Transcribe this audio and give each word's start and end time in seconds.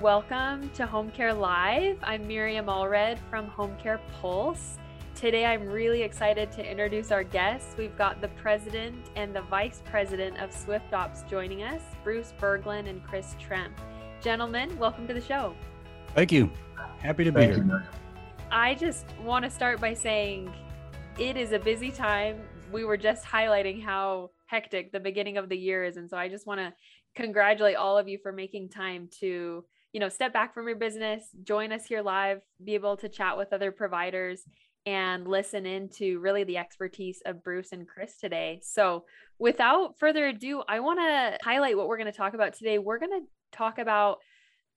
Welcome 0.00 0.70
to 0.74 0.86
Home 0.86 1.10
Care 1.10 1.34
Live. 1.34 1.98
I'm 2.04 2.28
Miriam 2.28 2.66
Allred 2.66 3.18
from 3.28 3.48
Home 3.48 3.76
Care 3.82 4.00
Pulse. 4.20 4.78
Today, 5.16 5.44
I'm 5.44 5.66
really 5.66 6.02
excited 6.02 6.52
to 6.52 6.64
introduce 6.64 7.10
our 7.10 7.24
guests. 7.24 7.74
We've 7.76 7.98
got 7.98 8.20
the 8.20 8.28
president 8.28 9.10
and 9.16 9.34
the 9.34 9.42
vice 9.42 9.82
president 9.86 10.38
of 10.38 10.52
Swift 10.52 10.94
Ops 10.94 11.24
joining 11.28 11.64
us, 11.64 11.82
Bruce 12.04 12.32
Berglund 12.40 12.88
and 12.88 13.02
Chris 13.02 13.34
Tremp. 13.40 13.76
Gentlemen, 14.20 14.78
welcome 14.78 15.08
to 15.08 15.14
the 15.14 15.20
show. 15.20 15.52
Thank 16.14 16.30
you. 16.30 16.48
Happy 16.98 17.24
to 17.24 17.32
be 17.32 17.40
Thank 17.40 17.54
here. 17.54 17.64
You, 17.64 17.80
I 18.52 18.76
just 18.76 19.04
want 19.24 19.44
to 19.46 19.50
start 19.50 19.80
by 19.80 19.94
saying 19.94 20.54
it 21.18 21.36
is 21.36 21.50
a 21.50 21.58
busy 21.58 21.90
time. 21.90 22.40
We 22.70 22.84
were 22.84 22.96
just 22.96 23.24
highlighting 23.24 23.82
how 23.82 24.30
hectic 24.46 24.92
the 24.92 25.00
beginning 25.00 25.38
of 25.38 25.48
the 25.48 25.58
year 25.58 25.82
is. 25.82 25.96
And 25.96 26.08
so 26.08 26.16
I 26.16 26.28
just 26.28 26.46
want 26.46 26.60
to 26.60 26.72
congratulate 27.16 27.74
all 27.74 27.98
of 27.98 28.06
you 28.06 28.18
for 28.22 28.30
making 28.30 28.68
time 28.68 29.08
to 29.18 29.64
you 29.92 30.00
know 30.00 30.08
step 30.08 30.32
back 30.32 30.52
from 30.54 30.66
your 30.66 30.76
business 30.76 31.28
join 31.42 31.72
us 31.72 31.86
here 31.86 32.02
live 32.02 32.40
be 32.62 32.74
able 32.74 32.96
to 32.96 33.08
chat 33.08 33.36
with 33.36 33.52
other 33.52 33.72
providers 33.72 34.42
and 34.88 35.28
listen 35.28 35.66
into 35.66 36.18
really 36.18 36.44
the 36.44 36.56
expertise 36.56 37.20
of 37.26 37.44
Bruce 37.44 37.72
and 37.72 37.86
Chris 37.86 38.16
today. 38.16 38.58
So, 38.62 39.04
without 39.38 39.98
further 39.98 40.28
ado, 40.28 40.62
I 40.66 40.80
want 40.80 40.98
to 41.00 41.36
highlight 41.42 41.76
what 41.76 41.88
we're 41.88 41.98
going 41.98 42.10
to 42.10 42.16
talk 42.16 42.32
about 42.32 42.54
today. 42.54 42.78
We're 42.78 42.98
going 42.98 43.20
to 43.20 43.26
talk 43.52 43.78
about 43.78 44.16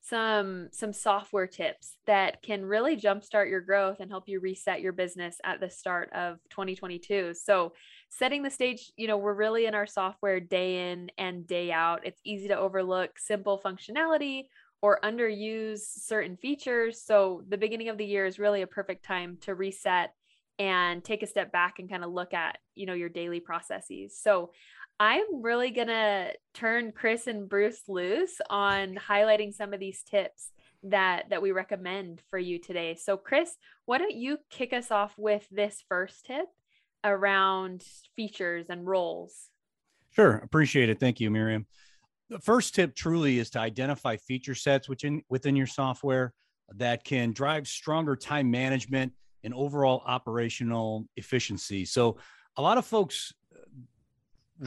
some 0.02 0.68
some 0.74 0.92
software 0.92 1.48
tips 1.48 1.96
that 2.08 2.42
can 2.44 2.66
really 2.66 2.98
jumpstart 2.98 3.50
your 3.50 3.62
growth 3.62 4.02
and 4.02 4.12
help 4.12 4.28
you 4.28 4.42
reset 4.42 4.82
your 4.82 4.92
business 4.92 5.38
at 5.46 5.62
the 5.62 5.70
start 5.70 6.12
of 6.12 6.40
2022. 6.50 7.34
So, 7.34 7.72
setting 8.10 8.44
the 8.44 8.50
stage, 8.50 8.92
you 8.98 9.08
know, 9.08 9.18
we're 9.18 9.34
really 9.34 9.66
in 9.66 9.76
our 9.76 9.88
software 9.88 10.42
day 10.42 10.92
in 10.92 11.10
and 11.18 11.48
day 11.48 11.72
out. 11.72 12.06
It's 12.06 12.20
easy 12.26 12.50
to 12.50 12.58
overlook 12.58 13.18
simple 13.18 13.62
functionality 13.64 14.48
or 14.82 15.00
underuse 15.04 15.80
certain 15.80 16.38
features. 16.38 17.02
So 17.02 17.44
the 17.48 17.58
beginning 17.58 17.90
of 17.90 17.98
the 17.98 18.06
year 18.06 18.26
is 18.26 18.40
really 18.40 18.62
a 18.62 18.68
perfect 18.68 19.06
time 19.06 19.38
to 19.42 19.54
reset 19.56 20.14
and 20.60 21.04
take 21.04 21.24
a 21.24 21.28
step 21.28 21.52
back 21.52 21.80
and 21.80 21.90
kind 21.90 22.04
of 22.04 22.12
look 22.12 22.34
at, 22.34 22.58
you 22.76 22.86
know, 22.86 22.94
your 22.94 23.10
daily 23.10 23.40
processes. 23.40 24.18
So 24.22 24.52
I'm 25.00 25.42
really 25.42 25.72
going 25.72 25.88
to 25.88 26.34
turn 26.54 26.92
Chris 26.92 27.28
and 27.28 27.48
Bruce 27.48 27.82
loose 27.88 28.40
on 28.50 28.96
highlighting 28.96 29.54
some 29.54 29.74
of 29.74 29.80
these 29.80 30.04
tips 30.04 30.50
that 30.84 31.30
that 31.30 31.44
we 31.44 31.52
recommend 31.52 32.22
for 32.32 32.40
you 32.40 32.60
today. 32.60 32.96
So 32.96 33.16
Chris, 33.16 33.56
why 33.86 34.00
don't 34.00 34.16
you 34.16 34.38
kick 34.50 34.74
us 34.74 34.90
off 34.90 35.14
with 35.18 35.46
this 35.52 35.84
first 35.88 36.26
tip 36.26 36.46
around 37.04 37.84
features 38.16 38.68
and 38.70 38.86
roles? 38.86 39.50
Sure, 40.12 40.38
appreciate 40.38 40.90
it. 40.90 41.00
Thank 41.00 41.20
you, 41.20 41.30
Miriam 41.30 41.66
the 42.32 42.40
first 42.40 42.74
tip 42.74 42.96
truly 42.96 43.40
is 43.40 43.50
to 43.50 43.60
identify 43.60 44.16
feature 44.16 44.56
sets 44.56 44.88
within 44.88 45.22
within 45.30 45.56
your 45.56 45.68
software 45.68 46.34
that 46.74 47.04
can 47.04 47.34
drive 47.34 47.68
stronger 47.68 48.16
time 48.16 48.50
management 48.50 49.12
and 49.44 49.54
overall 49.54 50.02
operational 50.06 51.06
efficiency. 51.18 51.84
So 51.84 52.18
a 52.56 52.62
lot 52.62 52.78
of 52.78 52.86
folks 52.86 53.34
uh, 53.54 53.60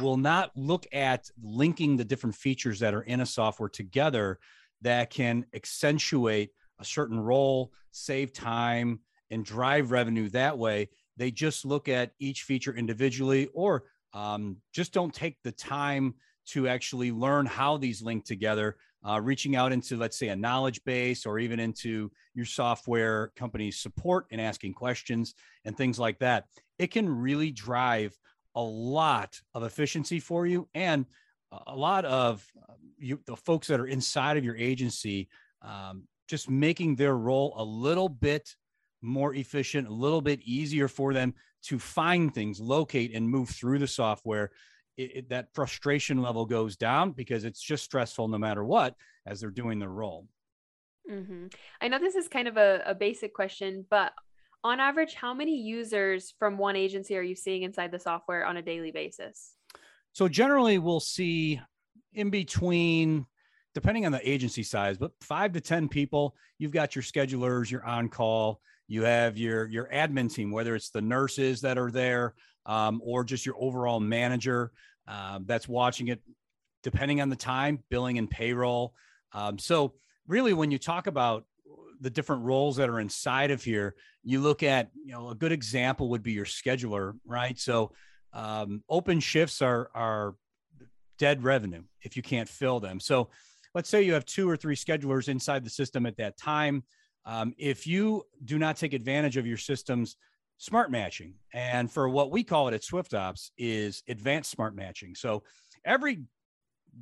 will 0.02 0.18
not 0.18 0.50
look 0.54 0.86
at 0.92 1.30
linking 1.42 1.96
the 1.96 2.04
different 2.04 2.36
features 2.36 2.78
that 2.80 2.92
are 2.92 3.02
in 3.02 3.20
a 3.20 3.26
software 3.26 3.70
together 3.70 4.38
that 4.82 5.08
can 5.08 5.46
accentuate 5.54 6.50
a 6.80 6.84
certain 6.84 7.18
role, 7.18 7.72
save 7.92 8.34
time, 8.34 9.00
and 9.30 9.42
drive 9.42 9.90
revenue 9.90 10.28
that 10.30 10.58
way. 10.58 10.90
They 11.16 11.30
just 11.30 11.64
look 11.64 11.88
at 11.88 12.10
each 12.18 12.42
feature 12.42 12.74
individually 12.74 13.48
or 13.54 13.84
um, 14.12 14.58
just 14.72 14.92
don't 14.92 15.14
take 15.14 15.38
the 15.42 15.52
time 15.52 16.14
to 16.46 16.68
actually 16.68 17.10
learn 17.12 17.46
how 17.46 17.76
these 17.76 18.02
link 18.02 18.24
together, 18.24 18.76
uh, 19.08 19.20
reaching 19.20 19.56
out 19.56 19.72
into, 19.72 19.96
let's 19.96 20.18
say, 20.18 20.28
a 20.28 20.36
knowledge 20.36 20.82
base 20.84 21.26
or 21.26 21.38
even 21.38 21.60
into 21.60 22.10
your 22.34 22.46
software 22.46 23.32
company's 23.36 23.78
support 23.78 24.26
and 24.30 24.40
asking 24.40 24.72
questions 24.72 25.34
and 25.64 25.76
things 25.76 25.98
like 25.98 26.18
that. 26.18 26.44
It 26.78 26.90
can 26.90 27.08
really 27.08 27.50
drive 27.50 28.16
a 28.54 28.62
lot 28.62 29.40
of 29.54 29.62
efficiency 29.62 30.20
for 30.20 30.46
you 30.46 30.68
and 30.74 31.06
a 31.66 31.76
lot 31.76 32.04
of 32.04 32.44
um, 32.68 32.76
you, 32.98 33.20
the 33.26 33.36
folks 33.36 33.66
that 33.68 33.80
are 33.80 33.86
inside 33.86 34.36
of 34.36 34.44
your 34.44 34.56
agency 34.56 35.28
um, 35.62 36.04
just 36.28 36.50
making 36.50 36.96
their 36.96 37.16
role 37.16 37.54
a 37.56 37.64
little 37.64 38.08
bit 38.08 38.54
more 39.02 39.34
efficient, 39.34 39.88
a 39.88 39.92
little 39.92 40.22
bit 40.22 40.40
easier 40.42 40.88
for 40.88 41.12
them 41.12 41.34
to 41.62 41.78
find 41.78 42.34
things, 42.34 42.60
locate, 42.60 43.14
and 43.14 43.28
move 43.28 43.48
through 43.48 43.78
the 43.78 43.86
software 43.86 44.50
it, 44.96 45.16
it, 45.16 45.28
that 45.30 45.48
frustration 45.54 46.22
level 46.22 46.46
goes 46.46 46.76
down 46.76 47.12
because 47.12 47.44
it's 47.44 47.62
just 47.62 47.84
stressful 47.84 48.28
no 48.28 48.38
matter 48.38 48.64
what 48.64 48.94
as 49.26 49.40
they're 49.40 49.50
doing 49.50 49.78
their 49.78 49.88
role. 49.88 50.26
Mm-hmm. 51.10 51.46
I 51.80 51.88
know 51.88 51.98
this 51.98 52.14
is 52.14 52.28
kind 52.28 52.48
of 52.48 52.56
a, 52.56 52.82
a 52.86 52.94
basic 52.94 53.34
question, 53.34 53.84
but 53.90 54.12
on 54.62 54.80
average, 54.80 55.14
how 55.14 55.34
many 55.34 55.56
users 55.60 56.34
from 56.38 56.56
one 56.56 56.76
agency 56.76 57.16
are 57.16 57.22
you 57.22 57.34
seeing 57.34 57.62
inside 57.62 57.92
the 57.92 57.98
software 57.98 58.46
on 58.46 58.56
a 58.56 58.62
daily 58.62 58.90
basis? 58.90 59.52
So 60.12 60.28
generally, 60.28 60.78
we'll 60.78 61.00
see 61.00 61.60
in 62.14 62.30
between, 62.30 63.26
depending 63.74 64.06
on 64.06 64.12
the 64.12 64.26
agency 64.28 64.62
size, 64.62 64.96
but 64.96 65.12
five 65.20 65.52
to 65.52 65.60
ten 65.60 65.88
people. 65.88 66.34
You've 66.58 66.72
got 66.72 66.94
your 66.96 67.02
schedulers, 67.02 67.70
your 67.70 67.84
on 67.84 68.08
call, 68.08 68.60
you 68.86 69.02
have 69.02 69.36
your 69.36 69.66
your 69.66 69.88
admin 69.92 70.32
team, 70.32 70.50
whether 70.50 70.74
it's 70.74 70.90
the 70.90 71.02
nurses 71.02 71.60
that 71.62 71.76
are 71.76 71.90
there 71.90 72.34
um, 72.66 73.00
or 73.04 73.24
just 73.24 73.44
your 73.46 73.56
overall 73.58 74.00
manager 74.00 74.72
uh, 75.06 75.40
that's 75.44 75.68
watching 75.68 76.08
it, 76.08 76.20
depending 76.82 77.20
on 77.20 77.28
the 77.28 77.36
time, 77.36 77.82
billing 77.90 78.18
and 78.18 78.30
payroll. 78.30 78.94
Um, 79.32 79.58
so, 79.58 79.94
really, 80.26 80.52
when 80.52 80.70
you 80.70 80.78
talk 80.78 81.06
about 81.06 81.44
the 82.00 82.10
different 82.10 82.42
roles 82.42 82.76
that 82.76 82.88
are 82.88 83.00
inside 83.00 83.50
of 83.50 83.62
here, 83.62 83.94
you 84.22 84.40
look 84.40 84.62
at, 84.62 84.90
you 85.04 85.12
know, 85.12 85.30
a 85.30 85.34
good 85.34 85.52
example 85.52 86.08
would 86.10 86.22
be 86.22 86.32
your 86.32 86.44
scheduler, 86.44 87.14
right? 87.26 87.58
So, 87.58 87.92
um, 88.32 88.82
open 88.88 89.20
shifts 89.20 89.62
are 89.62 89.90
are 89.94 90.34
dead 91.18 91.44
revenue 91.44 91.82
if 92.02 92.16
you 92.16 92.22
can't 92.22 92.48
fill 92.48 92.80
them. 92.80 93.00
So, 93.00 93.30
let's 93.74 93.88
say 93.88 94.02
you 94.02 94.14
have 94.14 94.24
two 94.24 94.48
or 94.48 94.56
three 94.56 94.76
schedulers 94.76 95.28
inside 95.28 95.64
the 95.64 95.70
system 95.70 96.06
at 96.06 96.16
that 96.16 96.38
time. 96.38 96.84
Um, 97.26 97.54
if 97.58 97.86
you 97.86 98.24
do 98.44 98.58
not 98.58 98.76
take 98.76 98.92
advantage 98.92 99.36
of 99.36 99.46
your 99.46 99.56
system's 99.56 100.16
smart 100.58 100.90
matching. 100.90 101.34
And 101.52 101.90
for 101.90 102.08
what 102.08 102.30
we 102.30 102.44
call 102.44 102.68
it 102.68 102.74
at 102.74 102.84
Swift 102.84 103.14
Ops 103.14 103.50
is 103.58 104.02
advanced 104.08 104.50
smart 104.50 104.74
matching. 104.74 105.14
So 105.14 105.42
every 105.84 106.22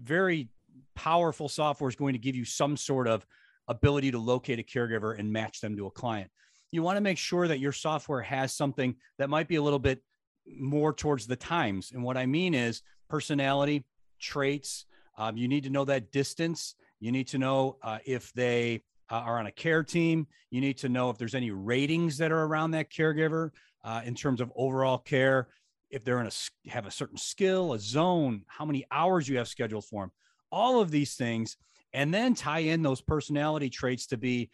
very 0.02 0.48
powerful 0.94 1.48
software 1.48 1.88
is 1.88 1.96
going 1.96 2.14
to 2.14 2.18
give 2.18 2.36
you 2.36 2.44
some 2.44 2.76
sort 2.76 3.08
of 3.08 3.26
ability 3.68 4.10
to 4.10 4.18
locate 4.18 4.58
a 4.58 4.62
caregiver 4.62 5.18
and 5.18 5.32
match 5.32 5.60
them 5.60 5.76
to 5.76 5.86
a 5.86 5.90
client. 5.90 6.30
You 6.70 6.82
want 6.82 6.96
to 6.96 7.02
make 7.02 7.18
sure 7.18 7.46
that 7.48 7.60
your 7.60 7.72
software 7.72 8.22
has 8.22 8.54
something 8.54 8.96
that 9.18 9.28
might 9.28 9.48
be 9.48 9.56
a 9.56 9.62
little 9.62 9.78
bit 9.78 10.02
more 10.46 10.92
towards 10.92 11.26
the 11.26 11.36
times. 11.36 11.92
And 11.92 12.02
what 12.02 12.16
I 12.16 12.26
mean 12.26 12.54
is 12.54 12.82
personality, 13.08 13.84
traits. 14.20 14.86
Um, 15.18 15.36
you 15.36 15.48
need 15.48 15.64
to 15.64 15.70
know 15.70 15.84
that 15.84 16.10
distance. 16.10 16.74
You 16.98 17.12
need 17.12 17.28
to 17.28 17.38
know 17.38 17.76
uh, 17.82 17.98
if 18.06 18.32
they 18.32 18.82
uh, 19.12 19.16
are 19.16 19.38
on 19.38 19.46
a 19.46 19.52
care 19.52 19.84
team. 19.84 20.26
You 20.50 20.62
need 20.62 20.78
to 20.78 20.88
know 20.88 21.10
if 21.10 21.18
there's 21.18 21.34
any 21.34 21.50
ratings 21.50 22.16
that 22.16 22.32
are 22.32 22.44
around 22.44 22.70
that 22.70 22.90
caregiver 22.90 23.50
uh, 23.84 24.00
in 24.04 24.14
terms 24.14 24.40
of 24.40 24.50
overall 24.56 24.96
care. 24.96 25.48
If 25.90 26.02
they're 26.02 26.20
in 26.20 26.26
a 26.26 26.70
have 26.70 26.86
a 26.86 26.90
certain 26.90 27.18
skill, 27.18 27.74
a 27.74 27.78
zone, 27.78 28.44
how 28.46 28.64
many 28.64 28.86
hours 28.90 29.28
you 29.28 29.36
have 29.36 29.48
scheduled 29.48 29.84
for 29.84 30.04
them, 30.04 30.12
all 30.50 30.80
of 30.80 30.90
these 30.90 31.14
things, 31.14 31.58
and 31.92 32.12
then 32.12 32.34
tie 32.34 32.60
in 32.60 32.82
those 32.82 33.02
personality 33.02 33.68
traits 33.68 34.06
to 34.06 34.16
be: 34.16 34.48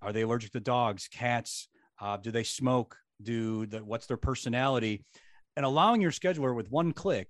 Are 0.00 0.14
they 0.14 0.22
allergic 0.22 0.52
to 0.52 0.60
dogs, 0.60 1.06
cats? 1.08 1.68
Uh, 2.00 2.16
do 2.16 2.30
they 2.30 2.44
smoke? 2.44 2.96
Do 3.22 3.66
the, 3.66 3.84
what's 3.84 4.06
their 4.06 4.16
personality? 4.16 5.04
And 5.54 5.66
allowing 5.66 6.00
your 6.00 6.12
scheduler 6.12 6.54
with 6.54 6.70
one 6.70 6.92
click 6.92 7.28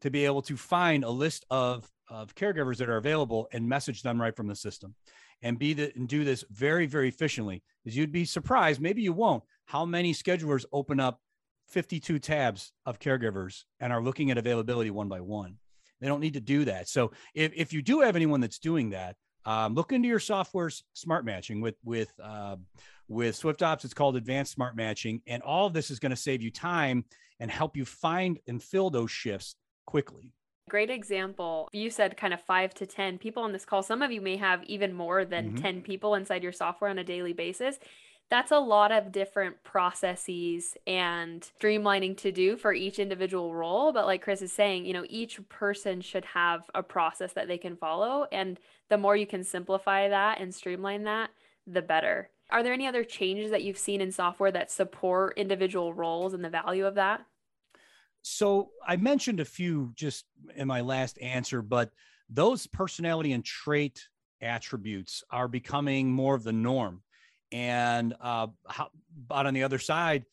to 0.00 0.10
be 0.10 0.24
able 0.24 0.42
to 0.42 0.56
find 0.56 1.04
a 1.04 1.10
list 1.10 1.44
of 1.50 1.86
of 2.08 2.34
caregivers 2.34 2.78
that 2.78 2.88
are 2.88 2.96
available 2.96 3.46
and 3.52 3.68
message 3.68 4.00
them 4.00 4.18
right 4.18 4.34
from 4.34 4.46
the 4.46 4.56
system 4.56 4.94
and 5.42 5.58
be 5.58 5.72
the, 5.72 5.92
and 5.94 6.08
do 6.08 6.24
this 6.24 6.44
very, 6.50 6.86
very 6.86 7.08
efficiently. 7.08 7.62
is 7.84 7.96
you'd 7.96 8.12
be 8.12 8.24
surprised, 8.24 8.80
maybe 8.80 9.02
you 9.02 9.12
won't, 9.12 9.44
how 9.66 9.84
many 9.84 10.12
schedulers 10.12 10.64
open 10.72 11.00
up 11.00 11.20
52 11.68 12.18
tabs 12.18 12.72
of 12.86 12.98
caregivers 12.98 13.64
and 13.80 13.92
are 13.92 14.02
looking 14.02 14.30
at 14.30 14.38
availability 14.38 14.90
one 14.90 15.08
by 15.08 15.20
one. 15.20 15.56
They 16.00 16.06
don't 16.06 16.20
need 16.20 16.34
to 16.34 16.40
do 16.40 16.64
that. 16.64 16.88
So 16.88 17.12
if, 17.34 17.52
if 17.54 17.72
you 17.72 17.82
do 17.82 18.00
have 18.00 18.16
anyone 18.16 18.40
that's 18.40 18.58
doing 18.58 18.90
that, 18.90 19.16
um, 19.44 19.74
look 19.74 19.92
into 19.92 20.08
your 20.08 20.20
software's 20.20 20.84
smart 20.92 21.24
matching 21.24 21.60
with 21.60 21.76
with 21.82 22.12
uh, 22.22 22.56
with 23.08 23.34
Swift 23.34 23.62
Ops. 23.62 23.84
It's 23.84 23.94
called 23.94 24.16
Advanced 24.16 24.52
Smart 24.52 24.76
Matching, 24.76 25.22
and 25.26 25.42
all 25.42 25.66
of 25.66 25.72
this 25.72 25.90
is 25.90 25.98
going 25.98 26.10
to 26.10 26.16
save 26.16 26.42
you 26.42 26.50
time 26.50 27.04
and 27.40 27.50
help 27.50 27.76
you 27.76 27.86
find 27.86 28.38
and 28.46 28.62
fill 28.62 28.90
those 28.90 29.10
shifts 29.10 29.56
quickly. 29.86 30.34
Great 30.68 30.90
example. 30.90 31.68
You 31.72 31.90
said 31.90 32.16
kind 32.16 32.34
of 32.34 32.40
five 32.40 32.74
to 32.74 32.86
10 32.86 33.18
people 33.18 33.42
on 33.42 33.52
this 33.52 33.64
call. 33.64 33.82
Some 33.82 34.02
of 34.02 34.12
you 34.12 34.20
may 34.20 34.36
have 34.36 34.62
even 34.64 34.92
more 34.92 35.24
than 35.24 35.48
mm-hmm. 35.52 35.62
10 35.62 35.82
people 35.82 36.14
inside 36.14 36.42
your 36.42 36.52
software 36.52 36.90
on 36.90 36.98
a 36.98 37.04
daily 37.04 37.32
basis. 37.32 37.78
that's 38.30 38.50
a 38.52 38.58
lot 38.58 38.92
of 38.92 39.10
different 39.10 39.62
processes 39.64 40.76
and 40.86 41.48
streamlining 41.58 42.14
to 42.14 42.30
do 42.30 42.56
for 42.58 42.74
each 42.74 42.98
individual 42.98 43.54
role. 43.54 43.92
But 43.92 44.04
like 44.04 44.22
Chris 44.22 44.42
is 44.42 44.52
saying, 44.52 44.84
you 44.84 44.92
know, 44.92 45.06
each 45.08 45.40
person 45.48 46.02
should 46.02 46.26
have 46.26 46.68
a 46.74 46.82
process 46.82 47.32
that 47.32 47.48
they 47.48 47.58
can 47.58 47.76
follow. 47.76 48.26
And 48.30 48.60
the 48.90 48.98
more 48.98 49.16
you 49.16 49.26
can 49.26 49.44
simplify 49.44 50.08
that 50.08 50.40
and 50.40 50.54
streamline 50.54 51.04
that, 51.04 51.30
the 51.66 51.82
better. 51.82 52.28
Are 52.50 52.62
there 52.62 52.72
any 52.72 52.86
other 52.86 53.04
changes 53.04 53.50
that 53.50 53.62
you've 53.62 53.78
seen 53.78 54.00
in 54.00 54.12
software 54.12 54.52
that 54.52 54.70
support 54.70 55.36
individual 55.36 55.92
roles 55.92 56.34
and 56.34 56.44
the 56.44 56.50
value 56.50 56.86
of 56.86 56.94
that? 56.96 57.24
So 58.28 58.70
I 58.86 58.96
mentioned 58.96 59.40
a 59.40 59.44
few 59.44 59.92
just 59.94 60.24
in 60.54 60.68
my 60.68 60.82
last 60.82 61.18
answer, 61.20 61.62
but 61.62 61.90
those 62.28 62.66
personality 62.66 63.32
and 63.32 63.44
trait 63.44 64.06
attributes 64.40 65.22
are 65.30 65.48
becoming 65.48 66.10
more 66.10 66.34
of 66.34 66.44
the 66.44 66.52
norm. 66.52 67.02
And 67.50 68.14
uh, 68.20 68.48
how, 68.68 68.90
but 69.26 69.46
on 69.46 69.54
the 69.54 69.62
other 69.62 69.78
side 69.78 70.24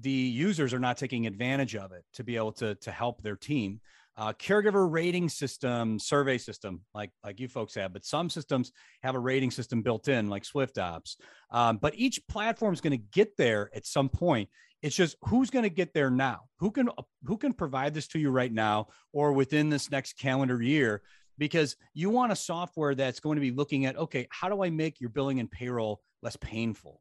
the 0.00 0.10
users 0.10 0.74
are 0.74 0.78
not 0.78 0.98
taking 0.98 1.26
advantage 1.26 1.74
of 1.74 1.92
it 1.92 2.04
to 2.12 2.24
be 2.24 2.36
able 2.36 2.52
to 2.52 2.74
to 2.76 2.90
help 2.90 3.22
their 3.22 3.36
team. 3.36 3.80
Uh, 4.18 4.32
caregiver 4.32 4.90
rating 4.90 5.28
system 5.28 5.98
survey 5.98 6.38
system 6.38 6.80
like 6.94 7.10
like 7.22 7.38
you 7.38 7.46
folks 7.46 7.74
have 7.74 7.92
but 7.92 8.02
some 8.02 8.30
systems 8.30 8.72
have 9.02 9.14
a 9.14 9.18
rating 9.18 9.50
system 9.50 9.82
built 9.82 10.08
in 10.08 10.30
like 10.30 10.42
SwiftOps 10.42 11.16
um, 11.50 11.76
but 11.76 11.92
each 11.96 12.26
platform 12.26 12.72
is 12.72 12.80
going 12.80 12.98
to 12.98 13.04
get 13.12 13.36
there 13.36 13.70
at 13.74 13.84
some 13.84 14.08
point 14.08 14.48
it's 14.86 14.94
just 14.94 15.16
who's 15.22 15.50
going 15.50 15.64
to 15.64 15.68
get 15.68 15.92
there 15.94 16.10
now? 16.10 16.42
Who 16.60 16.70
can 16.70 16.88
who 17.24 17.36
can 17.36 17.52
provide 17.52 17.92
this 17.92 18.06
to 18.08 18.20
you 18.20 18.30
right 18.30 18.52
now 18.52 18.86
or 19.12 19.32
within 19.32 19.68
this 19.68 19.90
next 19.90 20.12
calendar 20.16 20.62
year? 20.62 21.02
Because 21.38 21.74
you 21.92 22.08
want 22.08 22.30
a 22.30 22.36
software 22.36 22.94
that's 22.94 23.18
going 23.18 23.34
to 23.34 23.40
be 23.40 23.50
looking 23.50 23.84
at 23.84 23.96
okay 23.96 24.28
how 24.30 24.48
do 24.48 24.62
i 24.62 24.70
make 24.70 25.00
your 25.00 25.10
billing 25.10 25.40
and 25.40 25.50
payroll 25.50 26.02
less 26.22 26.36
painful? 26.36 27.00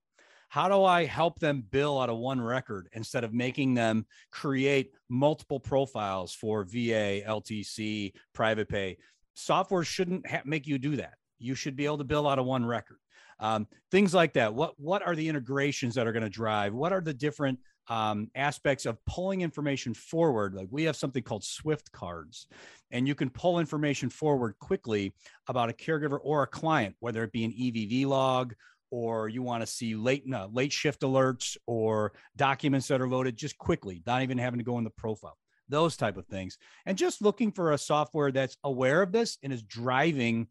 How 0.50 0.68
do 0.68 0.84
i 0.84 1.06
help 1.06 1.38
them 1.38 1.64
bill 1.70 2.02
out 2.02 2.10
of 2.10 2.18
one 2.18 2.42
record 2.42 2.90
instead 2.94 3.24
of 3.24 3.36
making 3.36 3.76
them 3.76 4.08
create 4.32 4.92
multiple 5.08 5.60
profiles 5.60 6.34
for 6.34 6.64
va 6.64 7.22
ltc 7.22 8.14
private 8.34 8.68
pay? 8.68 8.98
Software 9.36 9.84
shouldn't 9.84 10.28
ha- 10.28 10.42
make 10.44 10.66
you 10.66 10.80
do 10.80 10.96
that. 10.96 11.14
You 11.38 11.54
should 11.54 11.76
be 11.76 11.86
able 11.86 12.00
to 12.00 12.04
bill 12.04 12.28
out 12.28 12.40
of 12.40 12.48
one 12.48 12.66
record. 12.66 12.98
Um, 13.40 13.68
things 13.92 14.14
like 14.14 14.34
that. 14.34 14.54
What 14.54 14.80
what 14.80 15.06
are 15.06 15.16
the 15.16 15.28
integrations 15.28 15.96
that 15.96 16.08
are 16.08 16.14
going 16.14 16.24
to 16.24 16.30
drive? 16.30 16.74
What 16.74 16.94
are 16.94 17.02
the 17.02 17.14
different 17.14 17.60
um, 17.88 18.30
aspects 18.36 18.86
of 18.86 19.04
pulling 19.06 19.42
information 19.42 19.94
forward. 19.94 20.54
Like 20.54 20.68
we 20.72 20.84
have 20.84 20.96
something 20.96 21.24
called 21.24 21.44
Swift 21.44 21.92
cards, 21.92 22.48
and 22.92 23.08
you 23.08 23.16
can 23.16 23.30
pull 23.30 23.60
information 23.60 24.10
forward 24.10 24.56
quickly 24.60 25.14
about 25.48 25.70
a 25.70 25.74
caregiver 25.74 26.20
or 26.22 26.44
a 26.44 26.48
client, 26.48 26.96
whether 27.00 27.24
it 27.24 27.32
be 27.32 27.46
an 27.46 27.52
EVV 27.52 28.06
log 28.06 28.54
or 28.92 29.28
you 29.28 29.42
want 29.42 29.62
to 29.62 29.68
see 29.68 29.96
late 29.96 30.28
no, 30.28 30.50
late 30.54 30.72
shift 30.72 31.02
alerts 31.02 31.58
or 31.66 32.14
documents 32.36 32.88
that 32.88 33.02
are 33.02 33.10
loaded 33.10 33.36
just 33.36 33.58
quickly, 33.58 34.02
not 34.06 34.22
even 34.22 34.38
having 34.38 34.60
to 34.60 34.64
go 34.64 34.78
in 34.78 34.84
the 34.84 34.90
profile. 34.92 35.38
Those 35.68 35.98
type 35.98 36.16
of 36.16 36.28
things, 36.28 36.60
and 36.86 36.98
just 36.98 37.24
looking 37.24 37.52
for 37.52 37.72
a 37.72 37.78
software 37.78 38.32
that's 38.32 38.56
aware 38.64 39.02
of 39.02 39.12
this 39.12 39.40
and 39.42 39.52
is 39.52 39.64
driving 39.64 40.48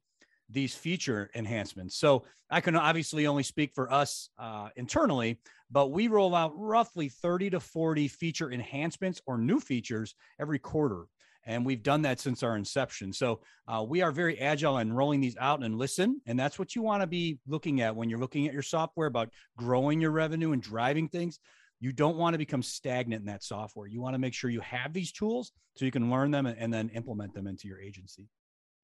these 0.51 0.75
feature 0.75 1.31
enhancements. 1.35 1.97
So 1.97 2.25
I 2.51 2.61
can 2.61 2.77
obviously 2.77 3.27
only 3.27 3.43
speak 3.43 3.73
for 3.75 3.93
us 3.93 4.29
uh, 4.39 4.69
internally, 4.77 5.41
but 5.75 5.91
we 5.91 6.07
roll 6.07 6.37
out 6.37 6.53
roughly 6.57 7.09
30 7.09 7.51
to 7.51 7.61
40 7.61 8.07
feature 8.07 8.53
enhancements 8.53 9.21
or 9.27 9.37
new 9.37 9.59
features 9.59 10.15
every 10.39 10.61
quarter. 10.61 11.07
And 11.47 11.67
we've 11.67 11.83
done 11.83 12.03
that 12.03 12.21
since 12.21 12.45
our 12.45 12.57
inception. 12.57 13.13
So 13.13 13.41
uh, 13.67 13.85
we 13.87 14.01
are 14.01 14.13
very 14.13 14.41
agile 14.41 14.79
in 14.79 14.93
rolling 14.93 15.21
these 15.21 15.37
out 15.37 15.65
and 15.65 15.77
listen. 15.77 16.21
And 16.27 16.39
that's 16.39 16.61
what 16.61 16.77
you 16.77 16.83
want 16.83 17.03
to 17.03 17.09
be 17.09 17.41
looking 17.49 17.81
at 17.81 17.97
when 17.97 18.09
you're 18.09 18.21
looking 18.21 18.47
at 18.47 18.53
your 18.53 18.63
software 18.63 19.09
about 19.09 19.31
growing 19.59 20.01
your 20.01 20.13
revenue 20.13 20.53
and 20.53 20.63
driving 20.63 21.09
things. 21.09 21.41
You 21.81 21.93
don't 21.93 22.17
want 22.17 22.35
to 22.35 22.39
become 22.39 22.63
stagnant 22.63 23.23
in 23.23 23.27
that 23.27 23.43
software. 23.43 23.89
You 23.89 24.01
want 24.01 24.15
to 24.15 24.21
make 24.21 24.33
sure 24.33 24.51
you 24.51 24.61
have 24.61 24.93
these 24.93 25.11
tools 25.11 25.51
so 25.75 25.85
you 25.85 25.91
can 25.91 26.09
learn 26.09 26.31
them 26.31 26.47
and 26.47 26.73
then 26.73 26.89
implement 26.91 27.35
them 27.35 27.49
into 27.49 27.67
your 27.67 27.81
agency. 27.81 28.29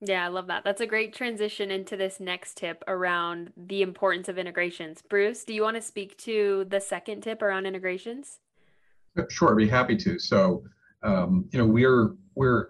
Yeah, 0.03 0.25
I 0.25 0.29
love 0.29 0.47
that. 0.47 0.65
That's 0.65 0.81
a 0.81 0.87
great 0.87 1.15
transition 1.15 1.71
into 1.71 1.97
this 1.97 2.21
next 2.21 2.57
tip 2.57 2.83
around 2.89 3.53
the 3.57 3.83
importance 3.83 4.29
of 4.29 4.39
integrations. 4.39 5.03
Bruce, 5.03 5.45
do 5.45 5.53
you 5.53 5.63
want 5.63 5.77
to 5.77 5.83
speak 5.83 6.17
to 6.19 6.67
the 6.71 6.81
second 6.81 7.21
tip 7.21 7.43
around 7.43 7.67
integrations? 7.67 8.39
Sure, 9.29 9.51
I'd 9.51 9.59
be 9.59 9.69
happy 9.69 9.97
to. 9.97 10.19
So, 10.19 10.65
um, 11.03 11.47
you 11.53 11.59
know, 11.59 11.67
we're 11.67 12.15
we're 12.35 12.69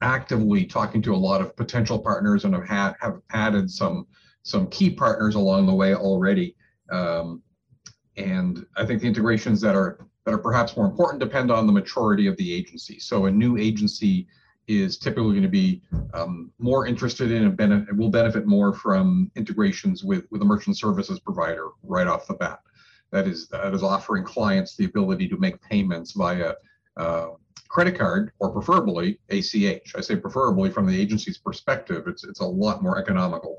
actively 0.00 0.64
talking 0.64 1.02
to 1.02 1.14
a 1.14 1.16
lot 1.16 1.40
of 1.40 1.54
potential 1.56 1.98
partners 1.98 2.44
and 2.44 2.54
have 2.54 2.66
had 2.66 2.94
have 3.00 3.20
added 3.32 3.70
some 3.70 4.06
some 4.42 4.66
key 4.68 4.90
partners 4.90 5.34
along 5.34 5.66
the 5.66 5.74
way 5.74 5.94
already. 5.94 6.56
Um, 6.90 7.42
and 8.16 8.64
I 8.76 8.86
think 8.86 9.02
the 9.02 9.08
integrations 9.08 9.60
that 9.60 9.74
are 9.74 9.98
that 10.24 10.32
are 10.32 10.38
perhaps 10.38 10.76
more 10.76 10.86
important 10.86 11.20
depend 11.20 11.50
on 11.50 11.66
the 11.66 11.72
maturity 11.72 12.26
of 12.26 12.36
the 12.38 12.54
agency. 12.54 12.98
So, 12.98 13.26
a 13.26 13.30
new 13.30 13.58
agency 13.58 14.26
is 14.66 14.96
typically 14.96 15.32
going 15.32 15.42
to 15.42 15.48
be 15.48 15.82
um, 16.14 16.50
more 16.58 16.86
interested 16.86 17.30
in 17.30 17.44
and 17.44 17.56
benefit, 17.56 17.96
will 17.96 18.10
benefit 18.10 18.46
more 18.46 18.72
from 18.72 19.30
integrations 19.36 20.04
with, 20.04 20.24
with 20.30 20.42
a 20.42 20.44
merchant 20.44 20.78
services 20.78 21.20
provider 21.20 21.68
right 21.82 22.06
off 22.06 22.26
the 22.26 22.34
bat. 22.34 22.60
That 23.12 23.26
is, 23.26 23.48
that 23.48 23.74
is 23.74 23.82
offering 23.82 24.24
clients 24.24 24.76
the 24.76 24.86
ability 24.86 25.28
to 25.28 25.36
make 25.36 25.60
payments 25.62 26.12
via 26.12 26.54
uh, 26.96 27.28
credit 27.68 27.98
card 27.98 28.32
or 28.38 28.50
preferably 28.50 29.20
ACH. 29.30 29.94
I 29.96 30.00
say 30.00 30.16
preferably 30.16 30.70
from 30.70 30.86
the 30.86 31.00
agency's 31.00 31.38
perspective, 31.38 32.04
it's, 32.06 32.24
it's 32.24 32.40
a 32.40 32.46
lot 32.46 32.82
more 32.82 32.98
economical 32.98 33.58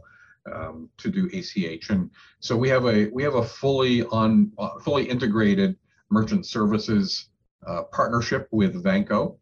um, 0.52 0.90
to 0.98 1.10
do 1.10 1.30
ACH. 1.34 1.90
And 1.90 2.10
so 2.40 2.56
we 2.56 2.69
have 2.69 2.86
a, 2.86 3.10
we 3.13 3.24
have 3.24 3.36
a 3.36 3.44
fully 3.44 4.04
on, 4.06 4.52
uh, 4.57 4.80
fully 4.80 5.04
integrated 5.06 5.75
merchant 6.12 6.46
services 6.46 7.30
uh, 7.66 7.84
partnership 7.92 8.48
with 8.52 8.84
Vanco 8.84 9.38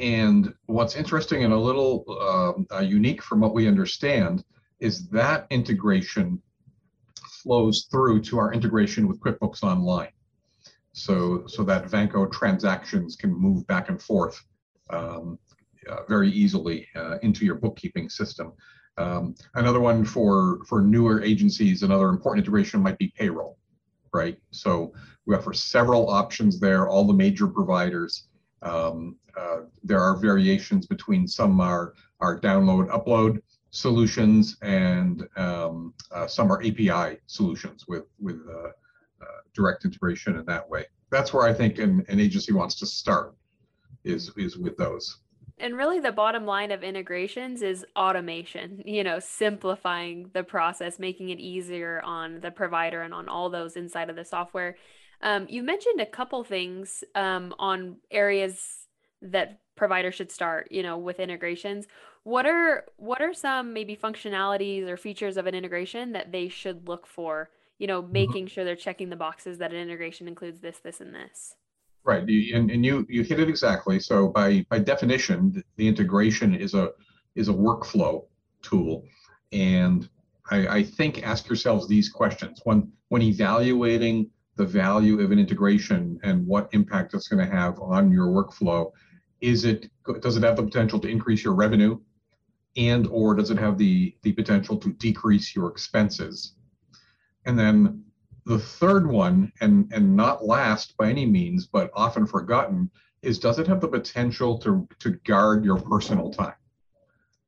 and 0.00 0.52
what's 0.66 0.96
interesting 0.96 1.44
and 1.44 1.52
a 1.52 1.58
little 1.58 2.04
uh, 2.08 2.76
uh, 2.76 2.80
unique 2.80 3.22
from 3.22 3.40
what 3.40 3.54
we 3.54 3.68
understand 3.68 4.44
is 4.80 5.08
that 5.08 5.46
integration 5.50 6.40
flows 7.42 7.86
through 7.90 8.20
to 8.22 8.38
our 8.38 8.52
integration 8.52 9.06
with 9.06 9.20
QuickBooks 9.20 9.62
Online. 9.62 10.10
So, 10.92 11.46
so 11.46 11.62
that 11.64 11.86
Vanco 11.86 12.30
transactions 12.30 13.16
can 13.16 13.32
move 13.32 13.66
back 13.66 13.88
and 13.88 14.00
forth 14.00 14.40
um, 14.90 15.38
uh, 15.88 16.04
very 16.08 16.30
easily 16.30 16.88
uh, 16.96 17.18
into 17.22 17.44
your 17.44 17.56
bookkeeping 17.56 18.08
system. 18.08 18.52
Um, 18.96 19.34
another 19.54 19.80
one 19.80 20.04
for, 20.04 20.60
for 20.68 20.80
newer 20.80 21.22
agencies, 21.22 21.82
another 21.82 22.08
important 22.08 22.44
integration 22.44 22.80
might 22.80 22.98
be 22.98 23.12
payroll, 23.16 23.58
right? 24.12 24.38
So 24.50 24.92
we 25.26 25.34
offer 25.34 25.52
several 25.52 26.08
options 26.08 26.60
there, 26.60 26.88
all 26.88 27.04
the 27.04 27.12
major 27.12 27.48
providers. 27.48 28.28
Um, 28.62 29.16
uh, 29.36 29.60
there 29.82 30.00
are 30.00 30.16
variations 30.16 30.86
between 30.86 31.26
some 31.26 31.60
are, 31.60 31.94
are 32.20 32.38
download 32.40 32.88
upload 32.88 33.40
solutions 33.70 34.56
and 34.62 35.26
um, 35.36 35.92
uh, 36.12 36.26
some 36.26 36.50
are 36.52 36.60
API 36.60 37.18
solutions 37.26 37.86
with, 37.88 38.04
with 38.20 38.40
uh, 38.48 38.68
uh, 38.68 39.24
direct 39.52 39.84
integration 39.84 40.36
in 40.36 40.44
that 40.46 40.68
way. 40.68 40.84
That's 41.10 41.32
where 41.32 41.46
I 41.46 41.52
think 41.52 41.78
an, 41.78 42.04
an 42.08 42.20
agency 42.20 42.52
wants 42.52 42.76
to 42.76 42.86
start 42.86 43.34
is, 44.04 44.30
is 44.36 44.56
with 44.56 44.76
those. 44.76 45.18
And 45.58 45.76
really, 45.76 46.00
the 46.00 46.12
bottom 46.12 46.46
line 46.46 46.72
of 46.72 46.82
integrations 46.82 47.62
is 47.62 47.86
automation, 47.96 48.82
you 48.84 49.04
know, 49.04 49.20
simplifying 49.20 50.30
the 50.32 50.42
process, 50.42 50.98
making 50.98 51.30
it 51.30 51.38
easier 51.38 52.02
on 52.02 52.40
the 52.40 52.50
provider 52.50 53.02
and 53.02 53.14
on 53.14 53.28
all 53.28 53.50
those 53.50 53.76
inside 53.76 54.10
of 54.10 54.16
the 54.16 54.24
software. 54.24 54.76
Um, 55.22 55.46
you 55.48 55.62
mentioned 55.62 56.00
a 56.00 56.06
couple 56.06 56.42
things 56.42 57.04
um, 57.14 57.54
on 57.58 57.96
areas 58.10 58.83
that 59.24 59.60
providers 59.76 60.14
should 60.14 60.30
start, 60.30 60.68
you 60.70 60.82
know, 60.82 60.98
with 60.98 61.20
integrations. 61.20 61.86
What 62.22 62.46
are 62.46 62.84
what 62.96 63.20
are 63.20 63.34
some 63.34 63.72
maybe 63.72 63.96
functionalities 63.96 64.88
or 64.88 64.96
features 64.96 65.36
of 65.36 65.46
an 65.46 65.54
integration 65.54 66.12
that 66.12 66.32
they 66.32 66.48
should 66.48 66.88
look 66.88 67.06
for, 67.06 67.50
you 67.78 67.86
know, 67.86 68.02
mm-hmm. 68.02 68.12
making 68.12 68.46
sure 68.46 68.64
they're 68.64 68.76
checking 68.76 69.10
the 69.10 69.16
boxes 69.16 69.58
that 69.58 69.72
an 69.72 69.78
integration 69.78 70.28
includes 70.28 70.60
this, 70.60 70.78
this, 70.78 71.00
and 71.00 71.14
this? 71.14 71.54
Right, 72.04 72.22
and, 72.22 72.70
and 72.70 72.84
you 72.84 73.06
you 73.08 73.22
hit 73.22 73.40
it 73.40 73.48
exactly. 73.48 73.98
So 73.98 74.28
by 74.28 74.64
by 74.68 74.78
definition, 74.78 75.62
the 75.76 75.88
integration 75.88 76.54
is 76.54 76.74
a 76.74 76.90
is 77.34 77.48
a 77.48 77.52
workflow 77.52 78.26
tool, 78.62 79.04
and 79.52 80.08
I, 80.50 80.66
I 80.68 80.82
think 80.82 81.26
ask 81.26 81.48
yourselves 81.48 81.88
these 81.88 82.10
questions 82.10 82.60
when 82.64 82.92
when 83.08 83.22
evaluating 83.22 84.30
the 84.56 84.66
value 84.66 85.20
of 85.20 85.32
an 85.32 85.38
integration 85.38 86.20
and 86.22 86.46
what 86.46 86.68
impact 86.72 87.14
it's 87.14 87.28
going 87.28 87.44
to 87.44 87.52
have 87.52 87.80
on 87.80 88.12
your 88.12 88.28
workflow 88.28 88.92
is 89.44 89.66
it 89.66 89.90
does 90.20 90.38
it 90.38 90.42
have 90.42 90.56
the 90.56 90.62
potential 90.62 90.98
to 90.98 91.08
increase 91.08 91.44
your 91.44 91.54
revenue? 91.54 92.00
And 92.78 93.06
or 93.08 93.34
does 93.34 93.50
it 93.50 93.58
have 93.58 93.76
the 93.76 94.16
the 94.22 94.32
potential 94.32 94.78
to 94.78 94.92
decrease 94.94 95.54
your 95.54 95.68
expenses? 95.68 96.54
And 97.44 97.58
then 97.58 98.04
the 98.46 98.58
third 98.58 99.06
one 99.06 99.52
and 99.60 99.92
and 99.92 100.16
not 100.16 100.46
last 100.46 100.96
by 100.96 101.10
any 101.10 101.26
means 101.26 101.66
but 101.66 101.90
often 101.94 102.26
forgotten 102.26 102.90
is 103.20 103.38
does 103.38 103.58
it 103.58 103.66
have 103.66 103.82
the 103.82 103.88
potential 103.88 104.58
to 104.60 104.88
to 105.00 105.10
guard 105.28 105.62
your 105.62 105.78
personal 105.78 106.30
time? 106.30 106.60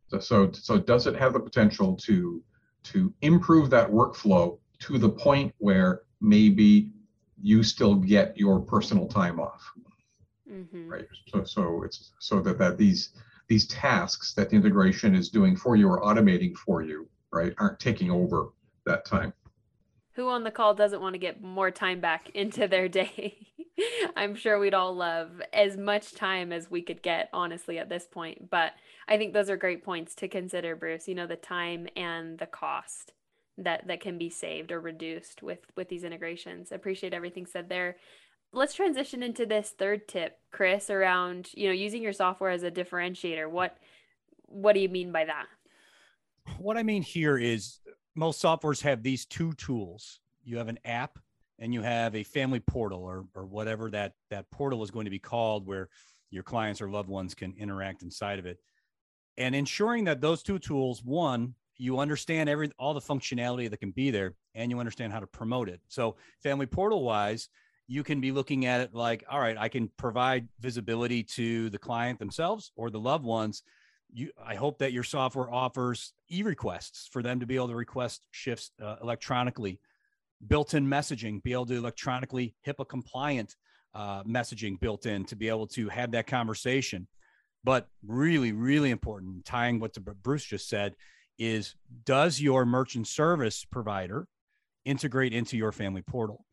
So 0.08 0.18
so, 0.18 0.52
so 0.52 0.78
does 0.78 1.06
it 1.06 1.16
have 1.16 1.32
the 1.32 1.40
potential 1.40 1.96
to 2.08 2.42
to 2.90 3.12
improve 3.22 3.70
that 3.70 3.90
workflow 3.90 4.58
to 4.80 4.98
the 4.98 5.08
point 5.08 5.54
where 5.58 6.02
maybe 6.20 6.90
you 7.40 7.62
still 7.62 7.94
get 7.94 8.36
your 8.36 8.60
personal 8.60 9.08
time 9.08 9.40
off 9.40 9.62
Mhm. 10.46 10.88
right 10.90 11.06
so 11.28 11.44
so 11.44 11.82
it's 11.82 12.12
so 12.18 12.40
that 12.40 12.58
that 12.58 12.78
these 12.78 13.10
these 13.48 13.66
tasks 13.68 14.34
that 14.34 14.50
the 14.50 14.56
integration 14.56 15.14
is 15.14 15.28
doing 15.28 15.56
for 15.56 15.76
you 15.76 15.88
or 15.88 16.00
automating 16.02 16.56
for 16.56 16.82
you 16.82 17.08
right 17.32 17.54
aren't 17.58 17.78
taking 17.80 18.10
over 18.10 18.48
that 18.84 19.04
time 19.04 19.32
Who 20.14 20.28
on 20.28 20.44
the 20.44 20.50
call 20.50 20.74
doesn't 20.74 21.00
want 21.00 21.14
to 21.14 21.18
get 21.18 21.42
more 21.42 21.70
time 21.70 22.00
back 22.00 22.30
into 22.34 22.66
their 22.68 22.88
day? 22.88 23.38
I'm 24.16 24.34
sure 24.34 24.58
we'd 24.58 24.74
all 24.74 24.94
love 24.94 25.42
as 25.52 25.76
much 25.76 26.14
time 26.14 26.52
as 26.52 26.70
we 26.70 26.80
could 26.82 27.02
get, 27.02 27.28
honestly, 27.32 27.78
at 27.78 27.88
this 27.90 28.06
point. 28.06 28.48
But 28.50 28.72
I 29.06 29.18
think 29.18 29.34
those 29.34 29.50
are 29.50 29.56
great 29.56 29.84
points 29.84 30.14
to 30.16 30.28
consider, 30.28 30.74
Bruce. 30.74 31.06
You 31.08 31.14
know, 31.14 31.26
the 31.26 31.36
time 31.36 31.86
and 31.96 32.38
the 32.38 32.46
cost 32.46 33.12
that 33.58 33.86
that 33.86 34.00
can 34.00 34.18
be 34.18 34.30
saved 34.30 34.72
or 34.72 34.80
reduced 34.80 35.42
with 35.42 35.60
with 35.76 35.88
these 35.88 36.04
integrations. 36.04 36.72
Appreciate 36.72 37.14
everything 37.14 37.46
said 37.46 37.68
there. 37.68 37.96
Let's 38.56 38.72
transition 38.72 39.22
into 39.22 39.44
this 39.44 39.74
third 39.76 40.08
tip, 40.08 40.38
Chris, 40.50 40.88
around, 40.88 41.50
you 41.52 41.66
know, 41.66 41.74
using 41.74 42.02
your 42.02 42.14
software 42.14 42.50
as 42.50 42.62
a 42.62 42.70
differentiator. 42.70 43.50
What 43.50 43.76
what 44.46 44.72
do 44.72 44.80
you 44.80 44.88
mean 44.88 45.12
by 45.12 45.26
that? 45.26 45.44
What 46.56 46.78
I 46.78 46.82
mean 46.82 47.02
here 47.02 47.36
is 47.36 47.80
most 48.14 48.42
softwares 48.42 48.80
have 48.80 49.02
these 49.02 49.26
two 49.26 49.52
tools. 49.54 50.20
You 50.42 50.56
have 50.56 50.68
an 50.68 50.78
app 50.86 51.18
and 51.58 51.74
you 51.74 51.82
have 51.82 52.14
a 52.14 52.22
family 52.22 52.60
portal 52.60 53.02
or, 53.02 53.26
or 53.34 53.44
whatever 53.44 53.90
that, 53.90 54.14
that 54.30 54.50
portal 54.50 54.82
is 54.82 54.90
going 54.90 55.04
to 55.04 55.10
be 55.10 55.18
called 55.18 55.66
where 55.66 55.90
your 56.30 56.42
clients 56.42 56.80
or 56.80 56.88
loved 56.88 57.10
ones 57.10 57.34
can 57.34 57.54
interact 57.58 58.02
inside 58.02 58.38
of 58.38 58.46
it. 58.46 58.58
And 59.36 59.54
ensuring 59.54 60.04
that 60.04 60.22
those 60.22 60.42
two 60.42 60.58
tools, 60.58 61.02
one, 61.04 61.54
you 61.76 61.98
understand 61.98 62.48
every 62.48 62.70
all 62.78 62.94
the 62.94 63.00
functionality 63.00 63.68
that 63.68 63.80
can 63.80 63.90
be 63.90 64.10
there 64.10 64.34
and 64.54 64.70
you 64.70 64.78
understand 64.78 65.12
how 65.12 65.20
to 65.20 65.26
promote 65.26 65.68
it. 65.68 65.80
So 65.88 66.16
family 66.42 66.66
portal 66.66 67.02
wise, 67.02 67.50
you 67.88 68.02
can 68.02 68.20
be 68.20 68.32
looking 68.32 68.66
at 68.66 68.80
it 68.80 68.94
like, 68.94 69.24
all 69.30 69.40
right, 69.40 69.56
I 69.56 69.68
can 69.68 69.90
provide 69.96 70.48
visibility 70.60 71.22
to 71.22 71.70
the 71.70 71.78
client 71.78 72.18
themselves 72.18 72.72
or 72.76 72.90
the 72.90 73.00
loved 73.00 73.24
ones. 73.24 73.62
You 74.12 74.30
i 74.44 74.54
hope 74.54 74.78
that 74.78 74.92
your 74.92 75.02
software 75.02 75.52
offers 75.52 76.12
e-requests 76.30 77.08
for 77.12 77.22
them 77.22 77.40
to 77.40 77.46
be 77.46 77.56
able 77.56 77.68
to 77.68 77.74
request 77.74 78.24
shifts 78.30 78.70
uh, 78.82 78.96
electronically. 79.02 79.80
Built-in 80.46 80.86
messaging 80.86 81.42
be 81.42 81.52
able 81.52 81.66
to 81.66 81.74
electronically 81.74 82.54
hipaa 82.66 82.88
compliant 82.88 83.56
uh, 83.94 84.22
messaging 84.22 84.78
built 84.78 85.06
in 85.06 85.24
to 85.24 85.36
be 85.36 85.48
able 85.48 85.66
to 85.68 85.88
have 85.88 86.12
that 86.12 86.26
conversation. 86.26 87.08
But 87.64 87.88
really 88.06 88.52
really 88.52 88.90
important 88.90 89.44
tying 89.44 89.80
what 89.80 89.94
bruce 90.22 90.44
just 90.44 90.68
said 90.68 90.94
is 91.38 91.74
does 92.04 92.40
your 92.40 92.64
merchant 92.64 93.08
service 93.08 93.64
provider 93.64 94.28
integrate 94.84 95.32
into 95.32 95.56
your 95.56 95.72
family 95.72 96.02
portal 96.02 96.45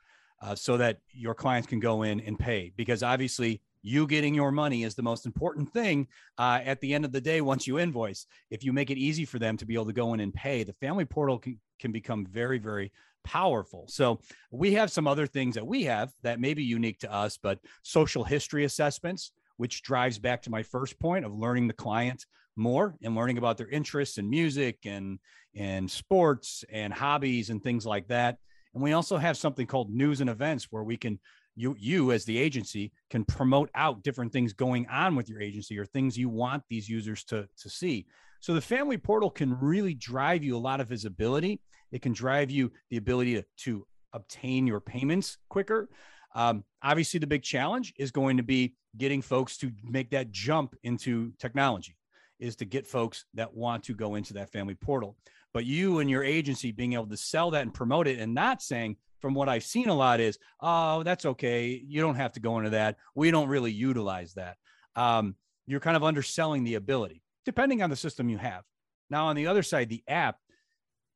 uh, 0.44 0.54
so 0.54 0.78
that 0.78 1.00
your 1.12 1.34
clients 1.34 1.68
can 1.68 1.80
go 1.80 2.04
in 2.04 2.20
and 2.20 2.38
pay. 2.38 2.74
Because 2.76 3.02
obviously 3.02 3.62
you 3.82 4.06
getting 4.06 4.36
your 4.36 4.52
money 4.52 4.84
is 4.84 4.94
the 4.94 5.02
most 5.02 5.26
important 5.26 5.72
thing 5.72 6.08
uh, 6.38 6.60
at 6.64 6.82
the 6.82 6.94
end 6.94 7.06
of 7.06 7.12
the 7.12 7.22
day 7.22 7.42
once 7.42 7.66
you 7.66 7.80
invoice. 7.80 8.28
If 8.50 8.64
you 8.64 8.74
make 8.74 8.90
it 8.90 8.98
easy 8.98 9.26
for 9.26 9.40
them 9.40 9.58
to 9.58 9.66
be 9.66 9.74
able 9.74 9.86
to 9.86 9.94
go 9.94 10.14
in 10.14 10.20
and 10.20 10.34
pay 10.34 10.64
the 10.64 10.74
family 10.74 11.06
portal 11.06 11.40
can, 11.40 11.60
can 11.80 11.92
become 11.92 12.26
very 12.26 12.60
very 12.60 12.92
powerful. 13.24 13.86
So 13.88 14.20
we 14.52 14.74
have 14.74 14.92
some 14.92 15.08
other 15.08 15.26
things 15.26 15.56
that 15.56 15.66
we 15.66 15.84
have 15.84 16.12
that 16.24 16.42
may 16.42 16.54
be 16.54 16.64
unique 16.64 17.00
to 17.00 17.14
us 17.14 17.38
but 17.42 17.60
social 17.82 18.26
history 18.26 18.66
assessments 18.66 19.32
which 19.58 19.82
drives 19.82 20.20
back 20.20 20.42
to 20.42 20.50
my 20.50 20.64
first 20.64 21.00
point 21.00 21.24
of 21.24 21.34
learning 21.34 21.68
the 21.68 21.74
client 21.74 22.26
more 22.56 22.96
and 23.02 23.16
learning 23.16 23.38
about 23.38 23.58
their 23.58 23.70
interests 23.70 24.18
in 24.18 24.30
music 24.30 24.80
and 24.86 25.20
and 25.56 25.90
sports 25.90 26.66
and 26.70 26.94
hobbies 26.94 27.50
and 27.50 27.64
things 27.64 27.86
like 27.86 28.08
that 28.08 28.38
and 28.74 28.84
we 28.84 28.94
also 28.94 29.18
have 29.18 29.38
something 29.38 29.68
called 29.68 29.90
news 29.92 30.22
and 30.22 30.30
events 30.30 30.68
where 30.72 30.84
we 30.84 30.98
can 30.98 31.20
you 31.56 31.76
you 31.80 32.12
as 32.12 32.26
the 32.26 32.38
agency 32.38 32.92
can 33.10 33.24
promote 33.26 33.70
out 33.76 34.04
different 34.04 34.32
things 34.32 34.54
going 34.54 34.88
on 34.88 35.16
with 35.16 35.30
your 35.30 35.42
agency 35.42 35.78
or 35.78 35.86
things 35.86 36.18
you 36.18 36.30
want 36.30 36.64
these 36.70 36.90
users 36.90 37.24
to 37.26 37.48
to 37.58 37.70
see. 37.70 38.06
So 38.40 38.54
the 38.54 38.62
family 38.62 38.98
portal 38.98 39.30
can 39.30 39.58
really 39.60 39.94
drive 39.94 40.44
you 40.44 40.58
a 40.58 40.60
lot 40.60 40.82
of 40.82 40.90
visibility. 40.90 41.62
It 41.92 42.02
can 42.02 42.12
drive 42.12 42.52
you 42.52 42.72
the 42.90 42.98
ability 42.98 43.36
to, 43.36 43.46
to 43.60 43.88
obtain 44.12 44.68
your 44.68 44.82
payments 44.82 45.38
quicker. 45.50 45.88
Um, 46.36 46.64
obviously 46.82 47.20
the 47.20 47.28
big 47.28 47.44
challenge 47.44 47.94
is 47.98 48.12
going 48.12 48.38
to 48.38 48.44
be 48.44 48.76
getting 48.98 49.22
folks 49.22 49.58
to 49.58 49.72
make 49.84 50.10
that 50.10 50.32
jump 50.32 50.76
into 50.84 51.32
technology 51.40 51.96
is 52.40 52.56
to 52.58 52.66
get 52.66 52.86
folks 52.86 53.26
that 53.36 53.54
want 53.54 53.84
to 53.84 53.94
go 53.94 54.16
into 54.16 54.34
that 54.34 54.52
family 54.52 54.76
portal 54.76 55.16
but 55.54 55.66
you 55.66 56.00
and 56.00 56.10
your 56.10 56.24
agency 56.24 56.72
being 56.72 56.94
able 56.94 57.08
to 57.08 57.18
sell 57.18 57.52
that 57.52 57.62
and 57.62 57.74
promote 57.74 58.08
it 58.08 58.20
and 58.20 58.34
not 58.34 58.62
saying 58.62 58.98
from 59.22 59.34
what 59.34 59.48
I've 59.48 59.64
seen 59.64 59.88
a 59.88 59.96
lot 59.96 60.20
is, 60.20 60.38
oh, 60.60 61.04
that's 61.04 61.26
okay. 61.26 61.82
You 61.88 62.02
don't 62.02 62.16
have 62.16 62.34
to 62.34 62.40
go 62.40 62.58
into 62.58 62.72
that. 62.72 62.98
We 63.16 63.32
don't 63.32 63.48
really 63.48 63.72
utilize 63.72 64.34
that. 64.34 64.58
Um, 64.96 65.36
you're 65.66 65.80
kind 65.80 65.96
of 65.96 66.04
underselling 66.04 66.64
the 66.64 66.76
ability, 66.76 67.22
depending 67.46 67.82
on 67.82 67.90
the 67.90 67.96
system 67.96 68.28
you 68.28 68.38
have. 68.38 68.64
Now, 69.10 69.28
on 69.28 69.36
the 69.36 69.48
other 69.48 69.64
side, 69.64 69.90
the 69.90 70.04
app, 70.08 70.38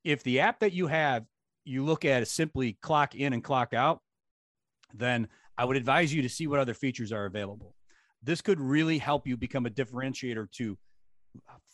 if 0.03 0.23
the 0.23 0.39
app 0.39 0.59
that 0.59 0.71
you 0.71 0.87
have, 0.87 1.25
you 1.65 1.83
look 1.83 2.05
at 2.05 2.21
is 2.21 2.31
simply 2.31 2.77
clock 2.81 3.13
in 3.13 3.33
and 3.33 3.43
clock 3.43 3.73
out, 3.73 4.01
then 4.93 5.27
I 5.57 5.65
would 5.65 5.75
advise 5.75 6.13
you 6.13 6.21
to 6.21 6.29
see 6.29 6.47
what 6.47 6.59
other 6.59 6.73
features 6.73 7.11
are 7.11 7.25
available. 7.25 7.75
This 8.23 8.41
could 8.41 8.61
really 8.61 8.99
help 8.99 9.27
you 9.27 9.35
become 9.35 9.65
a 9.65 9.69
differentiator 9.69 10.49
to 10.53 10.77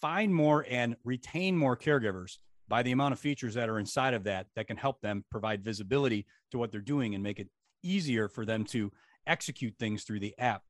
find 0.02 0.34
more 0.34 0.66
and 0.68 0.96
retain 1.04 1.56
more 1.58 1.78
caregivers 1.78 2.38
by 2.68 2.84
the 2.84 2.92
amount 2.92 3.14
of 3.14 3.20
features 3.20 3.54
that 3.56 3.70
are 3.70 3.80
inside 3.80 4.14
of 4.14 4.24
that 4.24 4.48
that 4.56 4.68
can 4.68 4.78
help 4.78 5.02
them 5.02 5.24
provide 5.30 5.64
visibility 5.64 6.26
to 6.52 6.58
what 6.58 6.72
they're 6.72 6.82
doing 6.82 7.14
and 7.14 7.24
make 7.24 7.40
it 7.40 7.50
easier 7.84 8.28
for 8.28 8.46
them 8.46 8.64
to 8.64 8.92
execute 9.28 9.76
things 9.78 10.04
through 10.04 10.20
the 10.20 10.34
app. 10.38 10.64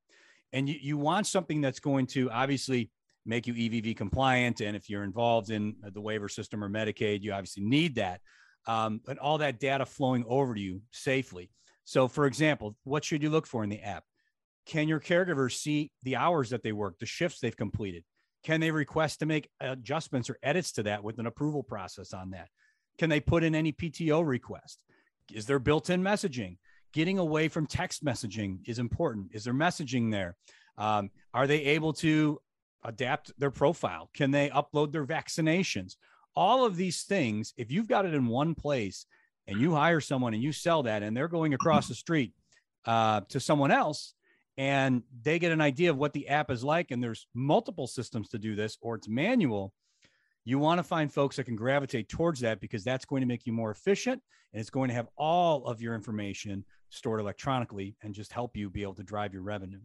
And 0.52 0.68
you, 0.70 0.76
you 0.82 0.98
want 0.98 1.28
something 1.28 1.62
that's 1.62 1.80
going 1.80 2.08
to 2.08 2.30
obviously 2.32 2.92
make 3.26 3.48
you 3.48 3.54
EVV 3.54 3.96
compliant. 3.96 4.62
And 4.62 4.76
if 4.76 4.90
you're 4.90 5.04
involved 5.04 5.50
in 5.50 5.76
the 5.82 6.02
waiver 6.02 6.30
system 6.30 6.64
or 6.64 6.70
Medicaid, 6.70 7.22
you 7.22 7.34
obviously 7.34 7.64
need 7.64 7.96
that. 7.96 8.22
Um, 8.68 9.02
but 9.06 9.18
all 9.18 9.40
that 9.40 9.60
data 9.60 9.86
flowing 9.86 10.24
over 10.28 10.56
to 10.56 10.62
you 10.62 10.82
safely. 10.92 11.50
So, 11.86 12.08
for 12.08 12.26
example, 12.26 12.76
what 12.84 13.04
should 13.04 13.22
you 13.22 13.30
look 13.30 13.46
for 13.46 13.64
in 13.64 13.70
the 13.70 13.82
app? 13.82 14.04
Can 14.66 14.88
your 14.88 15.02
caregivers 15.02 15.58
see 15.58 15.92
the 16.04 16.16
hours 16.16 16.50
that 16.52 16.64
they 16.64 16.72
work, 16.72 16.98
the 17.00 17.06
shifts 17.06 17.40
they've 17.40 17.56
completed? 17.56 18.06
Can 18.44 18.60
they 18.60 18.72
request 18.72 19.20
to 19.20 19.26
make 19.26 19.50
adjustments 19.60 20.30
or 20.30 20.38
edits 20.44 20.74
to 20.74 20.84
that 20.84 21.04
with 21.04 21.20
an 21.20 21.28
approval 21.28 21.64
process 21.64 22.14
on 22.14 22.32
that? 22.32 22.50
Can 22.98 23.10
they 23.10 23.20
put 23.20 23.44
in 23.44 23.56
any 23.56 23.72
PTO 23.72 24.26
request? 24.26 24.84
Is 25.32 25.46
there 25.46 25.60
built 25.60 25.90
in 25.90 26.04
messaging? 26.04 26.58
Getting 26.94 27.18
away 27.18 27.48
from 27.48 27.66
text 27.66 28.04
messaging 28.04 28.60
is 28.66 28.80
important. 28.80 29.30
Is 29.32 29.46
there 29.46 29.54
messaging 29.54 30.12
there? 30.12 30.36
Um, 30.78 31.10
are 31.34 31.48
they 31.48 31.62
able 31.66 31.94
to 31.94 32.40
adapt 32.84 33.32
their 33.40 33.52
profile? 33.52 34.10
Can 34.14 34.32
they 34.32 34.50
upload 34.50 34.92
their 34.92 35.06
vaccinations? 35.06 35.96
All 36.36 36.66
of 36.66 36.76
these 36.76 37.04
things, 37.04 37.54
if 37.58 37.72
you've 37.72 37.88
got 37.88 38.06
it 38.06 38.14
in 38.14 38.28
one 38.28 38.56
place 38.56 39.06
and 39.48 39.60
you 39.60 39.74
hire 39.74 40.02
someone 40.02 40.34
and 40.34 40.44
you 40.44 40.52
sell 40.52 40.84
that 40.84 41.04
and 41.04 41.16
they're 41.16 41.28
going 41.28 41.54
across 41.54 41.88
the 41.88 41.96
street 41.96 42.34
uh, 42.86 43.22
to 43.30 43.40
someone 43.40 43.72
else, 43.72 44.14
and 44.58 45.04
they 45.24 45.40
get 45.40 45.52
an 45.52 45.62
idea 45.62 45.90
of 45.90 45.98
what 45.98 46.14
the 46.14 46.28
app 46.28 46.52
is 46.52 46.64
like 46.64 46.92
and 46.92 47.04
there's 47.04 47.28
multiple 47.34 47.88
systems 47.88 48.30
to 48.30 48.38
do 48.38 48.56
this 48.56 48.78
or 48.82 48.96
it's 48.96 49.08
manual 49.08 49.74
you 50.46 50.60
want 50.60 50.78
to 50.78 50.84
find 50.84 51.12
folks 51.12 51.38
that 51.38 51.46
can 51.46 51.56
gravitate 51.56 52.10
towards 52.10 52.42
that 52.42 52.60
because 52.60 52.84
that's 52.84 53.06
going 53.06 53.22
to 53.22 53.28
make 53.28 53.46
you 53.46 53.54
more 53.54 53.72
efficient 53.72 54.22
and 54.52 54.60
it's 54.60 54.70
going 54.70 54.90
to 54.90 54.94
have 54.94 55.08
all 55.18 55.66
of 55.66 55.82
your 55.82 55.96
information 55.96 56.64
stored 56.90 57.20
electronically 57.20 57.96
and 58.04 58.14
just 58.14 58.32
help 58.32 58.56
you 58.56 58.70
be 58.70 58.84
able 58.84 58.94
to 58.94 59.04
drive 59.04 59.34
your 59.34 59.42
revenue. 59.42 59.80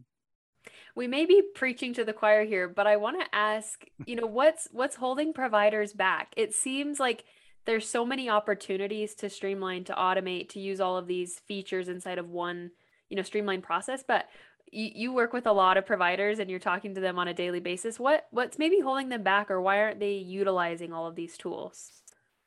We 0.95 1.07
may 1.07 1.25
be 1.25 1.41
preaching 1.55 1.93
to 1.93 2.03
the 2.03 2.13
choir 2.13 2.43
here 2.43 2.67
but 2.67 2.85
i 2.85 2.97
want 2.97 3.19
to 3.19 3.35
ask 3.35 3.85
you 4.05 4.15
know 4.15 4.27
what's 4.27 4.67
what's 4.71 4.95
holding 4.95 5.33
providers 5.33 5.93
back? 5.93 6.33
It 6.35 6.53
seems 6.53 6.99
like 6.99 7.23
there's 7.65 7.87
so 7.87 8.05
many 8.05 8.29
opportunities 8.29 9.15
to 9.15 9.29
streamline 9.29 9.85
to 9.85 9.93
automate 9.93 10.49
to 10.49 10.59
use 10.59 10.81
all 10.81 10.97
of 10.97 11.07
these 11.07 11.39
features 11.39 11.87
inside 11.87 12.17
of 12.17 12.29
one 12.29 12.71
you 13.09 13.15
know 13.15 13.23
streamlined 13.23 13.63
process 13.63 14.03
but 14.07 14.25
you, 14.71 14.91
you 14.93 15.13
work 15.13 15.33
with 15.33 15.47
a 15.47 15.51
lot 15.51 15.77
of 15.77 15.85
providers 15.85 16.39
and 16.39 16.49
you're 16.49 16.59
talking 16.59 16.95
to 16.95 17.01
them 17.01 17.19
on 17.19 17.27
a 17.27 17.33
daily 17.33 17.59
basis. 17.59 17.99
What 17.99 18.27
what's 18.31 18.59
maybe 18.59 18.79
holding 18.79 19.09
them 19.09 19.23
back 19.23 19.49
or 19.51 19.61
why 19.61 19.81
aren't 19.81 19.99
they 19.99 20.13
utilizing 20.13 20.93
all 20.93 21.07
of 21.07 21.15
these 21.15 21.37
tools? 21.37 21.91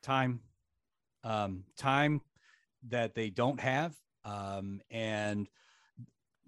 Time 0.02 0.40
um, 1.24 1.64
time 1.76 2.20
that 2.88 3.14
they 3.14 3.30
don't 3.30 3.60
have 3.60 3.94
um, 4.24 4.80
and 4.90 5.48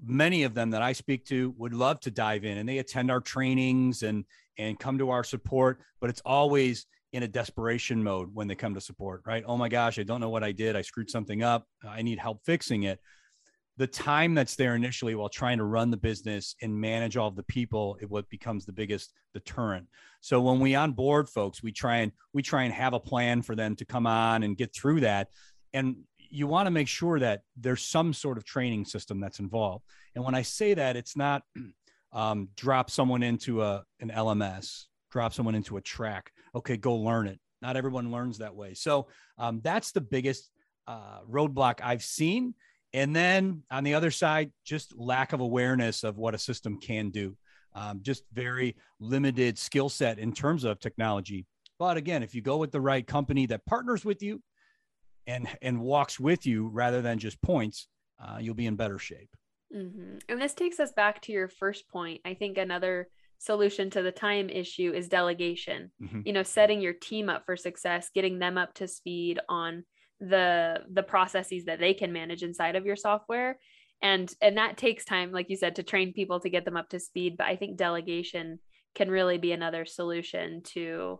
many 0.05 0.43
of 0.43 0.55
them 0.55 0.71
that 0.71 0.83
i 0.83 0.93
speak 0.93 1.25
to 1.25 1.55
would 1.57 1.73
love 1.73 2.01
to 2.01 2.11
dive 2.11 2.45
in 2.45 2.59
and 2.59 2.69
they 2.69 2.79
attend 2.79 3.11
our 3.11 3.21
trainings 3.21 4.03
and 4.03 4.25
and 4.59 4.79
come 4.79 4.99
to 4.99 5.09
our 5.09 5.23
support 5.23 5.81
but 6.01 6.11
it's 6.11 6.21
always 6.25 6.87
in 7.13 7.23
a 7.23 7.29
desperation 7.29 8.03
mode 8.03 8.29
when 8.35 8.49
they 8.49 8.57
come 8.57 8.75
to 8.75 8.81
support 8.81 9.23
right? 9.25 9.45
Oh 9.47 9.57
my 9.57 9.69
gosh 9.69 9.99
i 9.99 10.03
don't 10.03 10.21
know 10.21 10.31
what 10.31 10.43
i 10.43 10.51
did. 10.53 10.77
I 10.77 10.83
screwed 10.83 11.09
something 11.09 11.43
up. 11.43 11.67
I 11.87 12.03
need 12.03 12.19
help 12.19 12.45
fixing 12.45 12.83
it 12.83 13.01
the 13.77 13.87
time 13.87 14.35
that's 14.35 14.55
there 14.55 14.77
initially 14.77 15.15
while 15.15 15.29
trying 15.29 15.59
to 15.59 15.65
run 15.65 15.91
the 15.91 15.97
business 15.97 16.55
and 16.63 16.81
manage 16.81 17.17
all 17.17 17.31
the 17.31 17.43
people 17.43 17.97
it 18.01 18.09
what 18.11 18.29
becomes 18.29 18.65
the 18.65 18.73
biggest 18.73 19.13
deterrent 19.33 19.87
so 20.21 20.41
when 20.41 20.61
we 20.61 20.75
onboard 20.75 21.29
folks 21.29 21.63
we 21.63 21.73
try 21.73 21.97
and 21.97 22.13
we 22.33 22.43
try 22.43 22.63
and 22.65 22.73
have 22.73 22.95
a 22.95 23.01
plan 23.01 23.43
for 23.43 23.55
them 23.55 23.75
to 23.75 23.85
come 23.85 24.07
on 24.07 24.43
and 24.43 24.57
get 24.57 24.75
through 24.75 25.01
that 25.01 25.29
and 25.73 25.97
you 26.35 26.49
want 26.49 26.67
to 26.67 26.71
make 26.71 26.89
sure 26.89 27.21
that 27.21 27.43
there's 27.57 27.83
some 27.83 28.13
sort 28.13 28.39
of 28.39 28.45
training 28.45 28.85
system 28.85 29.21
that's 29.21 29.39
involved. 29.39 29.85
And 30.17 30.25
when 30.25 30.35
I 30.35 30.43
say 30.43 30.75
that, 30.75 30.97
it's 30.97 31.17
not 31.17 31.43
um, 32.13 32.49
drop 32.57 32.91
someone 32.91 33.23
into 33.23 33.63
a 33.63 33.85
an 34.01 34.11
LMS, 34.11 34.87
drop 35.13 35.33
someone 35.33 35.55
into 35.55 35.77
a 35.77 35.81
track. 35.81 36.33
Okay, 36.55 36.77
go 36.77 36.95
learn 36.97 37.29
it. 37.29 37.39
Not 37.63 37.77
everyone 37.77 38.11
learns 38.11 38.39
that 38.39 38.55
way. 38.55 38.75
So 38.75 39.07
um, 39.39 39.61
that's 39.63 39.93
the 39.93 40.01
biggest 40.01 40.51
uh, 40.87 41.21
roadblock 41.31 41.81
I've 41.83 42.03
seen. 42.03 42.55
And 42.95 43.15
then 43.15 43.65
on 43.73 43.83
the 43.83 43.95
other 43.95 44.13
side, 44.13 44.53
just 44.65 44.97
lack 44.97 45.33
of 45.33 45.41
awareness 45.41 46.05
of 46.05 46.17
what 46.17 46.35
a 46.35 46.39
system 46.39 46.79
can 46.81 47.11
do. 47.11 47.37
Um, 47.75 47.99
just 48.03 48.23
very 48.33 48.77
limited 49.01 49.59
skill 49.59 49.89
set 49.89 50.21
in 50.21 50.33
terms 50.33 50.63
of 50.63 50.79
technology. 50.79 51.45
But 51.77 51.97
again, 51.97 52.23
if 52.23 52.37
you 52.37 52.41
go 52.41 52.57
with 52.57 52.71
the 52.71 52.81
right 52.81 53.05
company 53.05 53.47
that 53.47 53.67
partners 53.67 54.05
with 54.05 54.23
you 54.23 54.41
and 55.27 55.49
and 55.61 55.81
walks 55.81 56.21
with 56.21 56.47
you 56.47 56.69
rather 56.69 57.03
than 57.03 57.19
just 57.19 57.43
points, 57.43 57.89
uh, 58.23 58.39
you'll 58.41 58.55
be 58.55 58.67
in 58.67 58.77
better 58.77 59.01
shape. 59.01 59.31
Mm-hmm. 59.75 60.19
And 60.29 60.41
this 60.41 60.55
takes 60.55 60.79
us 60.79 60.93
back 60.93 61.21
to 61.23 61.33
your 61.33 61.49
first 61.49 61.89
point. 61.89 62.21
I 62.25 62.35
think 62.35 62.59
another 62.59 63.09
solution 63.39 63.91
to 63.91 64.03
the 64.03 64.13
time 64.13 64.49
issue 64.49 64.93
is 64.95 65.09
delegation. 65.09 65.91
Mm-hmm. 66.01 66.21
You 66.27 66.33
know, 66.33 66.45
setting 66.45 66.81
your 66.81 66.93
team 66.93 67.29
up 67.29 67.45
for 67.45 67.57
success, 67.57 68.09
getting 68.15 68.39
them 68.39 68.57
up 68.57 68.73
to 68.75 68.87
speed 68.87 69.41
on 69.49 69.85
the 70.29 70.81
the 70.93 71.03
processes 71.03 71.65
that 71.65 71.81
they 71.81 71.95
can 71.95 72.13
manage 72.13 72.43
inside 72.43 72.77
of 72.77 72.87
your 72.87 72.97
software 72.97 73.59
and 74.03 74.33
and 74.41 74.57
that 74.57 74.77
takes 74.77 75.05
time 75.05 75.33
like 75.33 75.51
you 75.51 75.57
said 75.57 75.77
to 75.77 75.83
train 75.83 76.13
people 76.13 76.41
to 76.41 76.51
get 76.51 76.65
them 76.65 76.77
up 76.77 76.89
to 76.89 77.01
speed 77.01 77.37
but 77.37 77.47
i 77.47 77.57
think 77.57 77.77
delegation 77.77 78.59
can 78.95 79.11
really 79.11 79.39
be 79.39 79.53
another 79.53 79.85
solution 79.85 80.63
to 80.63 81.19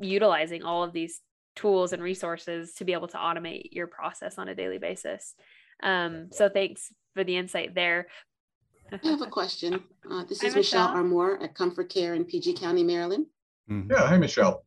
utilizing 0.00 0.62
all 0.62 0.82
of 0.82 0.92
these 0.92 1.20
tools 1.54 1.92
and 1.92 2.02
resources 2.02 2.74
to 2.74 2.84
be 2.84 2.92
able 2.92 3.08
to 3.08 3.16
automate 3.16 3.68
your 3.72 3.86
process 3.86 4.38
on 4.38 4.48
a 4.48 4.54
daily 4.54 4.78
basis 4.78 5.34
um, 5.82 6.28
so 6.32 6.48
thanks 6.48 6.92
for 7.14 7.24
the 7.24 7.36
insight 7.36 7.74
there 7.74 8.06
I 8.92 9.00
have 9.08 9.20
a 9.20 9.26
question. 9.26 9.82
Uh, 10.08 10.22
this 10.24 10.44
is 10.44 10.54
Michelle. 10.54 10.82
Michelle 10.82 10.88
Armour 10.96 11.42
at 11.42 11.56
Comfort 11.56 11.88
Care 11.88 12.14
in 12.14 12.24
PG 12.24 12.54
County, 12.54 12.84
Maryland. 12.84 13.26
Mm-hmm. 13.68 13.90
Yeah, 13.90 14.06
hi, 14.06 14.16
Michelle. 14.16 14.64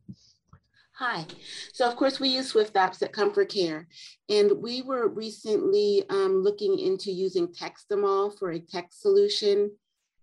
Hi. 1.00 1.24
So, 1.72 1.88
of 1.88 1.96
course, 1.96 2.20
we 2.20 2.28
use 2.28 2.48
Swift 2.48 2.76
Ops 2.76 3.00
at 3.00 3.14
Comfort 3.14 3.48
Care. 3.48 3.88
And 4.28 4.52
we 4.60 4.82
were 4.82 5.08
recently 5.08 6.04
um, 6.10 6.42
looking 6.42 6.78
into 6.78 7.10
using 7.10 7.48
Textamal 7.48 8.38
for 8.38 8.50
a 8.50 8.58
text 8.58 9.00
solution 9.00 9.70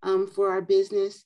um, 0.04 0.28
for 0.28 0.52
our 0.52 0.62
business. 0.62 1.24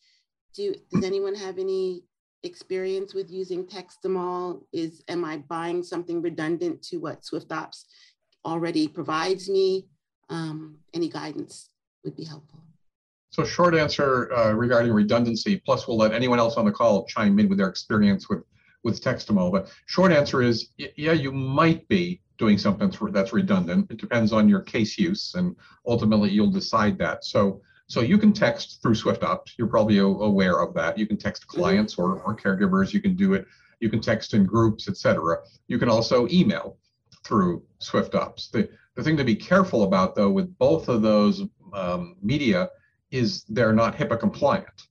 Do, 0.56 0.74
does 0.94 1.04
anyone 1.04 1.36
have 1.36 1.58
any 1.58 2.06
experience 2.44 3.14
with 3.14 3.30
using 3.30 3.66
Textamal? 3.66 4.62
Is 4.72 5.04
am 5.10 5.26
I 5.26 5.40
buying 5.40 5.84
something 5.84 6.22
redundant 6.22 6.82
to 6.84 7.00
what 7.00 7.26
Swift 7.26 7.52
Ops 7.52 7.88
already 8.46 8.88
provides 8.88 9.50
me? 9.50 9.90
Um, 10.30 10.78
any 10.94 11.10
guidance 11.10 11.72
would 12.06 12.16
be 12.16 12.24
helpful. 12.24 12.62
So 13.32 13.44
short 13.44 13.76
answer 13.76 14.32
uh, 14.34 14.54
regarding 14.54 14.94
redundancy, 14.94 15.62
plus 15.66 15.90
we'll 15.90 15.98
let 15.98 16.14
anyone 16.14 16.40
else 16.40 16.56
on 16.56 16.64
the 16.64 16.72
call 16.72 17.06
chime 17.06 17.38
in 17.38 17.50
with 17.50 17.58
their 17.58 17.68
experience 17.68 18.30
with, 18.30 18.44
with 18.84 19.04
Textamal. 19.04 19.52
But 19.52 19.72
short 19.86 20.12
answer 20.12 20.42
is, 20.42 20.70
yeah, 20.78 21.14
you 21.14 21.32
might 21.32 21.88
be 21.88 22.22
doing 22.38 22.58
something 22.58 22.92
that's 23.12 23.34
redundant. 23.34 23.92
It 23.92 23.98
depends 23.98 24.34
on 24.34 24.50
your 24.50 24.62
case 24.62 24.98
use 24.98 25.36
and 25.36 25.56
ultimately 25.86 26.32
you'll 26.32 26.52
decide 26.52 26.98
that. 26.98 27.24
So 27.24 27.62
so 27.92 28.00
you 28.00 28.18
can 28.18 28.32
text 28.32 28.82
through 28.82 28.94
SwiftOps. 28.94 29.58
You're 29.58 29.68
probably 29.68 29.98
aware 29.98 30.62
of 30.62 30.74
that. 30.76 30.98
You 30.98 31.06
can 31.06 31.18
text 31.18 31.46
mm-hmm. 31.46 31.60
clients 31.60 31.96
or, 31.96 32.22
or 32.22 32.38
caregivers. 32.38 32.94
You 32.94 33.02
can 33.02 33.18
do 33.18 33.34
it. 33.34 33.46
You 33.82 33.90
can 33.90 34.00
text 34.00 34.34
in 34.34 34.46
groups, 34.46 34.88
etc. 34.88 35.40
You 35.68 35.78
can 35.78 35.90
also 35.90 36.26
email 36.30 36.78
through 37.26 37.64
SwiftOps. 37.82 38.50
The, 38.50 38.70
the 38.96 39.04
thing 39.04 39.18
to 39.18 39.26
be 39.26 39.36
careful 39.36 39.84
about, 39.84 40.16
though, 40.16 40.30
with 40.30 40.58
both 40.58 40.88
of 40.88 41.02
those 41.02 41.44
um, 41.74 42.16
media 42.22 42.70
is 43.12 43.44
they're 43.50 43.74
not 43.74 43.98
HIPAA 43.98 44.18
compliant, 44.18 44.88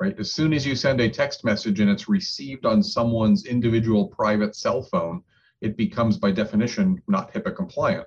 right? 0.00 0.18
As 0.18 0.32
soon 0.32 0.52
as 0.52 0.66
you 0.66 0.74
send 0.74 1.00
a 1.00 1.10
text 1.10 1.44
message 1.44 1.80
and 1.80 1.90
it's 1.90 2.08
received 2.08 2.64
on 2.64 2.82
someone's 2.82 3.44
individual 3.44 4.08
private 4.08 4.56
cell 4.56 4.82
phone, 4.82 5.22
it 5.60 5.76
becomes 5.76 6.16
by 6.16 6.30
definition 6.30 7.00
not 7.06 7.32
HIPAA 7.32 7.54
compliant. 7.54 8.06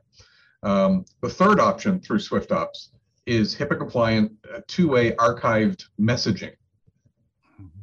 Um, 0.63 1.05
the 1.21 1.29
third 1.29 1.59
option 1.59 1.99
through 1.99 2.19
SwiftOps 2.19 2.89
is 3.27 3.55
HIPAA 3.55 3.77
compliant 3.77 4.31
uh, 4.53 4.61
two-way 4.67 5.11
archived 5.11 5.83
messaging. 6.01 6.55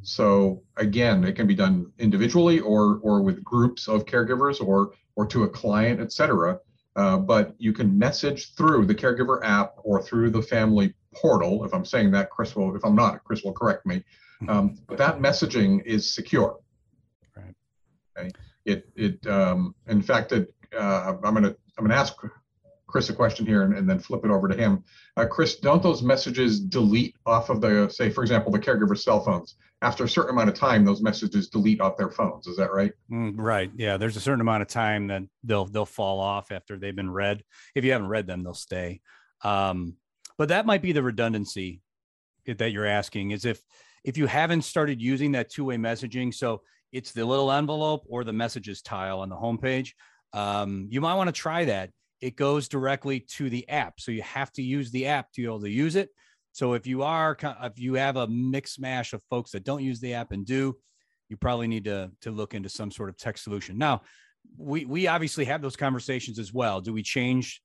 So 0.03 0.63
again, 0.77 1.25
it 1.25 1.37
can 1.37 1.47
be 1.47 1.55
done 1.55 1.93
individually 1.99 2.59
or 2.61 3.01
or 3.03 3.23
with 3.23 3.45
groups 3.45 3.87
of 3.87 4.07
caregivers 4.07 4.61
or 4.61 4.93
or 5.15 5.27
to 5.27 5.45
a 5.45 5.49
client, 5.49 6.01
et 6.01 6.11
cetera. 6.11 6.59
Uh, 6.97 7.19
but 7.19 7.55
you 7.59 7.73
can 7.73 7.99
message 7.99 8.55
through 8.55 8.87
the 8.87 8.95
caregiver 8.95 9.41
app 9.45 9.75
or 9.85 10.03
through 10.03 10.31
the 10.31 10.43
family 10.43 10.95
portal. 11.15 11.65
If 11.65 11.75
I'm 11.75 11.85
saying 11.85 12.11
that, 12.13 12.31
Chris 12.31 12.55
will, 12.55 12.75
if 12.77 12.85
I'm 12.85 12.95
not, 12.95 13.25
Chris 13.25 13.43
will 13.43 13.53
correct 13.53 13.87
me. 13.87 14.05
Mm-hmm. 14.43 14.49
Um, 14.49 14.79
but 14.87 14.99
that 14.99 15.19
messaging 15.19 15.85
is 15.85 16.13
secure. 16.15 16.59
Right. 17.37 17.55
Okay. 18.19 18.31
It, 18.65 18.89
it, 18.97 19.27
um, 19.27 19.75
in 19.89 20.03
fact, 20.03 20.33
it, 20.33 20.53
uh, 20.77 21.15
I'm 21.25 21.35
going 21.35 21.45
to, 21.45 21.57
I'm 21.79 21.85
going 21.85 21.91
to 21.91 21.97
ask 21.97 22.15
Chris 22.87 23.09
a 23.09 23.13
question 23.13 23.47
here 23.47 23.63
and, 23.63 23.77
and 23.77 23.89
then 23.89 23.99
flip 23.99 24.25
it 24.25 24.31
over 24.31 24.49
to 24.49 24.57
him. 24.57 24.85
Uh, 25.17 25.27
Chris, 25.27 25.57
don't 25.57 25.83
those 25.83 26.03
messages 26.03 26.61
delete 26.61 27.15
off 27.27 27.51
of 27.51 27.61
the, 27.61 27.89
say, 27.89 28.11
for 28.11 28.23
example, 28.23 28.53
the 28.53 28.59
caregiver's 28.59 29.05
cell 29.05 29.21
phones? 29.21 29.57
After 29.83 30.05
a 30.05 30.09
certain 30.09 30.33
amount 30.33 30.51
of 30.51 30.55
time, 30.55 30.85
those 30.85 31.01
messages 31.01 31.49
delete 31.49 31.81
off 31.81 31.97
their 31.97 32.11
phones. 32.11 32.47
Is 32.47 32.59
that 32.59 32.71
right? 32.71 32.93
Mm, 33.11 33.35
right. 33.39 33.71
Yeah. 33.75 33.97
There's 33.97 34.17
a 34.17 34.21
certain 34.21 34.43
amount 34.43 34.61
of 34.61 34.69
time 34.69 35.07
that 35.07 35.23
they'll 35.43 35.65
they'll 35.65 35.87
fall 35.87 36.21
off 36.21 36.53
after 36.53 36.77
they've 36.77 36.95
been 36.95 37.11
read. 37.11 37.43
If 37.75 37.85
you 37.87 37.93
haven't 37.93 38.09
read 38.09 38.27
them, 38.27 38.43
they'll 38.43 38.53
stay. 38.53 39.01
Um, 39.43 39.97
but 40.41 40.49
that 40.49 40.65
might 40.65 40.81
be 40.81 40.93
the 40.93 41.03
redundancy 41.03 41.83
that 42.47 42.73
you're 42.73 42.87
asking. 42.87 43.33
Is 43.33 43.45
if 43.45 43.61
if 44.05 44.17
you 44.17 44.27
haven't 44.27 44.63
started 44.63 44.99
using 44.99 45.33
that 45.33 45.51
two 45.51 45.67
way 45.67 45.77
messaging, 45.77 46.33
so 46.33 46.63
it's 46.93 47.13
the 47.13 47.27
little 47.27 47.53
envelope 47.53 48.07
or 48.09 48.25
the 48.25 48.33
messages 48.33 48.81
tile 48.81 49.21
on 49.21 49.29
the 49.29 49.37
homepage. 49.37 49.91
Um, 50.33 50.89
you 50.91 51.03
might 51.03 51.17
want 51.17 51.29
to 51.29 51.33
try 51.33 51.67
that 51.67 51.91
it 52.23 52.37
goes 52.37 52.69
directly 52.69 53.21
to 53.21 53.51
the 53.51 53.69
app. 53.69 54.01
So 54.01 54.13
you 54.13 54.23
have 54.23 54.51
to 54.53 54.63
use 54.63 54.91
the 54.91 55.09
app 55.09 55.31
to 55.33 55.43
be 55.43 55.45
able 55.45 55.61
to 55.61 55.69
use 55.69 55.95
it. 55.95 56.09
So 56.53 56.73
if 56.73 56.87
you 56.87 57.03
are, 57.03 57.37
if 57.63 57.79
you 57.79 57.93
have 57.97 58.17
a 58.17 58.27
mix 58.27 58.79
mash 58.79 59.13
of 59.13 59.23
folks 59.29 59.51
that 59.51 59.65
don't 59.65 59.83
use 59.83 60.01
the 60.01 60.15
app 60.15 60.33
and 60.33 60.47
do, 60.47 60.75
you 61.29 61.37
probably 61.37 61.69
need 61.69 61.85
to 61.85 62.13
to 62.23 62.31
look 62.31 62.55
into 62.55 62.71
some 62.71 62.91
sort 62.91 63.11
of 63.11 63.19
tech 63.19 63.37
solution. 63.37 63.77
Now, 63.77 64.01
we 64.57 64.87
we 64.87 65.07
obviously 65.07 65.45
have 65.45 65.61
those 65.61 65.77
conversations 65.77 66.39
as 66.39 66.51
well. 66.51 66.81
Do 66.81 66.95
we 66.95 67.03
change 67.03 67.61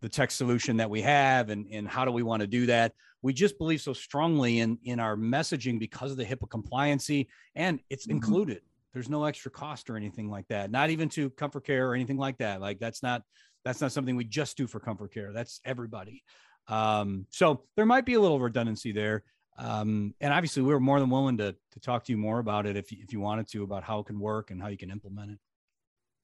the 0.00 0.08
tech 0.08 0.30
solution 0.30 0.76
that 0.78 0.90
we 0.90 1.02
have, 1.02 1.50
and 1.50 1.66
and 1.70 1.88
how 1.88 2.04
do 2.04 2.12
we 2.12 2.22
want 2.22 2.40
to 2.40 2.46
do 2.46 2.66
that? 2.66 2.92
We 3.22 3.32
just 3.32 3.58
believe 3.58 3.80
so 3.80 3.92
strongly 3.92 4.60
in 4.60 4.78
in 4.84 5.00
our 5.00 5.16
messaging 5.16 5.78
because 5.78 6.10
of 6.10 6.16
the 6.16 6.24
HIPAA 6.24 6.48
compliancy, 6.48 7.26
and 7.54 7.80
it's 7.90 8.06
mm-hmm. 8.06 8.16
included. 8.16 8.62
There's 8.92 9.08
no 9.10 9.24
extra 9.24 9.50
cost 9.50 9.90
or 9.90 9.96
anything 9.96 10.30
like 10.30 10.48
that. 10.48 10.70
Not 10.70 10.90
even 10.90 11.08
to 11.10 11.30
Comfort 11.30 11.66
Care 11.66 11.90
or 11.90 11.94
anything 11.94 12.16
like 12.16 12.38
that. 12.38 12.60
Like 12.60 12.78
that's 12.78 13.02
not 13.02 13.22
that's 13.64 13.80
not 13.80 13.92
something 13.92 14.16
we 14.16 14.24
just 14.24 14.56
do 14.56 14.66
for 14.66 14.80
comfort 14.80 15.12
care. 15.12 15.32
That's 15.32 15.60
everybody. 15.64 16.22
Um, 16.68 17.26
so 17.30 17.64
there 17.76 17.86
might 17.86 18.06
be 18.06 18.14
a 18.14 18.20
little 18.20 18.40
redundancy 18.40 18.92
there. 18.92 19.24
Um, 19.58 20.14
and 20.20 20.32
obviously, 20.32 20.62
we're 20.62 20.78
more 20.78 21.00
than 21.00 21.10
willing 21.10 21.38
to, 21.38 21.56
to 21.72 21.80
talk 21.80 22.04
to 22.04 22.12
you 22.12 22.18
more 22.18 22.38
about 22.38 22.66
it 22.66 22.76
if, 22.76 22.92
if 22.92 23.12
you 23.12 23.20
wanted 23.20 23.48
to 23.48 23.64
about 23.64 23.82
how 23.82 23.98
it 23.98 24.06
can 24.06 24.20
work 24.20 24.50
and 24.50 24.62
how 24.62 24.68
you 24.68 24.78
can 24.78 24.90
implement 24.90 25.32
it. 25.32 25.38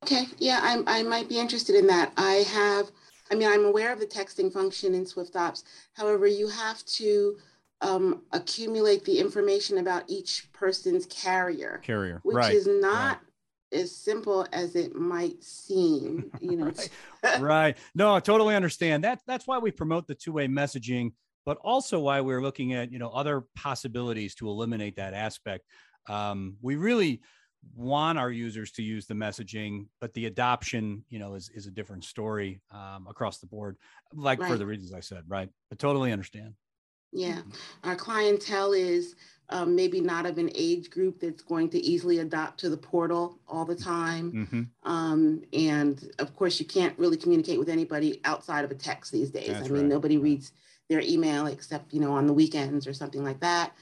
Okay, 0.04 0.26
yeah, 0.38 0.60
I, 0.62 1.00
I 1.00 1.02
might 1.02 1.28
be 1.28 1.38
interested 1.38 1.74
in 1.74 1.86
that. 1.88 2.12
I 2.16 2.44
have, 2.48 2.90
I 3.30 3.34
mean, 3.34 3.48
I'm 3.48 3.64
aware 3.64 3.92
of 3.92 4.00
the 4.00 4.06
texting 4.06 4.52
function 4.52 4.94
in 4.94 5.04
SwiftOps. 5.04 5.64
However, 5.94 6.26
you 6.26 6.48
have 6.48 6.84
to 6.84 7.36
um, 7.80 8.22
accumulate 8.32 9.04
the 9.04 9.18
information 9.18 9.78
about 9.78 10.04
each 10.08 10.50
person's 10.52 11.06
carrier. 11.06 11.80
Carrier, 11.82 12.20
which 12.22 12.36
right, 12.36 12.54
is 12.54 12.66
not 12.66 13.18
right 13.18 13.18
as 13.74 13.94
simple 13.94 14.46
as 14.52 14.76
it 14.76 14.94
might 14.94 15.42
seem 15.42 16.30
you 16.40 16.56
know 16.56 16.72
right. 17.24 17.40
right 17.40 17.76
no 17.94 18.14
i 18.14 18.20
totally 18.20 18.54
understand 18.54 19.02
that 19.04 19.20
that's 19.26 19.46
why 19.46 19.58
we 19.58 19.70
promote 19.70 20.06
the 20.06 20.14
two-way 20.14 20.46
messaging 20.46 21.12
but 21.44 21.58
also 21.58 21.98
why 21.98 22.20
we're 22.20 22.40
looking 22.40 22.72
at 22.72 22.90
you 22.92 22.98
know 22.98 23.08
other 23.10 23.44
possibilities 23.56 24.34
to 24.34 24.48
eliminate 24.48 24.96
that 24.96 25.12
aspect 25.12 25.64
um, 26.06 26.56
we 26.60 26.76
really 26.76 27.20
want 27.74 28.18
our 28.18 28.30
users 28.30 28.70
to 28.72 28.82
use 28.82 29.06
the 29.06 29.14
messaging 29.14 29.86
but 30.00 30.12
the 30.14 30.26
adoption 30.26 31.04
you 31.08 31.18
know 31.18 31.34
is, 31.34 31.50
is 31.54 31.66
a 31.66 31.70
different 31.70 32.04
story 32.04 32.60
um, 32.70 33.06
across 33.08 33.38
the 33.38 33.46
board 33.46 33.76
like 34.12 34.40
right. 34.40 34.50
for 34.50 34.56
the 34.56 34.66
reasons 34.66 34.92
i 34.92 35.00
said 35.00 35.22
right 35.28 35.48
I 35.72 35.74
totally 35.74 36.12
understand 36.12 36.54
yeah 37.12 37.42
our 37.82 37.96
clientele 37.96 38.72
is 38.72 39.14
um, 39.50 39.76
maybe 39.76 40.00
not 40.00 40.26
of 40.26 40.38
an 40.38 40.50
age 40.54 40.90
group 40.90 41.20
that's 41.20 41.42
going 41.42 41.68
to 41.70 41.78
easily 41.78 42.20
adopt 42.20 42.58
to 42.60 42.70
the 42.70 42.76
portal 42.76 43.38
all 43.46 43.64
the 43.64 43.74
time. 43.74 44.32
Mm-hmm. 44.32 44.90
Um, 44.90 45.42
and 45.52 46.02
of 46.18 46.34
course, 46.34 46.58
you 46.58 46.66
can't 46.66 46.98
really 46.98 47.16
communicate 47.16 47.58
with 47.58 47.68
anybody 47.68 48.20
outside 48.24 48.64
of 48.64 48.70
a 48.70 48.74
text 48.74 49.12
these 49.12 49.30
days. 49.30 49.48
That's 49.48 49.68
I 49.68 49.72
mean, 49.72 49.82
right. 49.82 49.90
nobody 49.90 50.16
reads 50.16 50.52
their 50.88 51.00
email 51.00 51.46
except, 51.46 51.92
you 51.92 52.00
know, 52.00 52.12
on 52.12 52.26
the 52.26 52.32
weekends 52.32 52.86
or 52.86 52.94
something 52.94 53.22
like 53.22 53.40
that. 53.40 53.72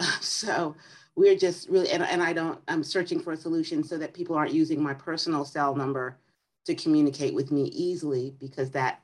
So 0.20 0.74
we're 1.16 1.36
just 1.36 1.68
really, 1.68 1.90
and, 1.90 2.02
and 2.02 2.22
I 2.22 2.32
don't, 2.32 2.58
I'm 2.68 2.82
searching 2.82 3.20
for 3.20 3.32
a 3.32 3.36
solution 3.36 3.84
so 3.84 3.98
that 3.98 4.14
people 4.14 4.36
aren't 4.36 4.52
using 4.52 4.82
my 4.82 4.94
personal 4.94 5.44
cell 5.44 5.74
number 5.74 6.16
to 6.66 6.74
communicate 6.74 7.34
with 7.34 7.50
me 7.50 7.64
easily 7.64 8.34
because 8.40 8.70
that 8.70 9.00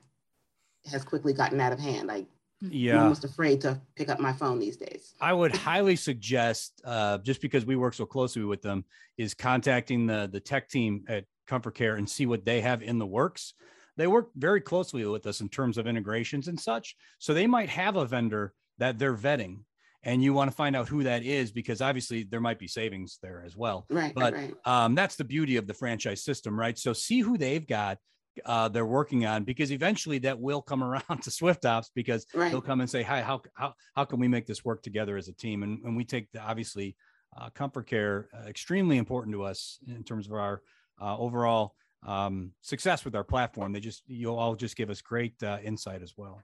has 0.90 1.04
quickly 1.04 1.32
gotten 1.32 1.60
out 1.60 1.72
of 1.72 1.78
hand. 1.78 2.10
I 2.10 2.26
yeah. 2.60 2.94
I'm 2.94 3.02
almost 3.02 3.24
afraid 3.24 3.60
to 3.62 3.80
pick 3.96 4.08
up 4.08 4.18
my 4.18 4.32
phone 4.32 4.58
these 4.58 4.76
days. 4.76 5.14
I 5.20 5.32
would 5.32 5.54
highly 5.54 5.96
suggest, 5.96 6.80
uh, 6.84 7.18
just 7.18 7.42
because 7.42 7.66
we 7.66 7.76
work 7.76 7.94
so 7.94 8.06
closely 8.06 8.44
with 8.44 8.62
them, 8.62 8.84
is 9.18 9.34
contacting 9.34 10.06
the 10.06 10.28
the 10.32 10.40
tech 10.40 10.68
team 10.68 11.04
at 11.08 11.24
Comfort 11.46 11.74
Care 11.74 11.96
and 11.96 12.08
see 12.08 12.26
what 12.26 12.44
they 12.44 12.60
have 12.62 12.82
in 12.82 12.98
the 12.98 13.06
works. 13.06 13.54
They 13.96 14.06
work 14.06 14.30
very 14.36 14.60
closely 14.60 15.04
with 15.04 15.26
us 15.26 15.40
in 15.40 15.48
terms 15.48 15.78
of 15.78 15.86
integrations 15.86 16.48
and 16.48 16.58
such. 16.58 16.96
So 17.18 17.34
they 17.34 17.46
might 17.46 17.68
have 17.68 17.96
a 17.96 18.04
vendor 18.04 18.54
that 18.78 18.98
they're 18.98 19.16
vetting 19.16 19.60
and 20.02 20.22
you 20.22 20.32
want 20.32 20.50
to 20.50 20.56
find 20.56 20.76
out 20.76 20.88
who 20.88 21.02
that 21.02 21.24
is 21.24 21.50
because 21.50 21.80
obviously 21.80 22.22
there 22.22 22.40
might 22.40 22.58
be 22.58 22.68
savings 22.68 23.18
there 23.22 23.42
as 23.44 23.56
well. 23.56 23.86
Right. 23.90 24.14
But 24.14 24.34
right. 24.34 24.54
Um, 24.64 24.94
that's 24.94 25.16
the 25.16 25.24
beauty 25.24 25.56
of 25.56 25.66
the 25.66 25.74
franchise 25.74 26.22
system, 26.22 26.58
right? 26.58 26.78
So 26.78 26.92
see 26.92 27.20
who 27.20 27.36
they've 27.36 27.66
got 27.66 27.98
uh, 28.44 28.68
they're 28.68 28.86
working 28.86 29.26
on 29.26 29.44
because 29.44 29.72
eventually 29.72 30.18
that 30.18 30.38
will 30.38 30.62
come 30.62 30.82
around 30.82 31.22
to 31.22 31.30
Swift 31.30 31.64
Ops 31.64 31.90
because 31.94 32.26
right. 32.34 32.50
they'll 32.50 32.60
come 32.60 32.80
and 32.80 32.90
say, 32.90 33.02
"Hi, 33.02 33.22
how 33.22 33.42
how 33.54 33.74
how 33.94 34.04
can 34.04 34.20
we 34.20 34.28
make 34.28 34.46
this 34.46 34.64
work 34.64 34.82
together 34.82 35.16
as 35.16 35.28
a 35.28 35.32
team?" 35.32 35.62
And, 35.62 35.82
and 35.84 35.96
we 35.96 36.04
take 36.04 36.30
the 36.32 36.40
obviously 36.40 36.96
uh, 37.38 37.50
comfort 37.50 37.86
care 37.86 38.28
uh, 38.34 38.46
extremely 38.48 38.98
important 38.98 39.34
to 39.34 39.42
us 39.42 39.78
in 39.88 40.04
terms 40.04 40.26
of 40.26 40.32
our 40.32 40.62
uh, 41.00 41.16
overall 41.18 41.74
um, 42.06 42.52
success 42.60 43.04
with 43.04 43.14
our 43.14 43.24
platform. 43.24 43.72
They 43.72 43.80
just 43.80 44.02
you'll 44.06 44.38
all 44.38 44.54
just 44.54 44.76
give 44.76 44.90
us 44.90 45.00
great 45.00 45.42
uh, 45.42 45.58
insight 45.62 46.02
as 46.02 46.14
well. 46.16 46.42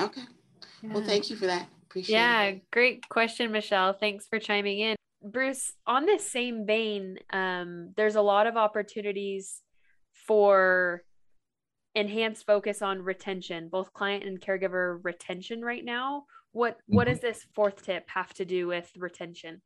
Okay. 0.00 0.22
Yeah. 0.82 0.94
Well, 0.94 1.04
thank 1.04 1.30
you 1.30 1.36
for 1.36 1.46
that. 1.46 1.68
Appreciate 1.88 2.16
yeah, 2.16 2.42
it. 2.42 2.70
Great 2.70 3.08
question, 3.08 3.52
Michelle. 3.52 3.92
Thanks 3.92 4.26
for 4.26 4.38
chiming 4.38 4.80
in. 4.80 4.96
Bruce, 5.22 5.72
on 5.86 6.06
this 6.06 6.30
same 6.30 6.66
vein, 6.66 7.18
um, 7.32 7.92
there's 7.96 8.16
a 8.16 8.22
lot 8.22 8.46
of 8.46 8.56
opportunities 8.56 9.62
for 10.12 11.02
enhanced 11.94 12.44
focus 12.46 12.82
on 12.82 13.02
retention, 13.02 13.68
both 13.68 13.92
client 13.92 14.24
and 14.24 14.40
caregiver 14.40 15.00
retention 15.02 15.62
right 15.62 15.84
now. 15.84 16.24
What 16.52 16.74
mm-hmm. 16.74 16.96
what 16.96 17.06
does 17.06 17.20
this 17.20 17.46
fourth 17.54 17.82
tip 17.82 18.08
have 18.08 18.32
to 18.34 18.44
do 18.44 18.66
with 18.66 18.90
retention? 18.96 19.60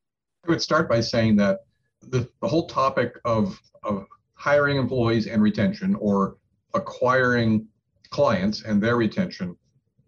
I 0.47 0.51
would 0.51 0.63
start 0.63 0.89
by 0.89 1.01
saying 1.01 1.37
that 1.37 1.61
the, 2.01 2.29
the 2.41 2.49
whole 2.49 2.67
topic 2.67 3.19
of, 3.25 3.61
of 3.83 4.07
hiring 4.35 4.79
employees 4.79 5.27
and 5.27 5.43
retention 5.43 5.95
or 5.97 6.37
acquiring 6.73 7.67
clients 8.09 8.63
and 8.63 8.83
their 8.83 8.97
retention 8.97 9.57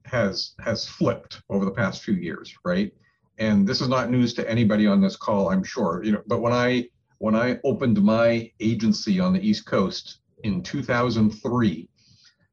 has 0.05 0.55
has 0.61 0.87
flipped 0.87 1.43
over 1.51 1.65
the 1.65 1.71
past 1.71 2.03
few 2.03 2.15
years, 2.15 2.55
right? 2.65 2.93
And 3.39 3.67
this 3.67 3.81
is 3.81 3.89
not 3.89 4.11
news 4.11 4.35
to 4.35 4.51
anybody 4.51 4.87
on 4.87 5.01
this 5.01 5.17
call, 5.17 5.51
I'm 5.51 5.65
sure. 5.65 6.03
You 6.05 6.13
know, 6.13 6.23
but 6.27 6.41
when 6.41 6.53
I 6.53 6.89
when 7.19 7.35
I 7.35 7.59
opened 7.65 8.03
my 8.03 8.51
agency 8.61 9.21
on 9.21 9.33
the 9.33 9.41
East 9.41 9.67
Coast 9.67 10.19
in 10.43 10.63
2003, 10.63 11.89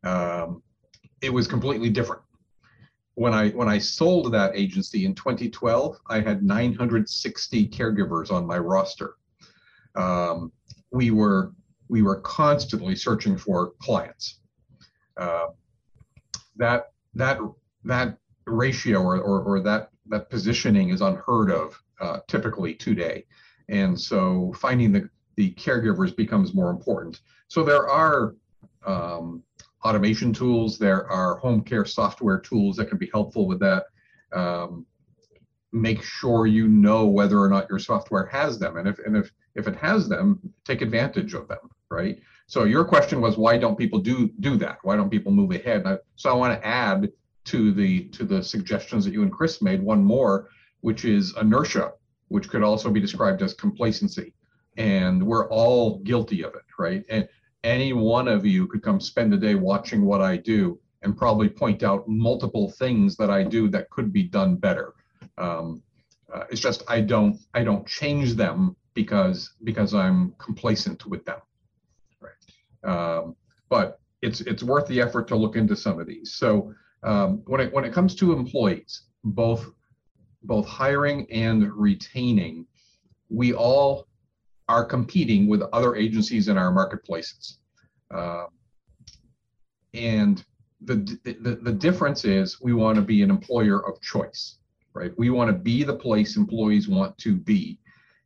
um, 0.03 0.61
it 1.21 1.33
was 1.33 1.47
completely 1.47 1.89
different. 1.89 2.21
When 3.15 3.33
I 3.33 3.49
when 3.49 3.67
I 3.67 3.77
sold 3.77 4.31
that 4.31 4.55
agency 4.55 5.05
in 5.05 5.15
2012, 5.15 5.97
I 6.07 6.21
had 6.21 6.43
960 6.43 7.67
caregivers 7.69 8.31
on 8.31 8.45
my 8.45 8.57
roster. 8.57 9.15
Um, 9.95 10.51
we 10.91 11.11
were 11.11 11.53
we 11.89 12.01
were 12.01 12.21
constantly 12.21 12.95
searching 12.95 13.37
for 13.37 13.73
clients. 13.79 14.39
Uh, 15.17 15.47
that 16.55 16.91
that 17.13 17.39
that 17.83 18.17
ratio 18.45 18.99
or, 19.01 19.17
or, 19.17 19.41
or 19.41 19.59
that 19.61 19.89
that 20.07 20.29
positioning 20.29 20.89
is 20.89 21.01
unheard 21.01 21.51
of 21.51 21.81
uh, 22.01 22.19
typically 22.27 22.73
today, 22.73 23.25
and 23.69 23.99
so 23.99 24.53
finding 24.57 24.91
the 24.91 25.09
the 25.35 25.53
caregivers 25.53 26.15
becomes 26.15 26.53
more 26.53 26.69
important. 26.69 27.21
So 27.47 27.63
there 27.63 27.87
are 27.89 28.35
um, 28.85 29.43
automation 29.85 30.33
tools. 30.33 30.77
There 30.77 31.09
are 31.09 31.37
home 31.37 31.61
care 31.61 31.85
software 31.85 32.39
tools 32.39 32.75
that 32.77 32.89
can 32.89 32.97
be 32.97 33.09
helpful 33.11 33.47
with 33.47 33.59
that. 33.59 33.85
Um, 34.33 34.85
make 35.71 36.01
sure 36.01 36.47
you 36.47 36.67
know 36.67 37.05
whether 37.05 37.39
or 37.39 37.47
not 37.47 37.69
your 37.69 37.79
software 37.79 38.25
has 38.25 38.59
them, 38.59 38.77
and 38.77 38.87
if 38.87 38.99
and 38.99 39.15
if 39.15 39.31
if 39.55 39.67
it 39.67 39.75
has 39.75 40.07
them, 40.07 40.39
take 40.65 40.81
advantage 40.81 41.33
of 41.33 41.47
them, 41.47 41.69
right? 41.89 42.19
So 42.47 42.63
your 42.63 42.83
question 42.85 43.21
was 43.21 43.37
why 43.37 43.57
don't 43.57 43.77
people 43.77 43.99
do 43.99 44.29
do 44.39 44.57
that? 44.57 44.79
Why 44.83 44.95
don't 44.95 45.09
people 45.09 45.31
move 45.31 45.51
ahead? 45.51 45.85
I, 45.85 45.97
so 46.15 46.29
I 46.29 46.33
want 46.33 46.59
to 46.59 46.67
add 46.67 47.11
to 47.45 47.71
the 47.71 48.05
to 48.09 48.23
the 48.23 48.43
suggestions 48.43 49.05
that 49.05 49.13
you 49.13 49.23
and 49.23 49.31
Chris 49.31 49.61
made 49.61 49.81
one 49.81 50.03
more, 50.03 50.49
which 50.81 51.05
is 51.05 51.35
inertia, 51.39 51.91
which 52.27 52.49
could 52.49 52.63
also 52.63 52.89
be 52.89 52.99
described 52.99 53.41
as 53.41 53.53
complacency, 53.53 54.33
and 54.77 55.21
we're 55.21 55.47
all 55.49 55.99
guilty 55.99 56.43
of 56.43 56.53
it, 56.55 56.65
right? 56.77 57.03
And 57.09 57.27
any 57.63 57.93
one 57.93 58.27
of 58.27 58.45
you 58.45 58.67
could 58.67 58.81
come 58.81 58.99
spend 58.99 59.33
a 59.33 59.37
day 59.37 59.55
watching 59.55 60.05
what 60.05 60.21
I 60.21 60.37
do 60.37 60.79
and 61.01 61.17
probably 61.17 61.49
point 61.49 61.83
out 61.83 62.07
multiple 62.07 62.71
things 62.71 63.15
that 63.17 63.29
I 63.29 63.43
do 63.43 63.67
that 63.69 63.89
could 63.89 64.11
be 64.11 64.23
done 64.23 64.55
better. 64.55 64.93
Um, 65.37 65.81
uh, 66.33 66.43
it's 66.49 66.61
just 66.61 66.83
I 66.87 67.01
don't 67.01 67.39
I 67.53 67.63
don't 67.63 67.87
change 67.87 68.35
them 68.35 68.75
because 68.93 69.53
because 69.63 69.93
I'm 69.93 70.33
complacent 70.37 71.05
with 71.05 71.25
them. 71.25 71.39
Um, 72.83 73.35
but 73.69 73.99
it's 74.21 74.41
it's 74.41 74.63
worth 74.63 74.87
the 74.87 75.01
effort 75.01 75.27
to 75.29 75.35
look 75.35 75.55
into 75.55 75.75
some 75.75 75.99
of 75.99 76.07
these. 76.07 76.33
So 76.33 76.73
um, 77.03 77.41
when 77.45 77.61
it 77.61 77.73
when 77.73 77.85
it 77.85 77.93
comes 77.93 78.15
to 78.15 78.33
employees, 78.33 79.03
both 79.23 79.69
both 80.43 80.67
hiring 80.67 81.29
and 81.31 81.71
retaining, 81.73 82.65
we 83.29 83.53
all 83.53 84.07
are 84.67 84.85
competing 84.85 85.47
with 85.47 85.61
other 85.73 85.95
agencies 85.95 86.47
in 86.47 86.57
our 86.57 86.71
marketplaces. 86.71 87.57
Uh, 88.13 88.45
and 89.93 90.45
the, 90.81 90.95
the, 91.23 91.59
the 91.61 91.71
difference 91.71 92.23
is 92.23 92.61
we 92.61 92.73
want 92.73 92.95
to 92.95 93.01
be 93.01 93.21
an 93.23 93.29
employer 93.29 93.85
of 93.87 93.99
choice, 94.01 94.59
right? 94.93 95.11
We 95.17 95.29
want 95.29 95.49
to 95.49 95.57
be 95.57 95.83
the 95.83 95.95
place 95.95 96.37
employees 96.37 96.87
want 96.87 97.17
to 97.17 97.35
be. 97.35 97.79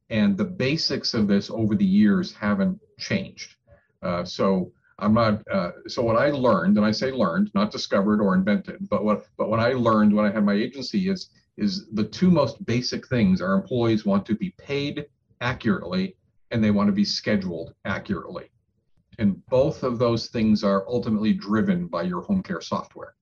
And 0.10 0.38
the 0.38 0.46
basics 0.46 1.14
of 1.14 1.28
this 1.28 1.50
over 1.50 1.76
the 1.76 1.86
years 1.86 2.34
haven't 2.34 2.80
changed. 3.00 3.56
Uh, 4.04 4.24
so 4.24 4.72
I'm 5.00 5.14
not, 5.14 5.42
uh, 5.52 5.72
so 5.88 6.04
what 6.04 6.18
I 6.18 6.30
learned, 6.30 6.78
and 6.78 6.86
I 6.86 6.92
say 6.92 7.12
learned, 7.12 7.52
not 7.54 7.72
discovered 7.72 8.22
or 8.22 8.36
invented, 8.36 8.88
but 8.90 9.04
what, 9.04 9.26
but 9.38 9.50
what 9.50 9.60
I 9.60 9.74
learned 9.74 10.14
when 10.14 10.26
I 10.26 10.32
had 10.32 10.46
my 10.46 10.54
agency 10.54 11.10
is, 11.10 11.30
is 11.58 11.88
the 11.94 12.04
two 12.04 12.32
most 12.32 12.66
basic 12.66 13.08
things 13.08 13.42
our 13.42 13.54
employees 13.54 14.06
want 14.06 14.26
to 14.26 14.36
be 14.36 14.52
paid 14.58 15.06
accurately 15.42 16.16
and 16.52 16.64
they 16.64 16.72
want 16.72 16.88
to 16.88 16.94
be 16.94 17.06
scheduled 17.06 17.74
accurately. 17.86 18.50
And 19.20 19.46
both 19.48 19.84
of 19.84 20.00
those 20.00 20.28
things 20.28 20.64
are 20.64 20.88
ultimately 20.88 21.34
driven 21.34 21.88
by 21.88 22.04
your 22.04 22.22
home 22.22 22.42
care 22.42 22.62
software. 22.62 23.16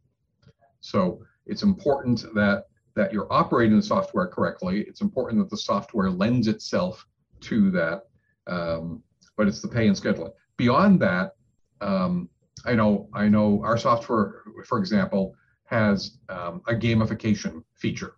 So 0.82 1.22
it's 1.46 1.64
important 1.64 2.26
that 2.36 2.66
that 2.96 3.14
you're 3.14 3.32
operating 3.32 3.78
the 3.78 3.84
software 3.84 4.28
correctly. 4.28 4.82
It's 4.82 5.00
important 5.00 5.42
that 5.42 5.50
the 5.50 5.58
software 5.58 6.10
lends 6.10 6.50
itself 6.50 7.08
to 7.42 7.72
that, 7.72 8.04
um, 8.48 9.02
but 9.38 9.48
it's 9.48 9.62
the 9.62 9.70
pay 9.70 9.88
and 9.88 9.96
scheduling. 9.96 10.32
Beyond 10.62 11.00
that, 11.00 11.34
um, 11.82 12.30
I 12.66 12.76
know 12.76 13.10
I 13.14 13.28
know 13.28 13.64
our 13.64 13.80
software, 13.80 14.44
for 14.68 14.78
example, 14.78 15.34
has 15.66 16.20
um, 16.30 16.62
a 16.68 16.74
gamification 16.74 17.64
feature. 17.74 18.14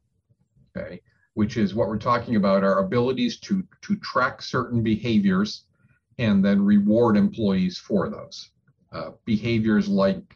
Okay, 0.76 1.00
which 1.36 1.56
is 1.56 1.74
what 1.74 1.88
we're 1.88 1.98
talking 1.98 2.36
about 2.36 2.64
our 2.64 2.80
abilities 2.80 3.40
to, 3.40 3.64
to 3.84 3.96
track 3.98 4.42
certain 4.42 4.84
behaviors 4.84 5.68
and 6.20 6.44
then 6.44 6.62
reward 6.62 7.16
employees 7.16 7.78
for 7.78 8.10
those. 8.10 8.50
Uh, 8.92 9.12
behaviors 9.26 9.88
like 9.88 10.36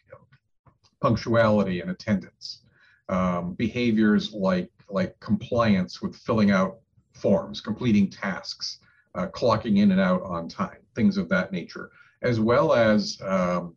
punctuality 1.01 1.81
and 1.81 1.91
attendance, 1.91 2.61
um, 3.09 3.53
behaviors 3.53 4.31
like, 4.31 4.71
like 4.89 5.19
compliance 5.19 6.01
with 6.01 6.15
filling 6.15 6.51
out 6.51 6.77
forms, 7.11 7.59
completing 7.59 8.09
tasks, 8.09 8.79
uh, 9.15 9.27
clocking 9.27 9.79
in 9.79 9.91
and 9.91 9.99
out 10.01 10.21
on 10.23 10.47
time, 10.47 10.79
things 10.97 11.15
of 11.17 11.29
that 11.29 11.51
nature, 11.59 11.91
as 12.21 12.37
well 12.49 12.73
as 12.73 12.99
um, 13.21 13.75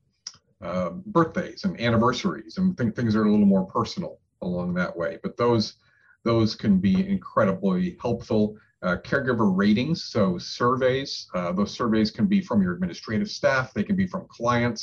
uh, 0.60 0.90
birthdays 1.06 1.64
and 1.64 1.80
anniversaries 1.80 2.58
and 2.58 2.76
th- 2.76 2.94
things 2.94 3.14
are 3.16 3.24
a 3.24 3.30
little 3.30 3.46
more 3.46 3.66
personal 3.66 4.18
along 4.42 4.74
that 4.74 4.94
way. 4.94 5.18
But 5.22 5.36
those 5.36 5.74
those 6.24 6.54
can 6.54 6.78
be 6.78 7.08
incredibly 7.08 7.96
helpful. 8.00 8.56
Uh, 8.82 8.96
caregiver 9.04 9.54
ratings, 9.54 10.04
so 10.04 10.38
surveys, 10.38 11.28
uh, 11.34 11.52
those 11.52 11.70
surveys 11.70 12.10
can 12.10 12.26
be 12.26 12.40
from 12.40 12.62
your 12.62 12.72
administrative 12.74 13.28
staff, 13.28 13.74
they 13.74 13.84
can 13.84 13.96
be 13.96 14.06
from 14.06 14.26
clients, 14.28 14.82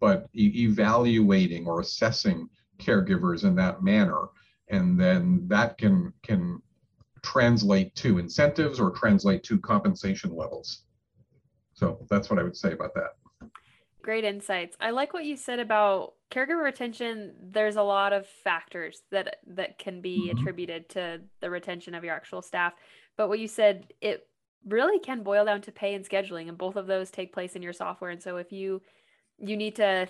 but 0.00 0.28
e- 0.34 0.64
evaluating 0.64 1.66
or 1.66 1.80
assessing 1.80 2.48
caregivers 2.78 3.44
in 3.44 3.54
that 3.54 3.82
manner, 3.82 4.22
and 4.68 4.98
then 4.98 5.46
that 5.48 5.76
can 5.78 6.12
can 6.22 6.60
translate 7.22 7.94
to 7.94 8.18
incentives 8.18 8.78
or 8.80 8.90
translate 8.90 9.42
to 9.42 9.58
compensation 9.58 10.30
levels. 10.34 10.84
So 11.74 11.98
that's 12.08 12.30
what 12.30 12.38
I 12.38 12.42
would 12.42 12.56
say 12.56 12.72
about 12.72 12.94
that. 12.94 13.50
Great 14.02 14.24
insights. 14.24 14.76
I 14.80 14.90
like 14.90 15.14
what 15.14 15.24
you 15.24 15.36
said 15.36 15.58
about 15.58 16.14
caregiver 16.30 16.62
retention. 16.62 17.34
There's 17.40 17.76
a 17.76 17.82
lot 17.82 18.12
of 18.12 18.26
factors 18.26 19.02
that 19.10 19.36
that 19.46 19.78
can 19.78 20.00
be 20.00 20.28
mm-hmm. 20.28 20.38
attributed 20.38 20.88
to 20.90 21.20
the 21.40 21.50
retention 21.50 21.94
of 21.94 22.04
your 22.04 22.14
actual 22.14 22.42
staff. 22.42 22.74
But 23.16 23.28
what 23.28 23.38
you 23.38 23.48
said, 23.48 23.92
it 24.00 24.26
really 24.66 24.98
can 24.98 25.22
boil 25.22 25.44
down 25.44 25.62
to 25.62 25.72
pay 25.72 25.94
and 25.94 26.06
scheduling, 26.06 26.48
and 26.48 26.58
both 26.58 26.76
of 26.76 26.86
those 26.86 27.10
take 27.10 27.32
place 27.32 27.56
in 27.56 27.62
your 27.62 27.72
software. 27.72 28.10
And 28.10 28.22
so 28.22 28.36
if 28.36 28.52
you 28.52 28.82
you 29.38 29.56
need 29.56 29.76
to 29.76 30.08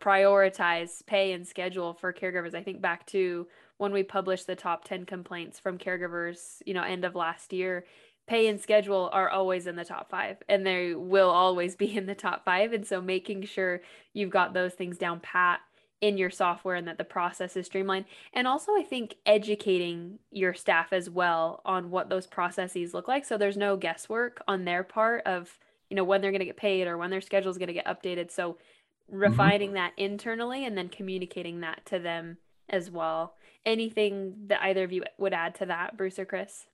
prioritize 0.00 1.04
pay 1.06 1.32
and 1.32 1.46
schedule 1.46 1.94
for 1.94 2.12
caregivers. 2.12 2.54
I 2.54 2.62
think 2.62 2.80
back 2.80 3.06
to 3.08 3.46
when 3.78 3.92
we 3.92 4.02
published 4.02 4.46
the 4.46 4.56
top 4.56 4.84
10 4.84 5.06
complaints 5.06 5.58
from 5.58 5.78
caregivers, 5.78 6.60
you 6.66 6.74
know, 6.74 6.82
end 6.82 7.04
of 7.04 7.14
last 7.14 7.52
year, 7.52 7.84
pay 8.26 8.48
and 8.48 8.60
schedule 8.60 9.08
are 9.12 9.28
always 9.28 9.66
in 9.66 9.76
the 9.76 9.84
top 9.84 10.10
5 10.10 10.38
and 10.48 10.66
they 10.66 10.94
will 10.94 11.30
always 11.30 11.76
be 11.76 11.96
in 11.96 12.06
the 12.06 12.14
top 12.14 12.44
5 12.44 12.72
and 12.72 12.86
so 12.86 13.00
making 13.00 13.44
sure 13.44 13.80
you've 14.12 14.30
got 14.30 14.54
those 14.54 14.74
things 14.74 14.98
down 14.98 15.20
pat 15.20 15.60
in 16.00 16.18
your 16.18 16.30
software 16.30 16.76
and 16.76 16.86
that 16.86 16.98
the 16.98 17.04
process 17.04 17.56
is 17.56 17.66
streamlined 17.66 18.04
and 18.34 18.46
also 18.46 18.72
I 18.72 18.82
think 18.82 19.16
educating 19.24 20.18
your 20.30 20.52
staff 20.52 20.92
as 20.92 21.08
well 21.08 21.62
on 21.64 21.90
what 21.90 22.10
those 22.10 22.26
processes 22.26 22.92
look 22.92 23.08
like 23.08 23.24
so 23.24 23.38
there's 23.38 23.56
no 23.56 23.76
guesswork 23.76 24.42
on 24.46 24.64
their 24.64 24.82
part 24.82 25.26
of 25.26 25.58
you 25.88 25.96
know 25.96 26.04
when 26.04 26.20
they're 26.20 26.32
going 26.32 26.40
to 26.40 26.46
get 26.46 26.56
paid 26.56 26.86
or 26.86 26.98
when 26.98 27.10
their 27.10 27.20
schedule 27.20 27.50
is 27.50 27.58
going 27.58 27.68
to 27.68 27.72
get 27.72 27.86
updated 27.86 28.30
so 28.30 28.52
mm-hmm. 28.52 29.16
refining 29.16 29.68
mm-hmm. 29.68 29.76
that 29.76 29.92
internally 29.96 30.66
and 30.66 30.76
then 30.76 30.88
communicating 30.88 31.60
that 31.60 31.86
to 31.86 31.98
them 31.98 32.36
as 32.68 32.90
well 32.90 33.34
anything 33.64 34.34
that 34.48 34.60
either 34.62 34.84
of 34.84 34.92
you 34.92 35.02
would 35.16 35.32
add 35.32 35.54
to 35.54 35.64
that 35.64 35.96
bruce 35.96 36.18
or 36.18 36.26
chris 36.26 36.66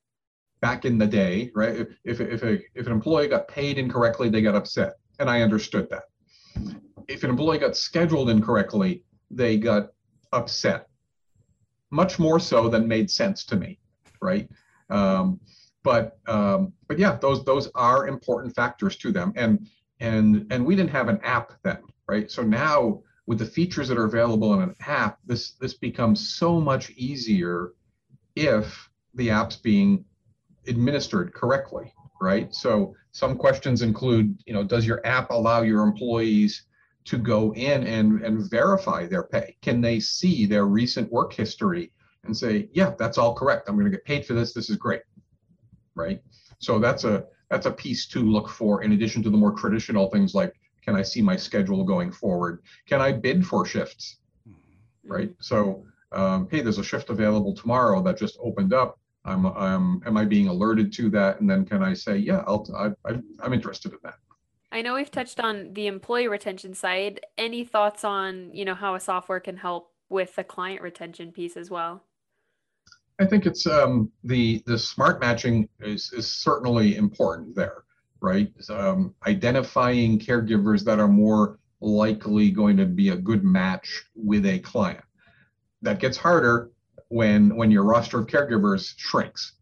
back 0.62 0.86
in 0.86 0.96
the 0.96 1.06
day 1.06 1.50
right? 1.54 1.86
If 2.04 2.20
if, 2.20 2.42
a, 2.42 2.60
if 2.74 2.86
an 2.86 2.92
employee 2.92 3.28
got 3.28 3.48
paid 3.48 3.76
incorrectly 3.76 4.30
they 4.30 4.40
got 4.40 4.54
upset. 4.54 4.94
And 5.18 5.28
i 5.28 5.42
understood 5.42 5.88
that. 5.90 6.04
If 7.06 7.22
an 7.22 7.30
employee 7.30 7.58
got 7.58 7.76
scheduled 7.76 8.30
incorrectly 8.30 9.04
they 9.30 9.58
got 9.58 9.90
upset. 10.32 10.88
Much 11.90 12.18
more 12.18 12.40
so 12.40 12.70
than 12.70 12.88
made 12.88 13.10
sense 13.10 13.44
to 13.44 13.56
me 13.56 13.78
right? 14.22 14.48
Um, 14.88 15.40
but 15.82 16.18
um, 16.26 16.72
but 16.86 16.98
yeah, 16.98 17.16
those 17.20 17.44
those 17.44 17.68
are 17.74 18.06
important 18.06 18.54
factors 18.54 18.96
to 18.98 19.12
them. 19.12 19.32
And 19.36 19.66
and 20.00 20.46
and 20.50 20.64
we 20.64 20.76
didn't 20.76 20.90
have 20.90 21.08
an 21.08 21.20
app 21.22 21.52
then, 21.62 21.78
right? 22.06 22.30
So 22.30 22.42
now 22.42 23.02
with 23.26 23.38
the 23.38 23.46
features 23.46 23.88
that 23.88 23.98
are 23.98 24.04
available 24.04 24.54
in 24.54 24.62
an 24.62 24.74
app, 24.86 25.18
this 25.26 25.52
this 25.52 25.74
becomes 25.74 26.34
so 26.36 26.60
much 26.60 26.90
easier 26.90 27.72
if 28.36 28.88
the 29.14 29.30
app's 29.30 29.56
being 29.56 30.04
administered 30.66 31.34
correctly, 31.34 31.92
right? 32.20 32.54
So 32.54 32.94
some 33.10 33.36
questions 33.36 33.82
include, 33.82 34.38
you 34.46 34.52
know, 34.52 34.62
does 34.62 34.86
your 34.86 35.04
app 35.06 35.30
allow 35.30 35.62
your 35.62 35.82
employees 35.82 36.66
to 37.04 37.18
go 37.18 37.52
in 37.54 37.86
and, 37.86 38.22
and 38.22 38.48
verify 38.50 39.06
their 39.06 39.24
pay? 39.24 39.56
Can 39.60 39.80
they 39.80 39.98
see 40.00 40.46
their 40.46 40.66
recent 40.66 41.10
work 41.10 41.32
history 41.32 41.92
and 42.24 42.36
say, 42.36 42.68
yeah, 42.72 42.92
that's 42.98 43.18
all 43.18 43.34
correct. 43.34 43.68
I'm 43.68 43.74
going 43.74 43.90
to 43.90 43.96
get 43.96 44.04
paid 44.04 44.24
for 44.24 44.34
this. 44.34 44.52
This 44.52 44.70
is 44.70 44.76
great 44.76 45.02
right? 45.94 46.20
So 46.58 46.78
that's 46.78 47.04
a 47.04 47.24
that's 47.50 47.66
a 47.66 47.72
piece 47.72 48.06
to 48.08 48.20
look 48.20 48.48
for 48.48 48.82
in 48.82 48.92
addition 48.92 49.22
to 49.24 49.30
the 49.30 49.36
more 49.36 49.52
traditional 49.52 50.08
things 50.10 50.34
like 50.34 50.54
can 50.82 50.96
I 50.96 51.02
see 51.02 51.22
my 51.22 51.36
schedule 51.36 51.84
going 51.84 52.10
forward? 52.10 52.62
Can 52.88 53.00
I 53.00 53.12
bid 53.12 53.46
for 53.46 53.64
shifts? 53.64 54.18
Right. 55.04 55.30
Mm-hmm. 55.30 55.42
So 55.42 55.84
um, 56.12 56.48
hey, 56.50 56.60
there's 56.60 56.78
a 56.78 56.84
shift 56.84 57.10
available 57.10 57.54
tomorrow 57.54 58.02
that 58.02 58.18
just 58.18 58.38
opened 58.40 58.72
up. 58.72 58.98
I'm, 59.24 59.46
I'm 59.46 60.02
am 60.04 60.16
I 60.16 60.24
being 60.24 60.48
alerted 60.48 60.92
to 60.94 61.10
that? 61.10 61.40
And 61.40 61.48
then 61.48 61.64
can 61.64 61.82
I 61.82 61.94
say, 61.94 62.16
yeah, 62.16 62.42
I'll 62.46 62.66
I, 62.76 63.08
I 63.08 63.18
I'm 63.40 63.52
interested 63.52 63.92
in 63.92 63.98
that. 64.02 64.14
I 64.70 64.82
know 64.82 64.94
we've 64.94 65.10
touched 65.10 65.38
on 65.38 65.74
the 65.74 65.86
employee 65.86 66.28
retention 66.28 66.74
side. 66.74 67.20
Any 67.38 67.64
thoughts 67.64 68.04
on 68.04 68.50
you 68.52 68.64
know 68.64 68.74
how 68.74 68.94
a 68.94 69.00
software 69.00 69.40
can 69.40 69.56
help 69.56 69.92
with 70.08 70.34
the 70.34 70.44
client 70.44 70.82
retention 70.82 71.32
piece 71.32 71.56
as 71.56 71.70
well? 71.70 72.04
I 73.20 73.26
think 73.26 73.46
it's 73.46 73.66
um, 73.66 74.10
the 74.24 74.62
the 74.66 74.78
smart 74.78 75.20
matching 75.20 75.68
is 75.80 76.12
is 76.12 76.30
certainly 76.30 76.96
important 76.96 77.54
there, 77.54 77.84
right? 78.20 78.52
Um, 78.70 79.14
identifying 79.26 80.18
caregivers 80.18 80.84
that 80.84 80.98
are 80.98 81.08
more 81.08 81.58
likely 81.80 82.50
going 82.50 82.76
to 82.76 82.86
be 82.86 83.10
a 83.10 83.16
good 83.16 83.44
match 83.44 84.04
with 84.14 84.46
a 84.46 84.58
client. 84.60 85.04
That 85.82 85.98
gets 85.98 86.16
harder 86.16 86.70
when 87.12 87.54
when 87.54 87.70
your 87.70 87.84
roster 87.84 88.18
of 88.18 88.26
caregivers 88.26 88.94
shrinks. 88.96 89.56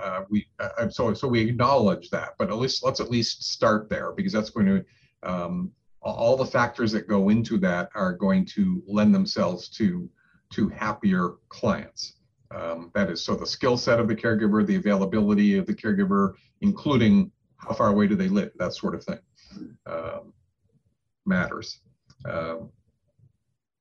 Uh, 0.00 0.22
we 0.30 0.46
uh, 0.60 0.88
so 0.88 1.12
so 1.12 1.26
we 1.26 1.40
acknowledge 1.40 2.08
that, 2.10 2.30
but 2.38 2.50
at 2.50 2.56
least 2.56 2.84
let's 2.84 3.00
at 3.00 3.10
least 3.10 3.42
start 3.42 3.88
there 3.88 4.12
because 4.12 4.32
that's 4.32 4.50
going 4.50 4.66
to 4.66 4.84
um, 5.28 5.72
all 6.02 6.36
the 6.36 6.46
factors 6.46 6.92
that 6.92 7.08
go 7.08 7.30
into 7.30 7.58
that 7.58 7.88
are 7.94 8.12
going 8.12 8.44
to 8.44 8.82
lend 8.86 9.12
themselves 9.14 9.68
to 9.68 10.08
to 10.52 10.68
happier 10.68 11.34
clients. 11.48 12.14
Um, 12.54 12.92
that 12.94 13.10
is, 13.10 13.24
so 13.24 13.34
the 13.34 13.46
skill 13.46 13.76
set 13.76 13.98
of 13.98 14.06
the 14.06 14.14
caregiver, 14.14 14.64
the 14.64 14.76
availability 14.76 15.58
of 15.58 15.66
the 15.66 15.74
caregiver, 15.74 16.34
including 16.60 17.32
how 17.56 17.72
far 17.72 17.88
away 17.88 18.06
do 18.06 18.14
they 18.14 18.28
live, 18.28 18.52
that 18.58 18.74
sort 18.74 18.94
of 18.94 19.02
thing 19.02 19.18
um, 19.86 20.32
matters. 21.26 21.80
Um, 22.30 22.70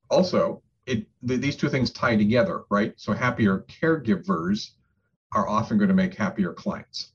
also, 0.10 0.64
it 0.86 1.08
th- 1.28 1.40
these 1.40 1.56
two 1.56 1.70
things 1.70 1.92
tie 1.92 2.16
together, 2.16 2.64
right? 2.70 2.94
So 2.98 3.14
happier 3.14 3.66
caregivers 3.82 4.72
are 5.34 5.48
often 5.48 5.78
going 5.78 5.88
to 5.88 5.94
make 5.96 6.14
happier 6.16 6.54
clients. 6.54 7.12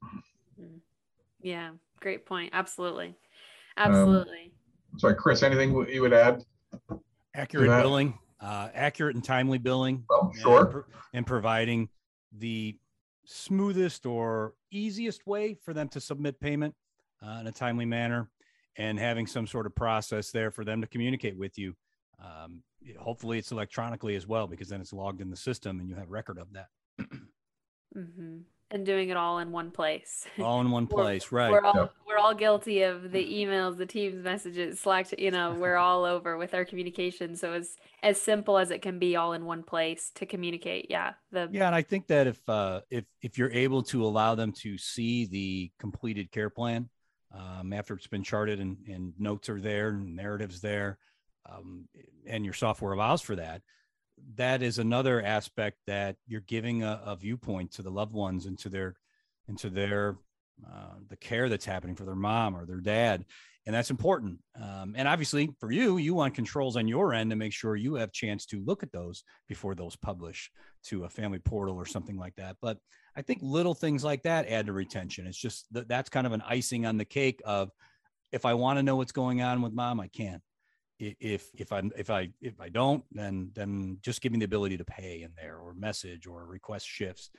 Mm-hmm. 0.61 0.79
Yeah, 1.41 1.71
great 2.01 2.27
point. 2.27 2.51
Absolutely, 2.53 3.17
um, 3.77 3.93
absolutely. 3.93 4.53
sorry, 4.97 5.15
Chris, 5.15 5.43
anything 5.43 5.87
you 5.89 6.01
would 6.01 6.13
add? 6.13 6.45
Accurate 7.35 7.83
billing 7.83 8.19
uh, 8.41 8.69
accurate 8.75 9.15
and 9.15 9.25
timely 9.25 9.59
billing. 9.59 10.05
Well, 10.09 10.33
sure. 10.39 10.87
And, 11.13 11.19
and, 11.19 11.27
providing 11.27 11.89
the 12.37 12.77
smoothest 13.25 14.07
or 14.07 14.55
easiest 14.71 15.27
way 15.27 15.55
for 15.55 15.75
them 15.75 15.89
to 15.91 16.01
submit 16.01 16.41
payment 16.41 16.75
uh, 17.25 17.39
in 17.41 17.47
a 17.47 17.53
timely 17.53 17.85
manner 17.85 18.31
and 18.77 18.99
having 18.99 19.27
some 19.27 19.47
sort 19.47 19.67
of 19.67 19.75
process 19.75 20.31
there 20.31 20.51
for 20.51 20.65
them 20.65 20.81
to 20.81 20.87
communicate 20.87 21.37
with 21.37 21.59
you. 21.59 21.75
Um, 22.23 22.63
hopefully, 22.99 23.39
it's 23.39 23.53
electronically 23.53 24.17
as 24.17 24.27
well 24.27 24.47
because 24.47 24.69
then 24.69 24.81
it's 24.81 24.93
logged 24.93 25.21
in 25.21 25.31
the 25.31 25.37
system 25.37 25.81
and 25.81 25.89
you 25.89 25.95
have 25.97 26.11
record 26.11 26.39
of 26.39 26.53
that. 26.53 26.69
mm-hmm 27.97 28.39
and 28.71 28.85
doing 28.85 29.09
it 29.09 29.17
all 29.17 29.39
in 29.39 29.51
one 29.51 29.71
place. 29.71 30.27
All 30.39 30.61
in 30.61 30.71
one 30.71 30.87
place, 30.89 31.31
we're, 31.31 31.39
right? 31.39 31.51
We're 31.51 31.65
all 31.65 31.75
yep. 31.75 31.93
we're 32.07 32.19
all 32.19 32.35
guilty 32.35 32.83
of 32.83 33.11
the 33.13 33.25
emails, 33.25 33.77
the 33.77 33.87
Teams 33.87 34.23
messages, 34.23 34.81
Slack. 34.81 35.19
You 35.19 35.31
know, 35.31 35.55
we're 35.59 35.77
all 35.77 36.05
over 36.05 36.37
with 36.37 36.55
our 36.55 36.65
communication. 36.65 37.37
So 37.37 37.55
it's 37.55 37.77
as 38.03 38.21
simple 38.21 38.59
as 38.59 38.71
it 38.71 38.83
can 38.83 38.99
be, 38.99 39.17
all 39.17 39.33
in 39.33 39.45
one 39.45 39.63
place 39.63 40.11
to 40.17 40.27
communicate. 40.27 40.87
Yeah, 40.91 41.13
the 41.33 41.49
yeah, 41.51 41.67
and 41.67 41.75
I 41.75 41.83
think 41.83 42.09
that 42.09 42.27
if 42.27 42.49
uh, 42.49 42.81
if 42.91 43.05
if 43.23 43.39
you're 43.39 43.53
able 43.53 43.83
to 43.85 44.05
allow 44.05 44.35
them 44.35 44.53
to 44.63 44.77
see 44.79 45.27
the 45.27 45.71
completed 45.79 46.31
care 46.31 46.51
plan 46.51 46.89
um, 47.33 47.73
after 47.73 47.95
it's 47.95 48.07
been 48.07 48.23
charted 48.23 48.61
and, 48.61 48.77
and 48.87 49.13
notes 49.19 49.49
are 49.49 49.61
there 49.61 49.91
and 49.91 50.15
narratives 50.15 50.61
there, 50.61 50.99
um, 51.51 51.89
and 52.27 52.45
your 52.45 52.55
software 52.55 52.93
allows 52.93 53.21
for 53.21 53.37
that 53.37 53.63
that 54.37 54.63
is 54.63 54.79
another 54.79 55.23
aspect 55.23 55.79
that 55.87 56.17
you're 56.27 56.41
giving 56.43 56.83
a, 56.83 57.01
a 57.05 57.17
viewpoint 57.17 57.73
to 57.73 57.83
the 57.83 57.91
loved 57.91 58.13
ones 58.13 58.47
and 58.47 58.59
to 58.59 58.69
their 58.69 58.97
into 59.49 59.71
their 59.71 60.17
uh, 60.67 60.95
the 61.09 61.17
care 61.17 61.49
that's 61.49 61.65
happening 61.65 61.97
for 61.97 62.05
their 62.05 62.17
mom 62.17 62.57
or 62.57 62.67
their 62.67 62.81
dad. 62.81 63.25
And 63.67 63.75
that's 63.75 63.91
important. 63.91 64.39
Um, 64.61 64.95
and 64.97 65.07
obviously 65.07 65.51
for 65.61 65.71
you 65.71 65.99
you 65.99 66.15
want 66.15 66.35
controls 66.35 66.77
on 66.77 66.89
your 66.89 67.13
end 67.13 67.31
to 67.31 67.37
make 67.37 67.53
sure 67.53 67.77
you 67.77 67.95
have 67.95 68.13
chance 68.13 68.47
to 68.47 68.65
look 68.65 68.83
at 68.83 68.93
those 68.93 69.25
before 69.47 69.75
those 69.75 69.95
publish 69.95 70.51
to 70.85 71.05
a 71.05 71.09
family 71.09 71.39
portal 71.39 71.77
or 71.77 71.87
something 71.87 72.17
like 72.17 72.35
that. 72.37 72.57
But 72.61 72.79
i 73.17 73.23
think 73.23 73.41
little 73.43 73.75
things 73.75 74.05
like 74.05 74.23
that 74.23 74.49
add 74.49 74.67
to 74.67 74.73
retention. 74.73 75.27
It's 75.27 75.39
just 75.39 75.67
that 75.73 75.89
that's 75.89 76.11
kind 76.11 76.27
of 76.27 76.33
an 76.33 76.43
icing 76.47 76.87
on 76.87 76.99
the 76.99 77.05
cake 77.05 77.41
of 77.45 77.71
if 78.31 78.45
i 78.45 78.53
want 78.53 78.79
to 78.79 78.83
know 78.83 78.97
what's 78.97 79.13
going 79.13 79.41
on 79.41 79.63
with 79.63 79.73
mom 79.73 80.01
i 80.01 80.07
can 80.07 80.43
if 80.99 81.49
if 81.55 81.73
I 81.73 81.83
if 81.97 82.11
I 82.11 82.31
if 82.41 82.61
I 82.61 82.69
don't, 82.69 83.05
then 83.13 83.51
then 83.55 83.99
just 84.03 84.21
give 84.21 84.33
me 84.33 84.39
the 84.39 84.45
ability 84.45 84.77
to 84.79 84.85
pay 84.85 85.23
in 85.23 85.31
there 85.37 85.59
or 85.59 85.75
message 85.75 86.27
or 86.27 86.45
request 86.47 86.87
shifts. 86.87 87.31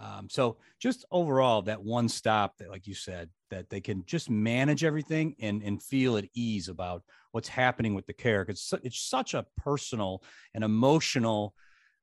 Um, 0.00 0.28
so 0.30 0.58
just 0.78 1.04
overall, 1.10 1.62
that 1.62 1.82
one 1.82 2.08
stop 2.08 2.56
that, 2.58 2.70
like 2.70 2.86
you 2.86 2.94
said, 2.94 3.30
that 3.50 3.68
they 3.68 3.80
can 3.80 4.04
just 4.06 4.30
manage 4.30 4.84
everything 4.84 5.34
and 5.40 5.62
and 5.62 5.82
feel 5.82 6.16
at 6.16 6.28
ease 6.34 6.68
about 6.68 7.02
what's 7.32 7.48
happening 7.48 7.94
with 7.94 8.06
the 8.06 8.12
care 8.12 8.44
because 8.44 8.72
it's 8.84 9.00
such 9.00 9.34
a 9.34 9.46
personal 9.56 10.22
and 10.54 10.62
emotional, 10.62 11.54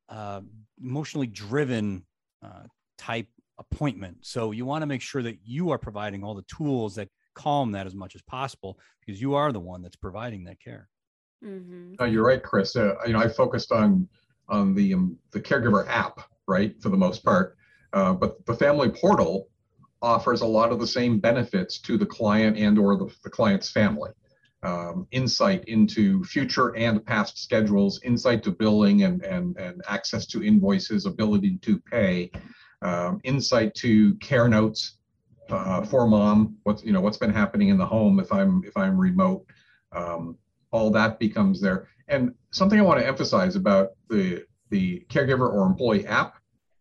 uh, 0.10 0.42
emotionally 0.82 1.28
driven 1.28 2.06
uh, 2.44 2.64
type 2.98 3.28
appointment. 3.58 4.18
So 4.22 4.52
you 4.52 4.66
want 4.66 4.82
to 4.82 4.88
make 4.88 5.02
sure 5.02 5.24
that 5.24 5.40
you 5.46 5.72
are 5.72 5.78
providing 5.78 6.24
all 6.24 6.36
the 6.36 6.44
tools 6.44 6.96
that 6.96 7.08
calm 7.36 7.72
that 7.74 7.88
as 7.88 7.96
much 7.96 8.16
as 8.16 8.22
possible 8.22 8.80
because 9.06 9.22
you 9.22 9.36
are 9.36 9.54
the 9.54 9.60
one 9.60 9.82
that's 9.82 9.96
providing 9.96 10.46
that 10.46 10.60
care. 10.60 10.90
Mm-hmm. 11.44 12.06
You're 12.06 12.26
right, 12.26 12.42
Chris. 12.42 12.76
Uh, 12.76 12.96
you 13.06 13.14
know, 13.14 13.20
I 13.20 13.28
focused 13.28 13.72
on 13.72 14.08
on 14.48 14.76
the 14.76 14.94
um, 14.94 15.18
the 15.32 15.42
caregiver 15.42 15.88
app, 15.88 16.22
right, 16.48 16.80
for 16.82 16.90
the 16.90 16.98
most 16.98 17.24
part. 17.24 17.58
Uh, 17.94 18.14
but 18.14 18.46
the 18.46 18.54
family 18.54 18.90
portal 18.90 19.48
offers 20.02 20.42
a 20.42 20.46
lot 20.46 20.72
of 20.72 20.80
the 20.80 20.88
same 20.88 21.20
benefits 21.20 21.80
to 21.80 21.98
the 21.98 22.06
client 22.06 22.58
and 22.58 22.78
or 22.78 22.98
the, 22.98 23.14
the 23.24 23.30
client's 23.30 23.70
family. 23.72 24.12
Um, 24.64 25.08
insight 25.12 25.64
into 25.66 26.24
future 26.24 26.76
and 26.76 27.06
past 27.06 27.38
schedules, 27.38 28.02
insight 28.04 28.42
to 28.44 28.52
billing 28.52 29.04
and, 29.04 29.24
and, 29.24 29.56
and 29.58 29.84
access 29.88 30.26
to 30.28 30.44
invoices, 30.44 31.06
ability 31.06 31.60
to 31.62 31.78
pay, 31.78 32.32
um, 32.82 33.20
insight 33.24 33.76
to 33.76 34.16
care 34.16 34.48
notes 34.48 34.98
uh, 35.50 35.84
for 35.84 36.08
mom, 36.08 36.58
what's 36.64 36.84
you 36.84 36.92
know 36.92 37.02
what's 37.02 37.18
been 37.18 37.34
happening 37.34 37.70
in 37.70 37.78
the 37.78 37.86
home 37.86 38.20
if 38.20 38.32
I'm 38.32 38.64
if 38.66 38.76
I'm 38.76 38.98
remote, 38.98 39.46
um, 39.92 40.38
all 40.72 40.90
that 40.92 41.20
becomes 41.20 41.62
there. 41.62 41.88
And 42.08 42.34
something 42.52 42.80
I 42.80 42.84
want 42.84 43.00
to 43.00 43.08
emphasize 43.08 43.56
about 43.56 43.92
the 44.10 44.46
the 44.70 45.06
caregiver 45.10 45.52
or 45.52 45.66
employee 45.66 46.06
app 46.08 46.36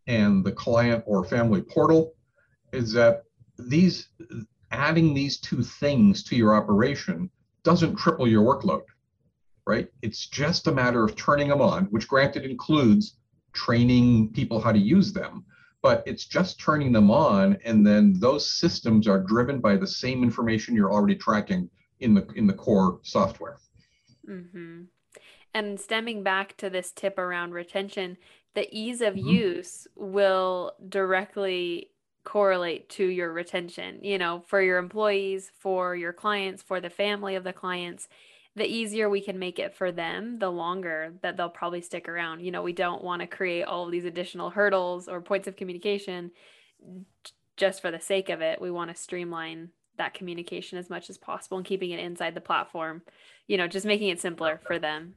and 0.07 0.45
the 0.45 0.53
client 0.53 1.05
or 1.07 1.25
family 1.25 1.63
portal 1.63 2.15
is 2.73 2.93
that 2.93 3.25
these 3.59 4.09
adding 4.71 5.15
these 5.15 5.39
two 5.39 5.63
things 5.63 6.23
to 6.25 6.37
your 6.37 6.55
operation 6.55 7.31
doesn't 7.63 7.97
triple 7.97 8.27
your 8.27 8.43
workload, 8.43 8.83
right? 9.67 9.89
It's 10.03 10.27
just 10.27 10.67
a 10.67 10.73
matter 10.73 11.05
of 11.05 11.17
turning 11.17 11.49
them 11.49 11.63
on, 11.63 11.85
which 11.87 12.09
granted 12.09 12.45
includes 12.45 13.17
training 13.53 14.33
people 14.33 14.61
how 14.61 14.73
to 14.73 14.79
use 14.79 15.13
them, 15.13 15.45
but 15.83 16.03
it's 16.07 16.27
just 16.27 16.59
turning 16.59 16.93
them 16.93 17.11
on 17.11 17.57
and 17.65 17.87
then 17.87 18.19
those 18.19 18.51
systems 18.51 19.07
are 19.07 19.21
driven 19.21 19.61
by 19.61 19.77
the 19.77 19.87
same 19.87 20.23
information 20.23 20.75
you're 20.75 20.93
already 20.93 21.15
tracking 21.15 21.71
in 22.01 22.15
the 22.15 22.27
in 22.35 22.47
the 22.47 22.53
core 22.53 22.99
software. 23.03 23.59
Mm-hmm. 24.29 24.83
And 25.53 25.81
stemming 25.81 26.23
back 26.23 26.57
to 26.57 26.69
this 26.69 26.91
tip 26.91 27.19
around 27.19 27.53
retention, 27.53 28.17
the 28.55 28.69
ease 28.71 29.01
of 29.01 29.15
mm-hmm. 29.15 29.29
use 29.29 29.87
will 29.95 30.73
directly 30.89 31.91
correlate 32.25 32.89
to 32.89 33.05
your 33.05 33.33
retention, 33.33 34.03
you 34.03 34.19
know, 34.19 34.43
for 34.47 34.61
your 34.61 34.79
employees, 34.79 35.51
for 35.59 35.95
your 35.95 36.13
clients, 36.13 36.63
for 36.63 36.81
the 36.81 36.91
family 36.91 37.35
of 37.35 37.45
the 37.45 37.53
clients. 37.53 38.09
The 38.57 38.67
easier 38.67 39.11
we 39.11 39.21
can 39.21 39.39
make 39.39 39.59
it 39.59 39.75
for 39.75 39.91
them, 39.91 40.39
the 40.39 40.51
longer 40.51 41.15
that 41.23 41.37
they'll 41.37 41.49
probably 41.49 41.81
stick 41.81 42.09
around. 42.09 42.41
You 42.41 42.53
know, 42.53 42.63
we 42.63 42.73
don't 42.73 43.03
want 43.03 43.21
to 43.21 43.27
create 43.27 43.65
all 43.65 43.87
of 43.87 43.93
these 43.93 44.05
additional 44.05 44.51
hurdles 44.51 45.09
or 45.09 45.21
points 45.21 45.49
of 45.49 45.57
communication 45.57 46.31
just 47.57 47.83
for 47.83 47.91
the 47.91 48.01
sake 48.01 48.29
of 48.29 48.41
it. 48.41 48.61
We 48.61 48.71
want 48.71 48.91
to 48.91 49.01
streamline 49.01 49.71
that 49.99 50.15
communication 50.15 50.79
as 50.79 50.91
much 50.91 51.11
as 51.11 51.19
possible 51.19 51.57
and 51.57 51.67
keeping 51.67 51.91
it 51.91 52.01
inside 52.01 52.35
the 52.35 52.41
platform, 52.41 53.03
you 53.47 53.57
know, 53.57 53.69
just 53.69 53.87
making 53.87 54.09
it 54.09 54.21
simpler 54.21 54.61
for 54.67 54.79
them. 54.79 55.15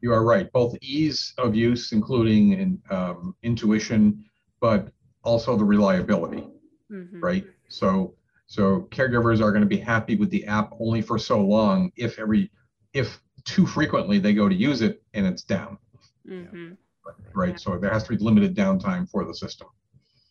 You 0.00 0.12
are 0.12 0.24
right. 0.24 0.50
Both 0.52 0.76
ease 0.80 1.34
of 1.38 1.54
use, 1.54 1.92
including 1.92 2.52
in, 2.52 2.82
um, 2.90 3.34
intuition, 3.42 4.24
but 4.60 4.88
also 5.22 5.56
the 5.56 5.64
reliability, 5.64 6.48
mm-hmm. 6.90 7.20
right? 7.20 7.44
So 7.68 8.14
so 8.46 8.88
caregivers 8.90 9.40
are 9.40 9.52
going 9.52 9.62
to 9.62 9.68
be 9.68 9.78
happy 9.78 10.16
with 10.16 10.28
the 10.30 10.44
app 10.46 10.72
only 10.80 11.02
for 11.02 11.18
so 11.18 11.40
long 11.40 11.92
if 11.96 12.18
every 12.18 12.50
if 12.92 13.20
too 13.44 13.64
frequently 13.64 14.18
they 14.18 14.34
go 14.34 14.48
to 14.48 14.54
use 14.54 14.82
it 14.82 15.02
and 15.14 15.24
it's 15.24 15.44
down. 15.44 15.78
Mm-hmm. 16.28 16.72
Right. 17.32 17.52
Yeah. 17.52 17.56
So 17.56 17.78
there 17.78 17.90
has 17.90 18.02
to 18.04 18.16
be 18.16 18.22
limited 18.22 18.56
downtime 18.56 19.08
for 19.08 19.24
the 19.24 19.34
system. 19.34 19.68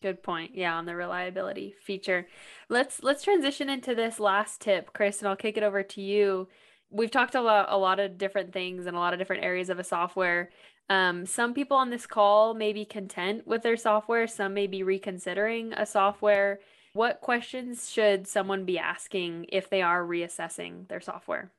Good 0.01 0.23
point. 0.23 0.51
Yeah, 0.55 0.75
on 0.75 0.85
the 0.85 0.95
reliability 0.95 1.75
feature. 1.81 2.27
Let's 2.69 3.03
let's 3.03 3.23
transition 3.23 3.69
into 3.69 3.93
this 3.93 4.19
last 4.19 4.61
tip, 4.61 4.93
Chris, 4.93 5.19
and 5.19 5.27
I'll 5.27 5.35
kick 5.35 5.57
it 5.57 5.63
over 5.63 5.83
to 5.83 6.01
you. 6.01 6.47
We've 6.89 7.11
talked 7.11 7.35
a 7.35 7.41
lot 7.41 7.67
a 7.69 7.77
lot 7.77 7.99
of 7.99 8.17
different 8.17 8.53
things 8.53 8.85
and 8.85 8.95
a 8.95 8.99
lot 8.99 9.13
of 9.13 9.19
different 9.19 9.43
areas 9.43 9.69
of 9.69 9.77
a 9.77 9.83
software. 9.83 10.51
Um, 10.89 11.25
some 11.25 11.53
people 11.53 11.77
on 11.77 11.89
this 11.89 12.07
call 12.07 12.53
may 12.53 12.71
be 12.71 12.85
content 12.85 13.45
with 13.45 13.61
their 13.61 13.77
software, 13.77 14.25
some 14.25 14.53
may 14.53 14.67
be 14.67 14.83
reconsidering 14.83 15.73
a 15.73 15.85
software. 15.85 16.59
What 16.93 17.21
questions 17.21 17.91
should 17.91 18.25
someone 18.25 18.65
be 18.65 18.79
asking 18.79 19.47
if 19.49 19.69
they 19.69 19.81
are 19.81 20.03
reassessing 20.03 20.87
their 20.87 21.01
software? 21.01 21.51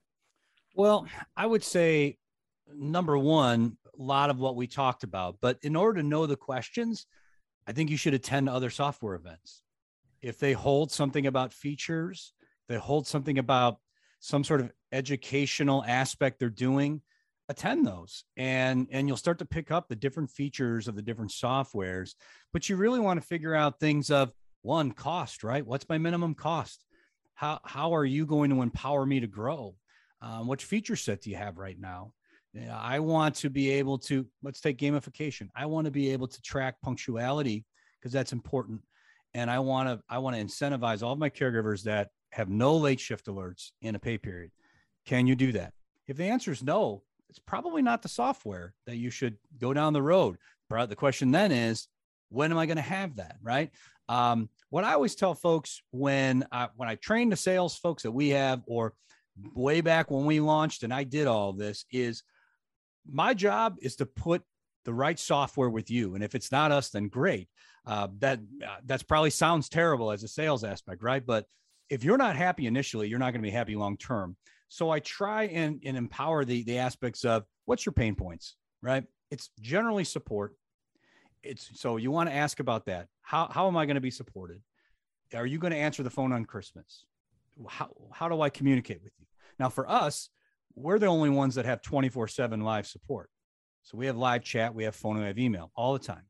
Well, 0.74 1.06
I 1.36 1.46
would 1.46 1.62
say 1.62 2.16
number 2.74 3.16
one, 3.18 3.76
a 3.98 4.02
lot 4.02 4.30
of 4.30 4.38
what 4.38 4.56
we 4.56 4.66
talked 4.66 5.04
about, 5.04 5.36
but 5.40 5.58
in 5.62 5.76
order 5.76 6.00
to 6.00 6.08
know 6.08 6.26
the 6.26 6.36
questions, 6.36 7.06
I 7.66 7.72
think 7.72 7.90
you 7.90 7.96
should 7.96 8.14
attend 8.14 8.48
other 8.48 8.70
software 8.70 9.14
events. 9.14 9.62
If 10.22 10.38
they 10.38 10.52
hold 10.52 10.90
something 10.90 11.26
about 11.26 11.52
features, 11.52 12.32
they 12.68 12.76
hold 12.76 13.06
something 13.06 13.38
about 13.38 13.78
some 14.20 14.44
sort 14.44 14.60
of 14.60 14.70
educational 14.92 15.84
aspect 15.86 16.38
they're 16.38 16.50
doing, 16.50 17.00
attend 17.48 17.86
those. 17.86 18.24
And 18.36 18.86
and 18.90 19.08
you'll 19.08 19.16
start 19.16 19.38
to 19.38 19.44
pick 19.44 19.70
up 19.70 19.88
the 19.88 19.96
different 19.96 20.30
features 20.30 20.88
of 20.88 20.94
the 20.94 21.02
different 21.02 21.32
softwares 21.32 22.14
but 22.52 22.68
you 22.68 22.76
really 22.76 23.00
want 23.00 23.20
to 23.20 23.26
figure 23.26 23.54
out 23.54 23.80
things 23.80 24.10
of 24.10 24.32
one 24.62 24.92
cost 24.92 25.42
right? 25.42 25.66
What's 25.66 25.88
my 25.88 25.98
minimum 25.98 26.34
cost? 26.34 26.84
How 27.34 27.60
how 27.64 27.94
are 27.94 28.04
you 28.04 28.26
going 28.26 28.50
to 28.50 28.62
empower 28.62 29.06
me 29.06 29.20
to 29.20 29.26
grow? 29.26 29.74
Um, 30.22 30.46
what 30.46 30.60
feature 30.60 30.96
set 30.96 31.22
do 31.22 31.30
you 31.30 31.36
have 31.36 31.56
right 31.56 31.78
now 31.78 32.12
i 32.72 32.98
want 32.98 33.34
to 33.34 33.50
be 33.50 33.70
able 33.70 33.98
to 33.98 34.26
let's 34.42 34.60
take 34.60 34.78
gamification 34.78 35.48
i 35.54 35.66
want 35.66 35.84
to 35.84 35.90
be 35.90 36.10
able 36.10 36.26
to 36.26 36.40
track 36.42 36.76
punctuality 36.82 37.64
because 37.98 38.12
that's 38.12 38.32
important 38.32 38.80
and 39.34 39.50
i 39.50 39.58
want 39.58 39.88
to 39.88 40.00
i 40.08 40.18
want 40.18 40.36
to 40.36 40.42
incentivize 40.42 41.02
all 41.02 41.16
my 41.16 41.30
caregivers 41.30 41.82
that 41.82 42.08
have 42.32 42.48
no 42.48 42.76
late 42.76 43.00
shift 43.00 43.26
alerts 43.26 43.70
in 43.82 43.94
a 43.94 43.98
pay 43.98 44.18
period 44.18 44.50
can 45.06 45.26
you 45.26 45.36
do 45.36 45.52
that 45.52 45.72
if 46.08 46.16
the 46.16 46.24
answer 46.24 46.50
is 46.50 46.62
no 46.62 47.02
it's 47.30 47.38
probably 47.38 47.80
not 47.80 48.02
the 48.02 48.08
software 48.08 48.74
that 48.86 48.96
you 48.96 49.08
should 49.08 49.36
go 49.58 49.72
down 49.72 49.92
the 49.92 50.02
road. 50.02 50.36
But 50.68 50.90
the 50.90 50.96
question 50.96 51.30
then 51.30 51.52
is, 51.52 51.86
when 52.28 52.50
am 52.50 52.58
I 52.58 52.66
going 52.66 52.76
to 52.76 52.82
have 52.82 53.16
that? 53.16 53.36
Right. 53.40 53.70
Um, 54.08 54.50
what 54.68 54.84
I 54.84 54.94
always 54.94 55.14
tell 55.14 55.34
folks 55.34 55.80
when 55.92 56.44
I, 56.50 56.68
when 56.76 56.88
I 56.88 56.96
train 56.96 57.30
the 57.30 57.36
sales 57.36 57.76
folks 57.76 58.02
that 58.02 58.10
we 58.10 58.30
have, 58.30 58.62
or 58.66 58.94
way 59.54 59.80
back 59.80 60.10
when 60.10 60.26
we 60.26 60.40
launched 60.40 60.82
and 60.82 60.92
I 60.92 61.04
did 61.04 61.28
all 61.28 61.52
this, 61.52 61.84
is 61.92 62.24
my 63.06 63.34
job 63.34 63.76
is 63.80 63.96
to 63.96 64.06
put 64.06 64.42
the 64.84 64.94
right 64.94 65.18
software 65.18 65.70
with 65.70 65.90
you. 65.90 66.14
And 66.14 66.24
if 66.24 66.34
it's 66.34 66.50
not 66.52 66.72
us, 66.72 66.90
then 66.90 67.08
great. 67.08 67.48
Uh, 67.86 68.08
that 68.18 68.40
uh, 68.64 68.76
that's 68.84 69.02
probably 69.02 69.30
sounds 69.30 69.68
terrible 69.68 70.10
as 70.10 70.22
a 70.22 70.28
sales 70.28 70.64
aspect, 70.64 71.02
right? 71.02 71.24
But 71.24 71.46
if 71.88 72.04
you're 72.04 72.18
not 72.18 72.36
happy 72.36 72.66
initially, 72.66 73.08
you're 73.08 73.18
not 73.18 73.32
going 73.32 73.42
to 73.42 73.46
be 73.46 73.50
happy 73.50 73.74
long 73.74 73.96
term. 73.96 74.36
So 74.68 74.90
I 74.90 75.00
try 75.00 75.44
and, 75.44 75.82
and 75.84 75.96
empower 75.96 76.44
the, 76.44 76.62
the 76.62 76.78
aspects 76.78 77.24
of 77.24 77.44
what's 77.64 77.84
your 77.84 77.92
pain 77.92 78.14
points, 78.14 78.56
right? 78.82 79.04
It's 79.30 79.50
generally 79.60 80.04
support. 80.04 80.54
It's 81.42 81.70
so 81.74 81.96
you 81.96 82.10
want 82.10 82.28
to 82.28 82.34
ask 82.34 82.60
about 82.60 82.86
that. 82.86 83.08
How, 83.22 83.48
how 83.50 83.66
am 83.66 83.76
I 83.76 83.86
going 83.86 83.96
to 83.96 84.00
be 84.00 84.10
supported? 84.10 84.62
Are 85.34 85.46
you 85.46 85.58
going 85.58 85.72
to 85.72 85.78
answer 85.78 86.02
the 86.02 86.10
phone 86.10 86.32
on 86.32 86.44
Christmas? 86.44 87.04
How, 87.68 87.90
how 88.12 88.28
do 88.28 88.40
I 88.40 88.50
communicate 88.50 89.02
with 89.02 89.12
you? 89.18 89.26
Now, 89.58 89.68
for 89.68 89.88
us, 89.90 90.28
we're 90.74 90.98
the 90.98 91.06
only 91.06 91.30
ones 91.30 91.54
that 91.56 91.64
have 91.64 91.82
24 91.82 92.28
7 92.28 92.60
live 92.60 92.86
support. 92.86 93.30
So 93.82 93.96
we 93.96 94.06
have 94.06 94.16
live 94.16 94.44
chat, 94.44 94.74
we 94.74 94.84
have 94.84 94.94
phone, 94.94 95.18
we 95.18 95.24
have 95.24 95.38
email 95.38 95.72
all 95.74 95.92
the 95.92 95.98
time. 95.98 96.24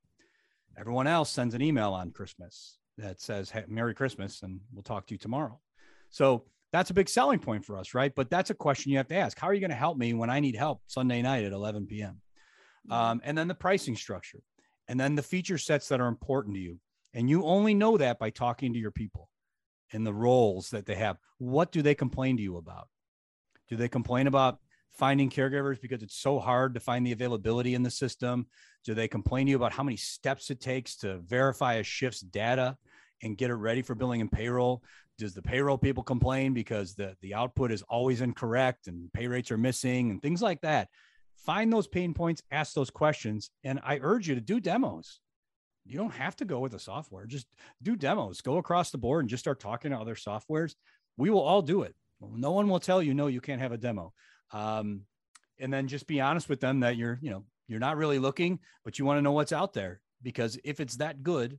Everyone 0.79 1.07
else 1.07 1.31
sends 1.31 1.55
an 1.55 1.63
email 1.63 1.93
on 1.93 2.11
Christmas 2.11 2.79
that 2.97 3.21
says, 3.21 3.51
hey, 3.51 3.65
Merry 3.69 3.95
Christmas, 3.95 4.43
and 4.43 4.61
we'll 4.73 4.83
talk 4.83 5.07
to 5.07 5.15
you 5.15 5.19
tomorrow. 5.19 5.61
So 6.11 6.45
that's 6.73 6.91
a 6.91 6.95
big 6.95 7.09
selling 7.09 7.39
point 7.39 7.65
for 7.65 7.77
us, 7.77 7.95
right? 7.95 8.15
But 8.15 8.31
that's 8.31 8.51
a 8.51 8.55
question 8.55 8.93
you 8.93 8.99
have 8.99 9.09
to 9.09 9.17
ask. 9.17 9.39
How 9.39 9.49
are 9.49 9.55
you 9.55 9.61
going 9.61 9.71
to 9.71 9.77
help 9.77 9.99
me 9.99 10.15
when 10.15 10.31
I 10.31 10.41
need 10.41 10.57
help 10.57 10.83
Sunday 10.87 11.23
night 11.23 11.45
at 11.45 11.53
11 11.53 11.87
p.m.? 11.87 12.21
Mm-hmm. 12.89 12.93
Um, 12.93 13.21
and 13.25 13.37
then 13.37 13.49
the 13.49 13.55
pricing 13.55 13.97
structure, 13.97 14.41
and 14.89 14.99
then 14.99 15.15
the 15.15 15.23
feature 15.23 15.59
sets 15.59 15.89
that 15.89 16.01
are 16.01 16.09
important 16.09 16.55
to 16.55 16.61
you. 16.61 16.79
And 17.13 17.29
you 17.29 17.45
only 17.45 17.75
know 17.75 17.97
that 17.97 18.19
by 18.19 18.31
talking 18.31 18.73
to 18.73 18.79
your 18.79 18.93
people 18.93 19.29
and 19.93 20.07
the 20.07 20.15
roles 20.15 20.71
that 20.71 20.87
they 20.87 20.95
have. 20.95 21.17
What 21.39 21.73
do 21.73 21.83
they 21.83 21.95
complain 21.95 22.37
to 22.37 22.43
you 22.43 22.57
about? 22.57 22.89
Do 23.71 23.77
they 23.77 23.89
complain 23.89 24.27
about 24.27 24.59
finding 24.93 25.31
caregivers 25.31 25.81
because 25.81 26.03
it's 26.03 26.17
so 26.17 26.39
hard 26.39 26.75
to 26.75 26.81
find 26.81 27.07
the 27.07 27.13
availability 27.13 27.75
in 27.75 27.83
the 27.83 27.91
system? 27.91 28.47
Do 28.85 28.93
they 28.95 29.09
complain 29.09 29.47
to 29.47 29.51
you 29.51 29.57
about 29.57 29.73
how 29.73 29.83
many 29.83 29.97
steps 29.97 30.51
it 30.51 30.61
takes 30.61 30.97
to 30.99 31.21
verify 31.21 31.75
a 31.75 31.83
shift's 31.83 32.21
data 32.21 32.77
and 33.23 33.37
get 33.37 33.51
it 33.51 33.55
ready 33.55 33.83
for 33.83 33.95
billing 33.95 34.21
and 34.21 34.31
payroll? 34.31 34.83
does 35.21 35.35
the 35.35 35.43
payroll 35.43 35.79
people 35.79 36.03
complain 36.03 36.55
because 36.55 36.95
the 36.95 37.15
the 37.21 37.35
output 37.35 37.71
is 37.71 37.83
always 37.83 38.23
incorrect 38.23 38.89
and 38.89 39.13
pay 39.13 39.29
rates 39.29 39.51
are 39.51 39.59
missing 39.59 40.11
and 40.11 40.21
things 40.21 40.43
like 40.43 40.63
that? 40.63 40.89
Find 41.37 41.73
those 41.73 41.87
pain 41.87 42.15
points 42.15 42.43
ask 42.51 42.75
those 42.75 42.91
questions 42.91 43.51
and 43.63 43.81
i 43.85 43.99
urge 44.01 44.29
you 44.29 44.35
to 44.35 44.41
do 44.41 44.59
demos. 44.59 45.21
You 45.85 45.99
don't 45.99 46.15
have 46.15 46.37
to 46.37 46.45
go 46.45 46.61
with 46.61 46.73
the 46.73 46.79
software. 46.79 47.27
Just 47.27 47.47
do 47.83 47.97
demos. 47.97 48.41
Go 48.41 48.59
across 48.59 48.91
the 48.91 48.99
board 48.99 49.23
and 49.23 49.31
just 49.31 49.43
start 49.43 49.61
talking 49.61 49.91
to 49.91 49.99
other 49.99 50.15
softwares. 50.15 50.75
We 51.17 51.31
will 51.31 51.41
all 51.41 51.63
do 51.63 51.83
it 51.83 51.95
no 52.21 52.53
one 52.53 52.69
will 52.69 52.81
tell 52.81 53.03
you 53.03 53.15
no 53.15 53.27
you 53.27 53.41
can't 53.41 53.61
have 53.61 53.73
a 53.73 53.79
demo. 53.79 54.13
Um, 54.53 55.03
and 55.59 55.73
then 55.73 55.87
just 55.87 56.07
be 56.07 56.21
honest 56.21 56.49
with 56.49 56.61
them 56.61 56.81
that 56.81 56.97
you're 56.97 57.19
you 57.23 57.31
know 57.31 57.45
you're 57.69 57.79
not 57.79 57.97
really 57.97 58.19
looking 58.19 58.59
but 58.85 58.99
you 58.99 59.05
want 59.05 59.19
to 59.19 59.23
know 59.23 59.33
what's 59.33 59.53
out 59.53 59.73
there 59.73 60.01
because 60.23 60.59
if 60.65 60.81
it's 60.81 60.97
that 60.97 61.23
good 61.23 61.59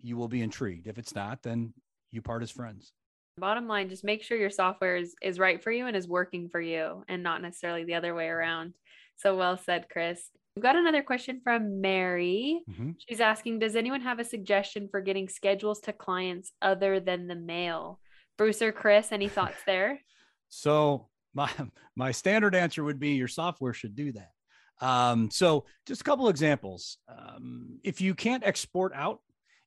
you 0.00 0.16
will 0.16 0.28
be 0.28 0.42
intrigued. 0.42 0.86
If 0.86 0.98
it's 0.98 1.14
not 1.14 1.42
then 1.42 1.72
you 2.10 2.22
part 2.22 2.42
as 2.42 2.50
friends. 2.50 2.92
Bottom 3.38 3.68
line 3.68 3.88
just 3.88 4.04
make 4.04 4.22
sure 4.22 4.36
your 4.36 4.50
software 4.50 4.96
is, 4.96 5.14
is 5.22 5.38
right 5.38 5.62
for 5.62 5.70
you 5.70 5.86
and 5.86 5.96
is 5.96 6.08
working 6.08 6.48
for 6.48 6.60
you 6.60 7.04
and 7.08 7.22
not 7.22 7.42
necessarily 7.42 7.84
the 7.84 7.94
other 7.94 8.14
way 8.14 8.26
around. 8.26 8.74
So 9.16 9.36
well 9.36 9.56
said 9.56 9.86
chris. 9.90 10.30
We've 10.54 10.62
got 10.62 10.76
another 10.76 11.02
question 11.02 11.40
from 11.42 11.80
mary. 11.80 12.60
Mm-hmm. 12.70 12.90
she's 13.08 13.20
asking 13.20 13.58
does 13.58 13.76
anyone 13.76 14.00
have 14.02 14.18
a 14.18 14.24
suggestion 14.24 14.88
for 14.90 15.00
getting 15.00 15.28
schedules 15.28 15.80
to 15.80 15.92
clients 15.92 16.52
other 16.62 17.00
than 17.00 17.26
the 17.26 17.36
mail 17.36 18.00
bruce 18.38 18.62
or 18.62 18.72
chris 18.72 19.12
any 19.12 19.28
thoughts 19.28 19.58
there 19.66 20.00
so 20.48 21.08
my 21.34 21.50
my 21.96 22.10
standard 22.10 22.54
answer 22.54 22.82
would 22.82 22.98
be 22.98 23.10
your 23.10 23.28
software 23.28 23.74
should 23.74 23.94
do 23.94 24.12
that 24.12 24.30
um, 24.80 25.28
so 25.30 25.66
just 25.86 26.00
a 26.00 26.04
couple 26.04 26.28
examples 26.28 26.98
um, 27.08 27.78
if 27.84 28.00
you 28.00 28.14
can't 28.14 28.44
export 28.44 28.92
out 28.94 29.20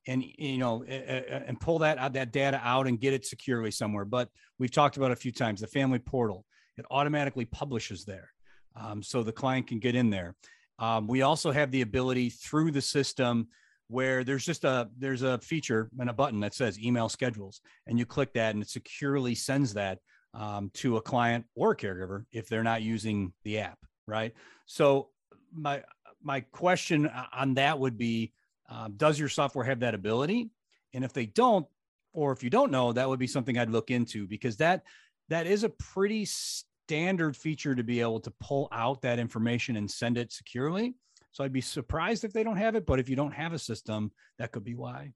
and 0.07 0.24
you 0.24 0.57
know 0.57 0.84
and 0.84 1.59
pull 1.59 1.80
that 1.80 2.13
that 2.13 2.32
data 2.32 2.59
out 2.63 2.88
and 2.88 2.99
get 2.99 3.13
it 3.13 3.26
securely 3.26 3.69
somewhere 3.69 4.05
but 4.05 4.30
we've 4.57 4.72
talked 4.72 4.97
about 4.97 5.11
a 5.11 5.15
few 5.15 5.32
times 5.32 5.61
the 5.61 5.67
family 5.67 5.99
portal 5.99 6.45
it 6.78 6.86
automatically 6.91 7.45
publishes 7.45 8.05
there. 8.05 8.32
Um, 8.76 9.03
so 9.03 9.24
the 9.24 9.32
client 9.32 9.67
can 9.67 9.80
get 9.80 9.95
in 9.95 10.09
there. 10.09 10.36
Um, 10.80 11.07
we 11.07 11.22
also 11.22 11.51
have 11.51 11.72
the 11.72 11.82
ability 11.82 12.30
through 12.30 12.72
the 12.72 12.82
system 12.82 13.49
where 13.91 14.23
there's 14.23 14.45
just 14.45 14.63
a 14.63 14.89
there's 14.97 15.21
a 15.21 15.37
feature 15.39 15.89
and 15.99 16.09
a 16.09 16.13
button 16.13 16.39
that 16.39 16.53
says 16.53 16.79
email 16.79 17.09
schedules 17.09 17.61
and 17.87 17.99
you 17.99 18.05
click 18.05 18.33
that 18.33 18.53
and 18.55 18.63
it 18.63 18.69
securely 18.69 19.35
sends 19.35 19.73
that 19.73 19.99
um, 20.33 20.71
to 20.73 20.97
a 20.97 21.01
client 21.01 21.45
or 21.55 21.71
a 21.71 21.75
caregiver 21.75 22.23
if 22.31 22.47
they're 22.47 22.63
not 22.63 22.81
using 22.81 23.33
the 23.43 23.59
app 23.59 23.77
right? 24.07 24.33
So 24.65 25.09
my 25.53 25.83
my 26.21 26.41
question 26.41 27.09
on 27.33 27.55
that 27.55 27.79
would 27.79 27.97
be 27.97 28.33
um, 28.69 28.93
does 28.95 29.19
your 29.19 29.29
software 29.29 29.65
have 29.65 29.79
that 29.79 29.95
ability? 29.95 30.49
And 30.93 31.03
if 31.03 31.13
they 31.13 31.25
don't 31.25 31.65
or 32.13 32.31
if 32.31 32.43
you 32.43 32.49
don't 32.49 32.71
know 32.71 32.91
that 32.91 33.07
would 33.07 33.19
be 33.19 33.27
something 33.27 33.57
i'd 33.57 33.69
look 33.69 33.89
into 33.89 34.27
because 34.27 34.57
that 34.57 34.83
that 35.29 35.47
is 35.47 35.63
a 35.63 35.69
pretty 35.69 36.25
standard 36.25 37.37
feature 37.37 37.73
to 37.73 37.83
be 37.83 38.01
able 38.01 38.19
to 38.19 38.31
pull 38.41 38.67
out 38.73 39.01
that 39.01 39.17
information 39.17 39.77
and 39.77 39.89
send 39.89 40.17
it 40.17 40.29
securely 40.29 40.93
so 41.32 41.43
I'd 41.43 41.53
be 41.53 41.61
surprised 41.61 42.23
if 42.23 42.34
they 42.34 42.43
don't 42.43 42.57
have 42.57 42.75
it, 42.75 42.86
but 42.86 42.99
if 42.99 43.09
you 43.09 43.15
don't 43.15 43.34
have 43.34 43.53
a 43.53 43.59
system, 43.59 44.11
that 44.38 44.51
could 44.51 44.63
be 44.63 44.75
why. 44.75 45.13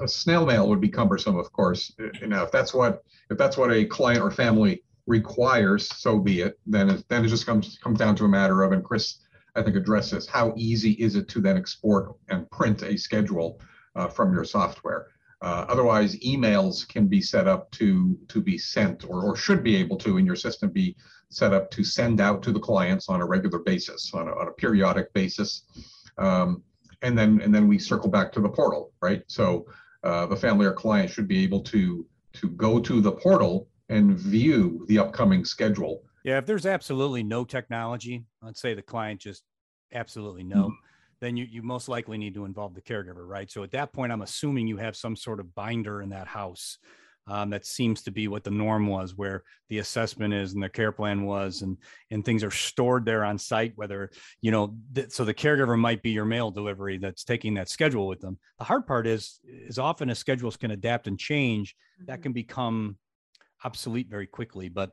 A 0.00 0.08
snail 0.08 0.46
mail 0.46 0.68
would 0.68 0.80
be 0.80 0.88
cumbersome, 0.88 1.36
of 1.36 1.52
course. 1.52 1.92
You 2.20 2.28
know, 2.28 2.42
if 2.42 2.52
that's 2.52 2.72
what 2.72 3.02
if 3.30 3.36
that's 3.36 3.56
what 3.56 3.72
a 3.72 3.84
client 3.84 4.22
or 4.22 4.30
family 4.30 4.82
requires, 5.06 5.88
so 5.88 6.18
be 6.18 6.42
it. 6.42 6.58
Then 6.66 6.90
it, 6.90 7.04
then 7.08 7.24
it 7.24 7.28
just 7.28 7.46
comes 7.46 7.78
comes 7.82 7.98
down 7.98 8.14
to 8.16 8.24
a 8.24 8.28
matter 8.28 8.62
of, 8.62 8.72
and 8.72 8.84
Chris, 8.84 9.18
I 9.56 9.62
think 9.62 9.76
addresses 9.76 10.28
how 10.28 10.54
easy 10.56 10.92
is 10.92 11.16
it 11.16 11.28
to 11.28 11.40
then 11.40 11.56
export 11.56 12.14
and 12.28 12.48
print 12.50 12.82
a 12.82 12.96
schedule 12.96 13.60
uh, 13.96 14.08
from 14.08 14.32
your 14.32 14.44
software. 14.44 15.08
Uh, 15.40 15.64
otherwise, 15.68 16.16
emails 16.16 16.86
can 16.88 17.06
be 17.06 17.20
set 17.20 17.46
up 17.46 17.70
to 17.70 18.18
to 18.28 18.40
be 18.40 18.58
sent, 18.58 19.04
or, 19.04 19.24
or 19.24 19.36
should 19.36 19.62
be 19.62 19.76
able 19.76 19.96
to 19.96 20.18
in 20.18 20.26
your 20.26 20.36
system 20.36 20.70
be 20.70 20.96
set 21.30 21.52
up 21.52 21.70
to 21.70 21.84
send 21.84 22.20
out 22.20 22.42
to 22.42 22.52
the 22.52 22.58
clients 22.58 23.08
on 23.08 23.20
a 23.20 23.26
regular 23.26 23.58
basis, 23.60 24.12
on 24.14 24.28
a, 24.28 24.32
on 24.32 24.48
a 24.48 24.52
periodic 24.52 25.12
basis. 25.12 25.62
Um, 26.16 26.62
and 27.02 27.16
then 27.16 27.40
and 27.40 27.54
then 27.54 27.68
we 27.68 27.78
circle 27.78 28.10
back 28.10 28.32
to 28.32 28.40
the 28.40 28.48
portal, 28.48 28.92
right? 29.00 29.22
So 29.28 29.66
uh, 30.02 30.26
the 30.26 30.36
family 30.36 30.66
or 30.66 30.72
client 30.72 31.10
should 31.10 31.28
be 31.28 31.42
able 31.44 31.62
to 31.64 32.06
to 32.34 32.48
go 32.50 32.80
to 32.80 33.00
the 33.00 33.12
portal 33.12 33.68
and 33.88 34.18
view 34.18 34.84
the 34.88 34.98
upcoming 34.98 35.44
schedule. 35.44 36.02
Yeah, 36.24 36.38
if 36.38 36.46
there's 36.46 36.66
absolutely 36.66 37.22
no 37.22 37.44
technology, 37.44 38.24
let's 38.42 38.60
say 38.60 38.74
the 38.74 38.82
client 38.82 39.20
just 39.20 39.44
absolutely 39.92 40.44
no, 40.44 40.64
mm-hmm. 40.64 40.87
Then 41.20 41.36
you 41.36 41.46
you 41.50 41.62
most 41.62 41.88
likely 41.88 42.18
need 42.18 42.34
to 42.34 42.44
involve 42.44 42.74
the 42.74 42.82
caregiver, 42.82 43.26
right? 43.26 43.50
So 43.50 43.62
at 43.62 43.72
that 43.72 43.92
point, 43.92 44.12
I'm 44.12 44.22
assuming 44.22 44.66
you 44.66 44.76
have 44.76 44.96
some 44.96 45.16
sort 45.16 45.40
of 45.40 45.54
binder 45.54 46.02
in 46.02 46.10
that 46.10 46.26
house 46.26 46.78
um, 47.26 47.50
that 47.50 47.66
seems 47.66 48.02
to 48.02 48.10
be 48.10 48.26
what 48.26 48.42
the 48.42 48.50
norm 48.50 48.86
was, 48.86 49.14
where 49.14 49.42
the 49.68 49.78
assessment 49.78 50.32
is 50.32 50.54
and 50.54 50.62
the 50.62 50.68
care 50.68 50.92
plan 50.92 51.24
was, 51.24 51.62
and 51.62 51.76
and 52.10 52.24
things 52.24 52.42
are 52.42 52.50
stored 52.50 53.04
there 53.04 53.24
on 53.24 53.38
site. 53.38 53.72
Whether 53.76 54.10
you 54.40 54.50
know, 54.50 54.76
th- 54.94 55.10
so 55.10 55.24
the 55.24 55.34
caregiver 55.34 55.78
might 55.78 56.02
be 56.02 56.10
your 56.10 56.24
mail 56.24 56.50
delivery 56.50 56.98
that's 56.98 57.24
taking 57.24 57.54
that 57.54 57.68
schedule 57.68 58.06
with 58.06 58.20
them. 58.20 58.38
The 58.58 58.64
hard 58.64 58.86
part 58.86 59.06
is, 59.06 59.40
is 59.44 59.78
often 59.78 60.10
as 60.10 60.18
schedules 60.18 60.56
can 60.56 60.70
adapt 60.70 61.06
and 61.06 61.18
change, 61.18 61.74
mm-hmm. 61.74 62.06
that 62.06 62.22
can 62.22 62.32
become 62.32 62.96
obsolete 63.64 64.08
very 64.08 64.26
quickly. 64.26 64.68
But 64.68 64.92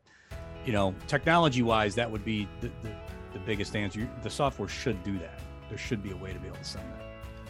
you 0.66 0.74
know, 0.74 0.96
technology 1.08 1.62
wise, 1.62 1.94
that 1.96 2.10
would 2.10 2.26
be 2.26 2.48
the, 2.60 2.72
the, 2.82 2.90
the 3.34 3.40
biggest 3.40 3.76
answer. 3.76 4.10
The 4.24 4.30
software 4.30 4.68
should 4.68 5.04
do 5.04 5.18
that. 5.20 5.40
There 5.70 5.78
should 5.78 6.04
be 6.04 6.12
a 6.12 6.18
way 6.18 6.34
to 6.34 6.40
be 6.40 6.48
able 6.48 6.58
to 6.58 6.64
send 6.64 6.86
that. 6.92 7.02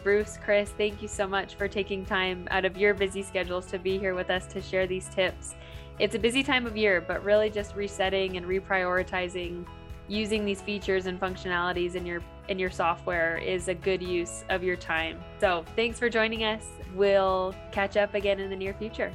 Bruce, 0.02 0.38
Chris, 0.42 0.70
thank 0.70 1.02
you 1.02 1.08
so 1.08 1.26
much 1.26 1.56
for 1.56 1.66
taking 1.66 2.04
time 2.04 2.46
out 2.50 2.64
of 2.64 2.76
your 2.76 2.94
busy 2.94 3.22
schedules 3.22 3.66
to 3.66 3.78
be 3.78 3.98
here 3.98 4.14
with 4.14 4.30
us 4.30 4.46
to 4.46 4.62
share 4.62 4.86
these 4.86 5.08
tips. 5.08 5.54
It's 5.98 6.14
a 6.14 6.18
busy 6.18 6.42
time 6.42 6.66
of 6.66 6.76
year, 6.76 7.00
but 7.00 7.24
really 7.24 7.50
just 7.50 7.74
resetting 7.74 8.36
and 8.36 8.46
reprioritizing 8.46 9.66
using 10.08 10.44
these 10.44 10.62
features 10.62 11.06
and 11.06 11.20
functionalities 11.20 11.96
in 11.96 12.06
your 12.06 12.22
in 12.48 12.58
your 12.58 12.70
software 12.70 13.38
is 13.38 13.66
a 13.66 13.74
good 13.74 14.00
use 14.00 14.44
of 14.50 14.62
your 14.62 14.76
time. 14.76 15.18
So, 15.40 15.64
thanks 15.74 15.98
for 15.98 16.08
joining 16.08 16.44
us. 16.44 16.64
We'll 16.94 17.54
catch 17.72 17.96
up 17.96 18.14
again 18.14 18.38
in 18.38 18.50
the 18.50 18.56
near 18.56 18.74
future. 18.74 19.12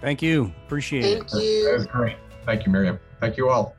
Thank 0.00 0.22
you. 0.22 0.52
Appreciate 0.64 1.02
Thank 1.02 1.24
it. 1.24 1.30
Thank 1.30 1.42
you. 1.44 1.64
That 1.64 1.74
is 1.74 1.86
great. 1.86 2.16
Thank 2.46 2.64
you, 2.64 2.72
Miriam. 2.72 2.98
Thank 3.20 3.36
you 3.36 3.50
all. 3.50 3.76